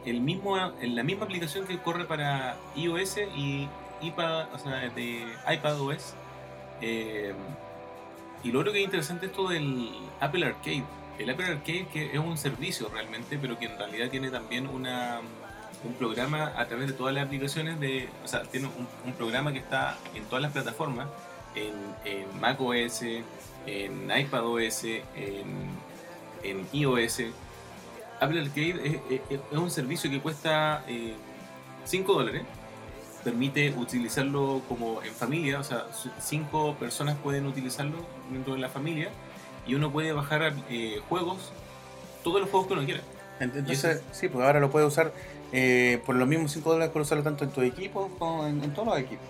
el 0.07 0.21
mismo, 0.21 0.57
la 0.57 1.03
misma 1.03 1.25
aplicación 1.25 1.67
que 1.67 1.77
corre 1.79 2.05
para 2.07 2.57
iOS 2.77 3.19
y 3.37 3.69
iPad, 4.01 4.53
o 4.53 4.59
sea, 4.59 4.89
de 4.91 5.27
iPadOS. 5.49 6.15
Eh, 6.81 7.35
y 8.43 8.53
lo 8.53 8.61
otro 8.61 8.73
que 8.73 8.79
es 8.79 8.85
interesante 8.85 9.27
es 9.27 9.33
esto 9.33 9.49
del 9.49 9.91
Apple 10.21 10.47
Arcade. 10.47 10.85
El 11.19 11.31
Apple 11.31 11.47
Arcade 11.47 11.87
que 11.93 12.13
es 12.13 12.19
un 12.19 12.39
servicio 12.39 12.89
realmente, 12.89 13.39
pero 13.39 13.59
que 13.59 13.67
en 13.67 13.77
realidad 13.77 14.09
tiene 14.09 14.31
también 14.31 14.67
una, 14.67 15.21
un 15.85 15.95
programa 15.95 16.53
a 16.57 16.67
través 16.67 16.89
de 16.89 16.93
todas 16.95 17.15
las 17.15 17.27
aplicaciones 17.27 17.79
de, 17.79 18.09
o 18.25 18.29
sea, 18.29 18.43
tiene 18.43 18.69
un, 19.05 19.13
programa 19.13 19.53
que 19.53 19.59
está 19.59 19.99
en 20.15 20.25
todas 20.25 20.43
las 20.43 20.53
plataformas, 20.53 21.09
en, 21.55 21.75
en 22.11 22.41
Mac 22.41 22.59
OS, 22.61 23.03
en 23.67 24.11
iPad 24.11 24.47
OS, 24.47 24.85
en, 24.85 25.01
en 26.43 26.67
iOS. 26.73 27.23
Apple 28.21 28.41
Arcade 28.41 29.01
es, 29.11 29.41
un 29.53 29.71
servicio 29.71 30.11
que 30.11 30.21
cuesta 30.21 30.85
5 31.85 32.13
dólares 32.13 32.43
permite 33.25 33.75
utilizarlo 33.77 34.63
como 34.69 35.03
en 35.03 35.13
familia, 35.15 35.61
o 35.61 35.65
sea, 35.65 35.87
cinco 36.21 36.75
personas 36.79 37.17
pueden 37.19 37.47
utilizarlo 37.47 37.97
dentro 38.31 38.55
de 38.55 38.61
la 38.61 38.69
familia 38.69 39.11
y 39.67 39.75
uno 39.75 39.91
puede 39.93 40.13
bajar 40.13 40.55
eh, 40.71 41.01
juegos, 41.09 41.53
todos 42.25 42.41
los 42.41 42.51
juegos 42.51 42.67
que 42.69 42.73
uno 42.75 42.85
quiera. 42.85 43.01
Ent- 43.41 43.57
Entonces, 43.57 44.03
sí, 44.13 44.29
pues 44.29 44.45
ahora 44.45 44.61
lo 44.61 44.71
puedes 44.71 44.89
usar 44.89 45.13
eh, 45.53 46.01
por 46.07 46.15
los 46.17 46.29
mismos 46.29 46.53
5 46.53 46.71
dólares, 46.73 46.93
puedes 46.93 47.09
usarlo 47.09 47.25
tanto 47.25 47.45
en 47.45 47.51
tu 47.51 47.61
equipo 47.63 48.11
como 48.19 48.47
en, 48.47 48.63
en 48.63 48.73
todos 48.73 48.89
los 48.89 48.99
equipos. 48.99 49.27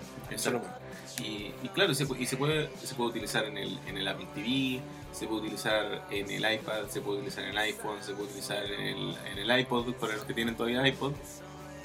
Bueno. 0.59 0.81
Y, 1.19 1.53
y 1.63 1.69
claro, 1.73 1.93
se, 1.93 2.07
y 2.19 2.25
se 2.25 2.37
puede, 2.37 2.69
se 2.83 2.95
puede 2.95 3.09
utilizar 3.11 3.43
en 3.45 3.57
el, 3.57 3.77
en 3.87 3.97
el 3.97 4.07
Apple 4.07 4.27
TV, 4.33 4.79
se 5.11 5.27
puede 5.27 5.41
utilizar 5.41 6.03
en 6.09 6.29
el 6.31 6.53
iPad, 6.53 6.87
se 6.89 7.01
puede 7.01 7.17
utilizar 7.17 7.43
en 7.43 7.49
el 7.51 7.57
iPhone, 7.57 7.97
se 8.01 8.13
puede 8.13 8.29
utilizar 8.29 8.63
en 8.63 8.79
el, 8.81 9.17
en 9.31 9.37
el 9.37 9.59
iPod, 9.59 9.93
para 9.95 10.13
los 10.15 10.23
que 10.25 10.33
tienen 10.33 10.55
todavía 10.55 10.87
iPod. 10.87 11.11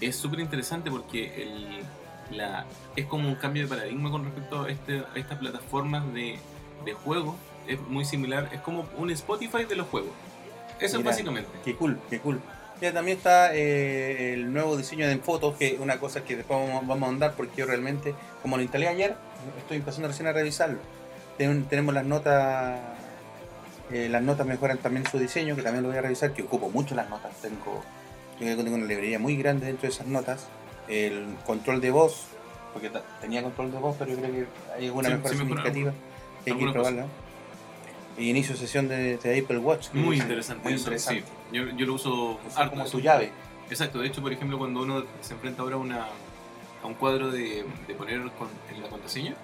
Es 0.00 0.16
súper 0.16 0.40
interesante 0.40 0.90
porque 0.90 1.42
el, 1.42 2.36
la, 2.36 2.64
es 2.96 3.06
como 3.06 3.28
un 3.28 3.36
cambio 3.36 3.62
de 3.62 3.68
paradigma 3.68 4.10
con 4.10 4.24
respecto 4.24 4.62
a, 4.64 4.70
este, 4.70 4.98
a 5.14 5.18
estas 5.18 5.38
plataformas 5.38 6.12
de, 6.12 6.38
de 6.84 6.92
juegos. 6.92 7.36
Es 7.66 7.80
muy 7.80 8.04
similar, 8.04 8.48
es 8.52 8.60
como 8.60 8.86
un 8.96 9.10
Spotify 9.10 9.64
de 9.64 9.74
los 9.76 9.88
juegos. 9.88 10.12
Eso 10.78 10.98
Mira, 10.98 11.10
es 11.10 11.16
básicamente. 11.16 11.50
Qué 11.64 11.74
cool, 11.74 11.98
qué 12.10 12.20
cool. 12.20 12.40
Ya 12.80 12.92
también 12.92 13.16
está 13.16 13.54
eh, 13.56 14.34
el 14.34 14.52
nuevo 14.52 14.76
diseño 14.76 15.08
de 15.08 15.16
fotos, 15.16 15.56
que 15.56 15.68
es 15.74 15.80
una 15.80 15.98
cosa 15.98 16.22
que 16.24 16.36
después 16.36 16.60
vamos, 16.60 16.86
vamos 16.86 17.06
a 17.08 17.12
andar 17.12 17.32
porque 17.34 17.56
yo 17.56 17.66
realmente, 17.66 18.14
como 18.42 18.56
lo 18.58 18.62
instalé 18.62 18.86
ayer, 18.86 19.16
estoy 19.58 19.78
empezando 19.78 20.08
recién 20.08 20.28
a 20.28 20.32
revisarlo. 20.32 20.78
Ten- 21.38 21.64
tenemos 21.64 21.94
las 21.94 22.04
notas, 22.04 22.78
eh, 23.90 24.08
las 24.10 24.22
notas 24.22 24.46
mejoran 24.46 24.76
también 24.78 25.06
su 25.06 25.18
diseño, 25.18 25.56
que 25.56 25.62
también 25.62 25.82
lo 25.84 25.88
voy 25.88 25.98
a 25.98 26.02
revisar, 26.02 26.32
que 26.34 26.42
ocupo 26.42 26.68
mucho 26.68 26.94
las 26.94 27.08
notas. 27.08 27.32
Tengo, 27.40 27.82
yo 28.40 28.56
tengo 28.56 28.74
una 28.76 28.86
librería 28.86 29.18
muy 29.18 29.36
grande 29.36 29.66
dentro 29.66 29.82
de 29.82 29.88
esas 29.94 30.06
notas. 30.06 30.48
El 30.88 31.26
control 31.46 31.80
de 31.80 31.90
voz, 31.90 32.26
porque 32.72 32.90
tenía 33.20 33.42
control 33.42 33.72
de 33.72 33.78
voz, 33.78 33.96
pero 33.98 34.10
yo 34.12 34.18
creo 34.18 34.30
que 34.32 34.46
hay 34.76 34.86
alguna 34.86 35.08
Sí, 35.08 35.14
mejora 35.14 35.32
sí 35.32 35.38
significativa. 35.38 35.92
Hay 36.46 36.52
que 36.52 36.60
cosa. 36.60 36.72
probarla. 36.72 37.06
Y 38.18 38.30
inicio 38.30 38.56
sesión 38.56 38.88
de, 38.88 39.18
de 39.18 39.38
Apple 39.40 39.58
Watch. 39.58 39.88
Muy 39.92 40.16
es 40.16 40.22
interesante. 40.22 40.62
Muy 40.64 40.74
eso, 40.74 40.84
interesante. 40.84 41.22
sí. 41.22 41.56
Yo, 41.56 41.64
yo 41.76 41.86
lo 41.86 41.94
uso 41.94 42.38
harto 42.54 42.70
como 42.70 42.82
eso. 42.84 42.92
su 42.92 43.00
llave. 43.00 43.30
Exacto, 43.68 43.98
de 43.98 44.06
hecho, 44.06 44.22
por 44.22 44.32
ejemplo, 44.32 44.58
cuando 44.58 44.82
uno 44.82 45.04
se 45.20 45.34
enfrenta 45.34 45.62
ahora 45.62 45.74
a, 45.74 45.78
una, 45.78 46.06
a 46.82 46.86
un 46.86 46.94
cuadro 46.94 47.30
de, 47.30 47.64
de 47.88 47.94
poner 47.94 48.20
con- 48.38 48.48
en 48.74 48.80
la 48.82 48.88
contraseña, 48.88 49.34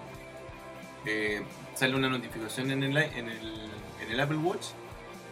eh, 1.04 1.42
sale 1.74 1.96
una 1.96 2.08
notificación 2.08 2.70
en 2.70 2.82
el, 2.84 2.96
en, 2.96 3.28
el, 3.28 3.70
en 4.04 4.10
el 4.12 4.20
Apple 4.20 4.36
Watch 4.38 4.66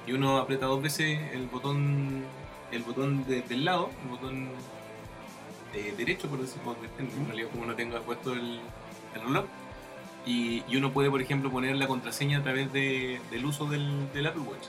y 0.06 0.12
uno 0.12 0.38
aprieta 0.38 0.66
dos 0.66 0.82
veces 0.82 1.20
el 1.32 1.46
botón 1.46 2.24
el 2.72 2.82
botón 2.82 3.24
de- 3.26 3.42
del 3.42 3.64
lado, 3.64 3.90
el 4.04 4.08
botón 4.10 4.48
de 5.72 5.92
derecho, 5.92 6.28
por 6.28 6.40
decirlo, 6.40 6.76
en 6.98 7.26
realidad 7.26 7.48
como 7.50 7.62
uno 7.64 7.74
tenga 7.74 8.00
puesto 8.00 8.32
el, 8.32 8.60
el 9.14 9.20
reloj, 9.22 9.44
y, 10.26 10.62
y 10.68 10.76
uno 10.76 10.92
puede, 10.92 11.10
por 11.10 11.22
ejemplo, 11.22 11.50
poner 11.50 11.76
la 11.76 11.86
contraseña 11.86 12.38
a 12.38 12.42
través 12.42 12.72
de- 12.72 13.20
del 13.30 13.44
uso 13.44 13.66
del, 13.66 14.12
del 14.12 14.26
Apple 14.26 14.42
Watch. 14.42 14.66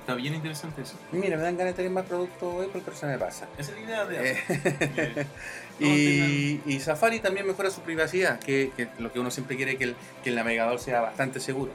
Está 0.00 0.14
bien 0.16 0.34
interesante 0.34 0.82
eso. 0.82 0.96
Mira, 1.12 1.36
me 1.38 1.42
dan 1.44 1.56
ganas 1.56 1.72
de 1.72 1.76
tener 1.78 1.90
más 1.90 2.04
productos 2.04 2.66
Apple, 2.68 2.82
pero 2.84 2.94
se 2.94 3.06
me 3.06 3.16
pasa. 3.16 3.48
Esa 3.56 3.72
es 3.72 3.78
la 3.78 3.84
idea 3.84 4.04
de 4.04 4.30
Eh, 4.32 4.36
Apple. 4.48 5.26
Y, 5.80 6.60
y 6.66 6.78
Safari 6.78 7.18
también 7.18 7.46
mejora 7.48 7.68
su 7.70 7.80
privacidad, 7.80 8.38
que, 8.38 8.70
que 8.76 8.86
lo 9.00 9.12
que 9.12 9.18
uno 9.18 9.30
siempre 9.32 9.56
quiere 9.56 9.72
es 9.72 9.78
que 9.78 9.84
el, 9.84 9.96
que 10.22 10.28
el 10.30 10.36
navegador 10.36 10.78
sea 10.78 11.00
bastante 11.00 11.40
seguro. 11.40 11.72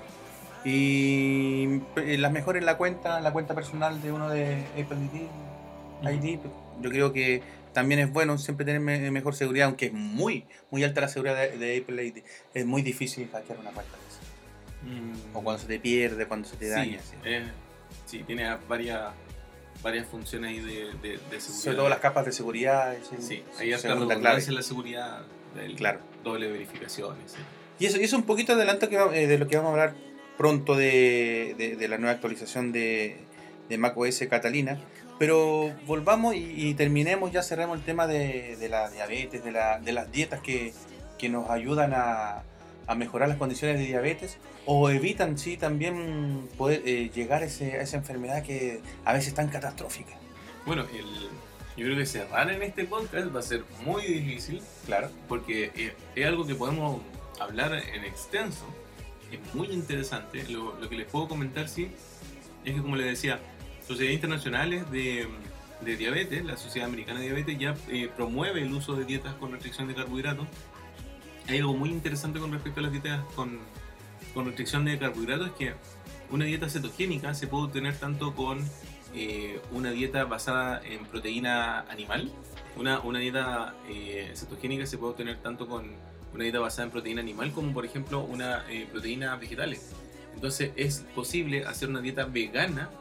Y 0.63 1.81
eh, 1.97 2.17
las 2.17 2.31
mejoras 2.31 2.59
en 2.61 2.65
la 2.65 2.77
cuenta, 2.77 3.19
la 3.19 3.33
cuenta 3.33 3.55
personal 3.55 4.01
de 4.01 4.11
uno 4.11 4.29
de 4.29 4.63
Apple 4.81 4.97
ID, 5.11 5.21
ID, 6.03 6.39
yo 6.81 6.89
creo 6.89 7.13
que 7.13 7.41
también 7.73 7.99
es 7.99 8.11
bueno 8.11 8.37
siempre 8.37 8.65
tener 8.65 8.81
me- 8.81 9.11
mejor 9.11 9.35
seguridad, 9.35 9.67
aunque 9.67 9.87
es 9.87 9.93
muy, 9.93 10.45
muy 10.71 10.83
alta 10.83 11.01
la 11.01 11.07
seguridad 11.07 11.35
de, 11.37 11.57
de 11.57 11.77
Apple 11.77 12.03
ID. 12.05 12.17
Es 12.53 12.65
muy 12.65 12.81
difícil 12.81 13.29
hackear 13.31 13.59
una 13.59 13.71
cuenta 13.71 13.91
de 13.97 14.03
esas. 14.07 14.19
Mm, 15.01 15.35
O 15.37 15.43
cuando 15.43 15.61
se 15.61 15.67
te 15.67 15.79
pierde, 15.79 16.25
cuando 16.25 16.47
se 16.47 16.55
te 16.57 16.65
sí, 16.65 16.71
daña. 16.71 16.99
sí. 17.01 17.15
eh, 17.25 17.43
sí, 18.05 18.23
tiene 18.23 18.55
varias, 18.67 19.11
varias 19.83 20.07
funciones 20.07 20.49
ahí 20.51 20.59
de, 20.59 20.85
de, 21.01 21.09
de 21.29 21.41
seguridad. 21.41 21.41
Sobre 21.63 21.75
todo 21.77 21.89
las 21.89 21.99
capas 21.99 22.25
de 22.25 22.31
seguridad. 22.31 22.95
Sí, 23.19 23.43
clave. 23.57 23.77
redundancia 24.05 24.49
en 24.49 24.55
la 24.55 24.63
seguridad, 24.63 25.21
del 25.55 25.75
Claro. 25.75 25.99
doble 26.23 26.49
verificación. 26.51 27.15
Y 27.79 27.85
eso, 27.85 27.99
y 27.99 28.03
eso 28.03 28.15
un 28.17 28.23
poquito 28.23 28.53
adelanto 28.53 28.89
que, 28.89 28.97
va- 28.97 29.15
eh, 29.15 29.27
de 29.27 29.37
lo 29.37 29.47
que 29.47 29.55
vamos 29.57 29.69
a 29.69 29.71
hablar 29.73 29.95
pronto 30.37 30.75
de, 30.75 31.55
de- 31.57 31.75
de 31.75 31.87
la 31.87 31.97
nueva 31.97 32.13
actualización 32.13 32.71
de, 32.71 33.17
de 33.69 33.77
macOS 33.77 34.23
Catalina. 34.29 34.79
Pero 35.19 35.71
volvamos 35.85 36.33
y, 36.35 36.39
y 36.69 36.73
terminemos, 36.73 37.31
ya 37.31 37.43
cerremos 37.43 37.77
el 37.77 37.83
tema 37.83 38.07
de, 38.07 38.55
de 38.57 38.69
la 38.69 38.89
diabetes, 38.89 39.43
de, 39.43 39.51
la- 39.51 39.79
de 39.79 39.91
las 39.91 40.11
dietas 40.11 40.39
que, 40.41 40.73
que 41.17 41.27
nos 41.29 41.49
ayudan 41.49 41.93
a, 41.93 42.43
a 42.87 42.95
mejorar 42.95 43.27
las 43.29 43.37
condiciones 43.37 43.77
de 43.79 43.85
diabetes 43.85 44.37
o 44.65 44.89
evitan, 44.89 45.37
sí, 45.37 45.57
también 45.57 46.47
poder 46.57 46.81
eh, 46.85 47.11
llegar 47.13 47.41
a, 47.43 47.45
ese- 47.45 47.73
a 47.77 47.81
esa 47.81 47.97
enfermedad 47.97 48.43
que 48.43 48.79
a 49.03 49.11
veces 49.13 49.29
es 49.29 49.33
tan 49.35 49.49
catastrófica. 49.49 50.13
Bueno, 50.65 50.83
el, 50.93 51.05
yo 51.75 51.85
creo 51.85 51.97
que 51.97 52.05
cerrar 52.05 52.49
en 52.49 52.61
este 52.63 52.85
podcast 52.85 53.35
va 53.35 53.39
a 53.39 53.43
ser 53.43 53.63
muy 53.85 54.03
difícil 54.03 54.61
Claro. 54.85 55.09
porque 55.27 55.71
eh, 55.75 55.93
es 56.15 56.25
algo 56.25 56.45
que 56.47 56.55
podemos 56.55 57.01
hablar 57.41 57.73
en 57.73 58.05
extenso. 58.05 58.65
Es 59.31 59.53
muy 59.53 59.67
interesante. 59.67 60.43
Lo, 60.49 60.79
lo 60.79 60.87
que 60.89 60.95
les 60.95 61.07
puedo 61.07 61.27
comentar, 61.27 61.67
sí, 61.67 61.91
es 62.63 62.73
que 62.73 62.81
como 62.81 62.95
les 62.95 63.05
decía, 63.07 63.39
sociedades 63.89 64.17
internacionales 64.17 64.91
de, 64.91 65.27
de 65.81 65.97
diabetes, 65.97 66.45
la 66.45 66.57
Sociedad 66.57 66.87
Americana 66.87 67.21
de 67.21 67.25
Diabetes 67.25 67.57
ya 67.57 67.75
eh, 67.89 68.07
promueve 68.15 68.61
el 68.61 68.71
uso 68.71 68.95
de 68.95 69.03
dietas 69.03 69.33
con 69.33 69.51
restricción 69.51 69.87
de 69.87 69.95
carbohidratos. 69.95 70.47
Hay 71.47 71.57
algo 71.57 71.73
muy 71.73 71.89
interesante 71.89 72.39
con 72.39 72.51
respecto 72.51 72.81
a 72.81 72.83
las 72.83 72.91
dietas 72.91 73.23
con, 73.33 73.57
con 74.35 74.45
restricción 74.45 74.85
de 74.85 74.99
carbohidratos, 74.99 75.47
es 75.47 75.53
que 75.53 75.73
una 76.29 76.45
dieta 76.45 76.69
cetogénica 76.69 77.33
se 77.33 77.47
puede 77.47 77.63
obtener 77.63 77.97
tanto 77.97 78.35
con 78.35 78.63
eh, 79.15 79.59
una 79.71 79.89
dieta 79.89 80.23
basada 80.25 80.83
en 80.85 81.03
proteína 81.05 81.79
animal, 81.89 82.31
una, 82.77 82.99
una 82.99 83.17
dieta 83.17 83.73
eh, 83.89 84.31
cetogénica 84.35 84.85
se 84.85 84.99
puede 84.99 85.13
obtener 85.13 85.37
tanto 85.37 85.67
con 85.67 85.89
una 86.31 86.43
dieta 86.43 86.59
basada 86.59 86.83
en 86.83 86.91
proteína 86.91 87.21
animal 87.21 87.51
como 87.53 87.73
por 87.73 87.85
ejemplo 87.85 88.21
una 88.21 88.69
eh, 88.69 88.87
proteína 88.91 89.35
vegetales. 89.37 89.93
Entonces 90.35 90.73
es 90.75 90.99
posible 91.15 91.65
hacer 91.65 91.89
una 91.89 92.01
dieta 92.01 92.25
vegana 92.25 92.91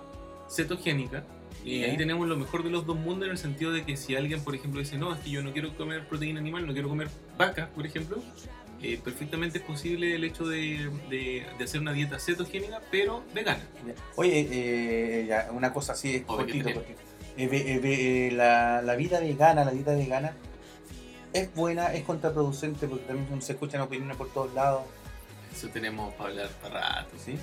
cetogénica 0.51 1.25
y 1.65 1.83
ahí 1.85 1.97
tenemos 1.97 2.27
lo 2.29 2.37
mejor 2.37 2.63
de 2.63 2.71
los 2.71 2.87
dos 2.87 2.97
mundos 2.97 3.27
en 3.27 3.33
el 3.33 3.39
sentido 3.39 3.73
de 3.73 3.85
que 3.85 3.97
si 3.97 4.17
alguien 4.17 4.41
por 4.43 4.55
ejemplo 4.55 4.81
dice 4.81 4.97
no, 4.97 5.13
es 5.15 5.21
que 5.21 5.31
yo 5.31 5.43
no 5.43 5.53
quiero 5.53 5.77
comer 5.77 6.07
proteína 6.09 6.41
animal, 6.41 6.67
no 6.67 6.73
quiero 6.73 6.89
comer 6.89 7.09
vacas 7.37 7.69
por 7.71 7.85
ejemplo, 7.85 8.23
eh, 8.81 8.99
perfectamente 9.03 9.59
es 9.59 9.65
posible 9.65 10.15
el 10.15 10.23
hecho 10.25 10.47
de, 10.47 10.89
de- 11.11 11.45
de 11.59 11.65
hacer 11.65 11.81
una 11.81 11.93
dieta 11.93 12.19
cetogénica 12.19 12.81
pero 12.91 13.25
vegana. 13.35 13.63
Oye, 14.17 14.49
eh, 14.51 15.27
ya, 15.29 15.49
una 15.53 15.73
cosa 15.73 15.93
así, 15.93 16.21
cortito. 16.21 16.69
Eh, 16.71 16.85
eh, 17.37 17.81
eh, 17.85 18.31
la, 18.33 18.81
la 18.83 18.95
vida 18.97 19.21
vegana, 19.21 19.65
la 19.65 19.73
dieta 19.73 19.95
vegana, 19.95 20.33
es 21.33 21.53
buena, 21.55 21.93
es 21.93 22.05
contraproducente 22.05 22.87
porque 22.89 23.05
también 23.05 23.43
se 23.43 23.53
escuchan 23.53 23.81
opiniones 23.81 24.17
por 24.17 24.29
todos 24.33 24.55
lados, 24.55 24.83
Eso 25.53 25.69
tenemos 25.69 26.15
para 26.15 26.31
hablar 26.31 26.49
para 26.63 26.81
rato. 26.81 27.17
¿sí? 27.23 27.37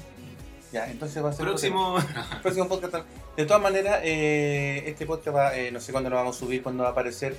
Ya, 0.76 0.92
entonces 0.92 1.24
va 1.24 1.30
a 1.30 1.32
ser 1.32 1.46
Próximo. 1.46 1.98
tema. 2.06 2.40
próximo 2.42 2.68
podcast. 2.68 2.96
De 3.38 3.46
todas 3.46 3.64
maneras, 3.64 4.02
eh, 4.04 4.84
este 4.88 5.06
podcast 5.06 5.34
va, 5.34 5.56
eh, 5.56 5.72
no 5.72 5.80
sé 5.80 5.94
cuándo 5.94 6.10
lo 6.10 6.18
vamos 6.18 6.36
a 6.36 6.40
subir, 6.40 6.62
cuándo 6.62 6.84
va 6.84 6.90
a 6.90 6.92
aparecer, 6.92 7.34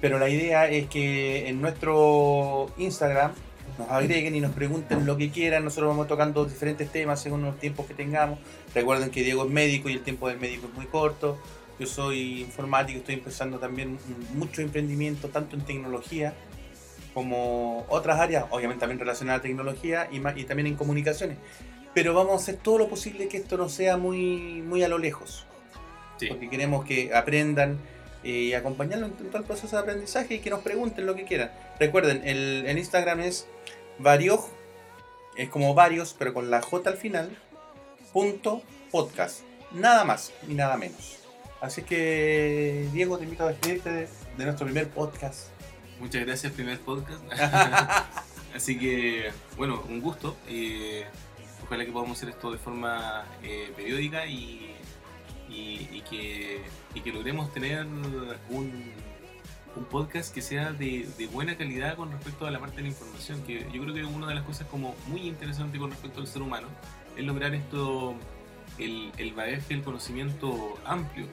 pero 0.00 0.18
la 0.18 0.30
idea 0.30 0.70
es 0.70 0.88
que 0.88 1.50
en 1.50 1.60
nuestro 1.60 2.70
Instagram 2.78 3.32
nos 3.78 3.90
agreguen 3.90 4.34
y 4.36 4.40
nos 4.40 4.52
pregunten 4.52 5.04
lo 5.04 5.18
que 5.18 5.28
quieran. 5.30 5.64
Nosotros 5.64 5.90
vamos 5.90 6.08
tocando 6.08 6.46
diferentes 6.46 6.90
temas 6.90 7.20
según 7.20 7.42
los 7.42 7.58
tiempos 7.58 7.84
que 7.84 7.92
tengamos. 7.92 8.38
Recuerden 8.74 9.10
que 9.10 9.22
Diego 9.22 9.44
es 9.44 9.50
médico 9.50 9.90
y 9.90 9.92
el 9.92 10.00
tiempo 10.00 10.26
del 10.28 10.40
médico 10.40 10.66
es 10.68 10.74
muy 10.74 10.86
corto. 10.86 11.38
Yo 11.78 11.86
soy 11.86 12.40
informático, 12.40 13.00
estoy 13.00 13.16
empezando 13.16 13.58
también 13.58 13.98
mucho 14.32 14.62
emprendimiento, 14.62 15.28
tanto 15.28 15.56
en 15.56 15.62
tecnología 15.66 16.32
como 17.12 17.84
otras 17.90 18.18
áreas, 18.18 18.46
obviamente 18.48 18.80
también 18.80 18.98
relacionadas 18.98 19.40
a 19.40 19.42
tecnología 19.42 20.08
y 20.10 20.44
también 20.44 20.68
en 20.68 20.76
comunicaciones. 20.76 21.36
Pero 21.98 22.14
vamos 22.14 22.32
a 22.34 22.36
hacer 22.36 22.56
todo 22.56 22.78
lo 22.78 22.88
posible 22.88 23.26
que 23.28 23.38
esto 23.38 23.56
no 23.56 23.68
sea 23.68 23.96
muy, 23.96 24.62
muy 24.62 24.84
a 24.84 24.88
lo 24.88 24.98
lejos 24.98 25.44
Sí. 26.20 26.26
porque 26.28 26.48
queremos 26.48 26.84
que 26.84 27.12
aprendan 27.14 27.78
eh, 28.22 28.28
y 28.30 28.54
acompañarlos 28.54 29.10
en 29.10 29.28
todo 29.28 29.38
el 29.38 29.44
proceso 29.44 29.74
de 29.76 29.82
aprendizaje 29.82 30.34
y 30.34 30.38
que 30.38 30.50
nos 30.50 30.60
pregunten 30.60 31.06
lo 31.06 31.14
que 31.16 31.24
quieran. 31.24 31.50
Recuerden, 31.80 32.22
el, 32.24 32.64
el 32.66 32.78
Instagram 32.78 33.20
es 33.20 33.46
varioj, 33.98 34.46
es 35.36 35.48
como 35.48 35.74
varios, 35.74 36.14
pero 36.18 36.32
con 36.34 36.50
la 36.50 36.60
J 36.62 36.88
al 36.90 36.96
final, 36.96 37.36
punto 38.12 38.62
podcast. 38.92 39.40
Nada 39.72 40.04
más 40.04 40.32
y 40.48 40.54
nada 40.54 40.76
menos. 40.76 41.18
Así 41.60 41.82
que, 41.82 42.88
Diego, 42.92 43.18
te 43.18 43.24
invito 43.24 43.44
a 43.44 43.48
despedirte 43.48 43.90
de, 43.90 44.08
de 44.36 44.44
nuestro 44.44 44.66
primer 44.66 44.88
podcast. 44.88 45.48
Muchas 46.00 46.24
gracias, 46.24 46.52
primer 46.52 46.78
podcast. 46.78 47.20
Así 48.54 48.78
que, 48.78 49.30
bueno, 49.56 49.82
un 49.88 50.00
gusto. 50.00 50.36
eh, 50.48 51.04
ojalá 51.64 51.84
que 51.84 51.92
podamos 51.92 52.16
hacer 52.16 52.30
esto 52.30 52.50
de 52.50 52.58
forma 52.58 53.24
eh, 53.42 53.72
periódica 53.76 54.26
y, 54.26 54.74
y, 55.48 56.02
que, 56.08 56.62
y 56.94 57.00
que 57.00 57.12
logremos 57.12 57.52
tener 57.52 57.86
un, 57.86 58.92
un 59.76 59.84
podcast 59.84 60.34
que 60.34 60.42
sea 60.42 60.72
de, 60.72 61.08
de, 61.16 61.26
buena 61.26 61.56
calidad 61.56 61.96
con 61.96 62.10
respecto 62.10 62.46
a 62.46 62.50
la 62.50 62.58
parte 62.58 62.76
de 62.76 62.82
la 62.82 62.88
información, 62.88 63.42
que 63.42 63.66
yo 63.72 63.82
creo 63.82 63.94
que 63.94 64.04
una 64.04 64.26
de 64.28 64.34
las 64.34 64.44
cosas 64.44 64.66
como 64.68 64.94
muy 65.06 65.22
interesante 65.22 65.78
con 65.78 65.90
respecto 65.90 66.20
al 66.20 66.26
ser 66.26 66.42
humano 66.42 66.68
es 67.16 67.24
lograr 67.24 67.54
esto, 67.54 68.14
el, 68.78 69.12
el 69.18 69.32
bagaje, 69.32 69.74
el 69.74 69.82
conocimiento 69.82 70.78
amplio, 70.84 71.26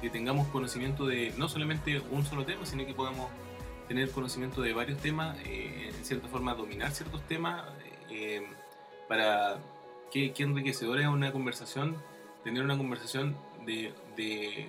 que 0.00 0.10
tengamos 0.10 0.46
conocimiento 0.48 1.06
de 1.06 1.32
no 1.36 1.48
solamente 1.48 2.00
un 2.10 2.24
solo 2.24 2.44
tema, 2.44 2.64
sino 2.66 2.86
que 2.86 2.94
podamos 2.94 3.28
tener 3.88 4.10
conocimiento 4.10 4.60
de 4.60 4.72
varios 4.72 4.98
temas, 5.00 5.36
eh, 5.44 5.90
en 5.96 6.04
cierta 6.04 6.28
forma 6.28 6.54
dominar 6.54 6.92
ciertos 6.92 7.26
temas, 7.26 7.64
eh, 8.10 8.46
para 9.08 9.58
que, 10.10 10.32
que 10.32 10.42
enriquecedora 10.42 11.02
es 11.02 11.08
una 11.08 11.32
conversación, 11.32 11.96
tener 12.44 12.62
una 12.62 12.76
conversación 12.76 13.36
de, 13.66 13.92
de, 14.16 14.68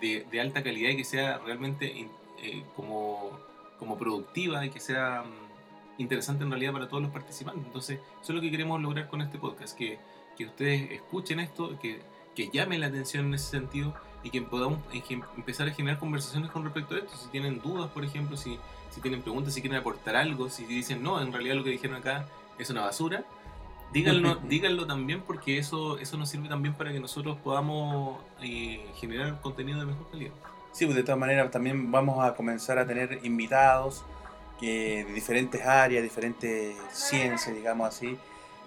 de, 0.00 0.40
alta 0.40 0.62
calidad 0.62 0.90
y 0.90 0.96
que 0.96 1.04
sea 1.04 1.38
realmente 1.38 2.08
eh, 2.42 2.64
como, 2.74 3.38
como 3.78 3.98
productiva 3.98 4.64
y 4.64 4.70
que 4.70 4.80
sea 4.80 5.22
mm, 5.22 6.00
interesante 6.02 6.44
en 6.44 6.50
realidad 6.50 6.72
para 6.72 6.88
todos 6.88 7.02
los 7.02 7.12
participantes. 7.12 7.64
Entonces, 7.64 7.98
eso 8.20 8.32
es 8.32 8.34
lo 8.34 8.40
que 8.40 8.50
queremos 8.50 8.80
lograr 8.80 9.08
con 9.08 9.20
este 9.22 9.38
podcast, 9.38 9.76
que, 9.76 9.98
que 10.36 10.46
ustedes 10.46 10.90
escuchen 10.92 11.40
esto, 11.40 11.78
que, 11.78 12.00
que 12.34 12.48
llamen 12.48 12.80
la 12.80 12.86
atención 12.86 13.26
en 13.26 13.34
ese 13.34 13.50
sentido 13.50 13.94
y 14.24 14.30
que 14.30 14.40
podamos 14.42 14.80
empezar 15.36 15.68
a 15.68 15.72
generar 15.72 15.98
conversaciones 15.98 16.50
con 16.50 16.64
respecto 16.64 16.94
a 16.94 16.98
esto. 16.98 17.16
Si 17.16 17.28
tienen 17.28 17.60
dudas, 17.60 17.90
por 17.90 18.04
ejemplo, 18.04 18.36
si, 18.36 18.58
si 18.90 19.00
tienen 19.00 19.22
preguntas, 19.22 19.54
si 19.54 19.60
quieren 19.60 19.78
aportar 19.78 20.16
algo, 20.16 20.48
si 20.48 20.64
dicen, 20.64 21.02
no, 21.02 21.20
en 21.20 21.32
realidad 21.32 21.56
lo 21.56 21.64
que 21.64 21.70
dijeron 21.70 21.96
acá 21.96 22.26
es 22.58 22.70
una 22.70 22.82
basura, 22.82 23.24
díganlo, 23.92 24.36
díganlo 24.48 24.86
también 24.86 25.22
porque 25.22 25.58
eso, 25.58 25.98
eso 25.98 26.16
nos 26.16 26.28
sirve 26.28 26.48
también 26.48 26.74
para 26.74 26.92
que 26.92 27.00
nosotros 27.00 27.38
podamos 27.42 28.18
eh, 28.42 28.84
generar 28.96 29.40
contenido 29.40 29.80
de 29.80 29.86
mejor 29.86 30.10
calidad. 30.10 30.32
Sí, 30.72 30.86
pues 30.86 30.96
de 30.96 31.02
todas 31.02 31.18
maneras 31.18 31.50
también 31.50 31.90
vamos 31.90 32.24
a 32.24 32.34
comenzar 32.34 32.78
a 32.78 32.86
tener 32.86 33.20
invitados 33.22 34.04
que, 34.58 35.04
de 35.04 35.12
diferentes 35.12 35.64
áreas, 35.66 36.02
diferentes 36.02 36.74
ciencias, 36.90 37.54
digamos 37.54 37.88
así, 37.88 38.16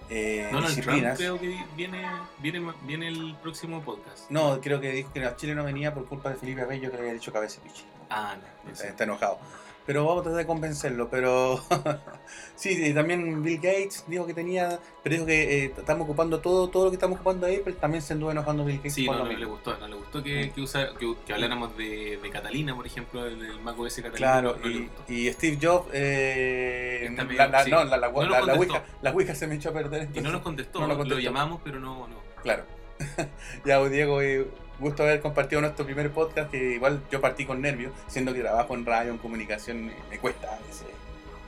eh, 0.09 0.47
Donald 0.51 0.67
disciplinas. 0.67 1.17
Trump 1.17 1.39
creo 1.39 1.39
que 1.39 1.65
viene, 1.76 2.05
viene, 2.39 2.73
viene 2.84 3.07
el 3.07 3.36
próximo 3.41 3.82
podcast. 3.82 4.30
No, 4.30 4.61
creo 4.61 4.80
que 4.80 4.91
dijo 4.91 5.11
que 5.11 5.26
a 5.26 5.36
Chile 5.36 5.55
no 5.55 5.63
venía 5.63 5.93
por 5.93 6.05
culpa 6.05 6.30
de 6.30 6.36
Felipe 6.36 6.61
Abello 6.61 6.91
que 6.91 6.97
le 6.97 7.01
había 7.01 7.13
dicho 7.13 7.34
cabeza 7.34 7.61
pichi. 7.63 7.86
Ah, 8.09 8.36
no. 8.65 8.71
Está, 8.71 9.03
enojado. 9.03 9.39
Pero 9.86 10.05
vamos 10.05 10.21
a 10.21 10.23
tratar 10.23 10.39
de 10.39 10.47
convencerlo. 10.47 11.09
Pero 11.09 11.63
sí, 12.55 12.93
también 12.93 13.43
Bill 13.43 13.57
Gates 13.57 14.05
dijo 14.07 14.25
que 14.25 14.33
tenía, 14.33 14.79
pero 15.03 15.15
dijo 15.15 15.25
que 15.25 15.65
eh, 15.65 15.73
estamos 15.77 16.05
ocupando 16.05 16.39
todo, 16.39 16.69
todo 16.69 16.86
lo 16.86 16.91
que 16.91 16.95
estamos 16.95 17.17
ocupando 17.17 17.45
ahí, 17.45 17.61
pero 17.63 17.75
también 17.77 18.01
se 18.01 18.13
anduvo 18.13 18.31
enojando 18.31 18.65
Bill 18.65 18.77
Gates. 18.77 18.93
Sí, 18.93 19.05
no, 19.05 19.17
no, 19.17 19.25
le 19.25 19.45
gustó, 19.45 19.77
no 19.77 19.88
le 19.88 19.95
gustó 19.95 20.23
que, 20.23 20.51
que, 20.53 20.61
usa, 20.61 20.89
que, 20.97 21.33
habláramos 21.33 21.77
de, 21.77 22.17
de, 22.21 22.29
Catalina, 22.29 22.75
por 22.75 22.86
ejemplo, 22.86 23.23
del, 23.23 23.59
Mac 23.61 23.79
OS 23.79 23.95
Catalina. 23.95 24.17
Claro, 24.17 24.57
y, 24.63 24.89
y, 25.07 25.31
Steve 25.33 25.59
Jobs, 25.61 25.89
eh, 25.93 27.09
la, 27.15 27.47
la, 27.47 27.65
no, 27.65 27.83
la, 27.83 27.97
la, 27.97 27.97
la, 27.97 28.53
Ouija, 28.55 28.83
la 29.01 29.11
Ouija 29.11 29.36
se 29.36 29.47
me 29.47 29.55
echó 29.55 29.69
a 29.69 29.73
perder. 29.73 30.01
Entonces, 30.01 30.23
y 30.23 30.25
no 30.25 30.31
nos 30.31 30.41
contestó, 30.41 30.79
no 30.79 30.88
lo, 30.88 30.97
contestó. 30.97 31.15
lo 31.15 31.21
llamamos, 31.21 31.61
pero 31.63 31.79
no, 31.79 32.07
no. 32.07 32.15
Claro. 32.41 32.63
ya, 33.65 33.83
Diego, 33.89 34.21
eh, 34.21 34.47
gusto 34.80 35.03
haber 35.03 35.21
compartido 35.21 35.61
nuestro 35.61 35.86
primer 35.86 36.11
podcast, 36.11 36.51
que 36.51 36.73
igual 36.73 37.01
yo 37.11 37.21
partí 37.21 37.45
con 37.45 37.61
nervios, 37.61 37.93
siendo 38.07 38.34
que 38.34 38.41
trabajo 38.41 38.73
en 38.76 38.86
radio, 38.86 39.11
en 39.11 39.17
comunicación, 39.17 39.91
me 40.09 40.17
cuesta 40.19 40.57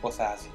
cosas 0.01 0.39
así. 0.39 0.49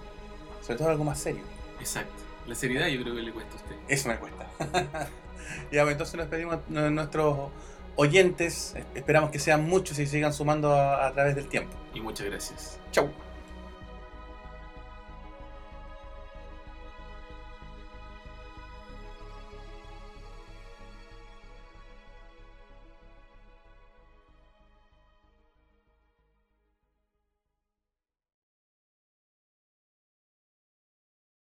Sobre 0.63 0.79
todo 0.79 0.91
algo 0.91 1.05
más 1.05 1.19
serio. 1.19 1.43
Exacto. 1.81 2.13
La 2.47 2.55
seriedad 2.55 2.89
yo 2.89 3.03
creo 3.03 3.15
que 3.15 3.23
le 3.23 3.33
cuesta 3.33 3.53
a 3.53 3.57
usted. 3.57 3.77
Eso 3.89 4.09
me 4.09 4.17
cuesta. 4.17 4.47
ya, 5.71 5.83
pues 5.83 5.93
entonces 5.93 6.15
nos 6.15 6.27
pedimos 6.27 6.57
a 6.57 6.91
nuestros 6.91 7.51
oyentes. 7.97 8.75
Esperamos 8.95 9.31
que 9.31 9.39
sean 9.39 9.65
muchos 9.65 9.99
y 9.99 10.07
sigan 10.07 10.33
sumando 10.33 10.73
a, 10.73 11.07
a 11.07 11.13
través 11.13 11.37
del 11.37 11.49
tiempo. 11.49 11.77
Y 11.95 12.01
muchas 12.01 12.27
gracias. 12.27 12.79
Chau. 12.91 13.11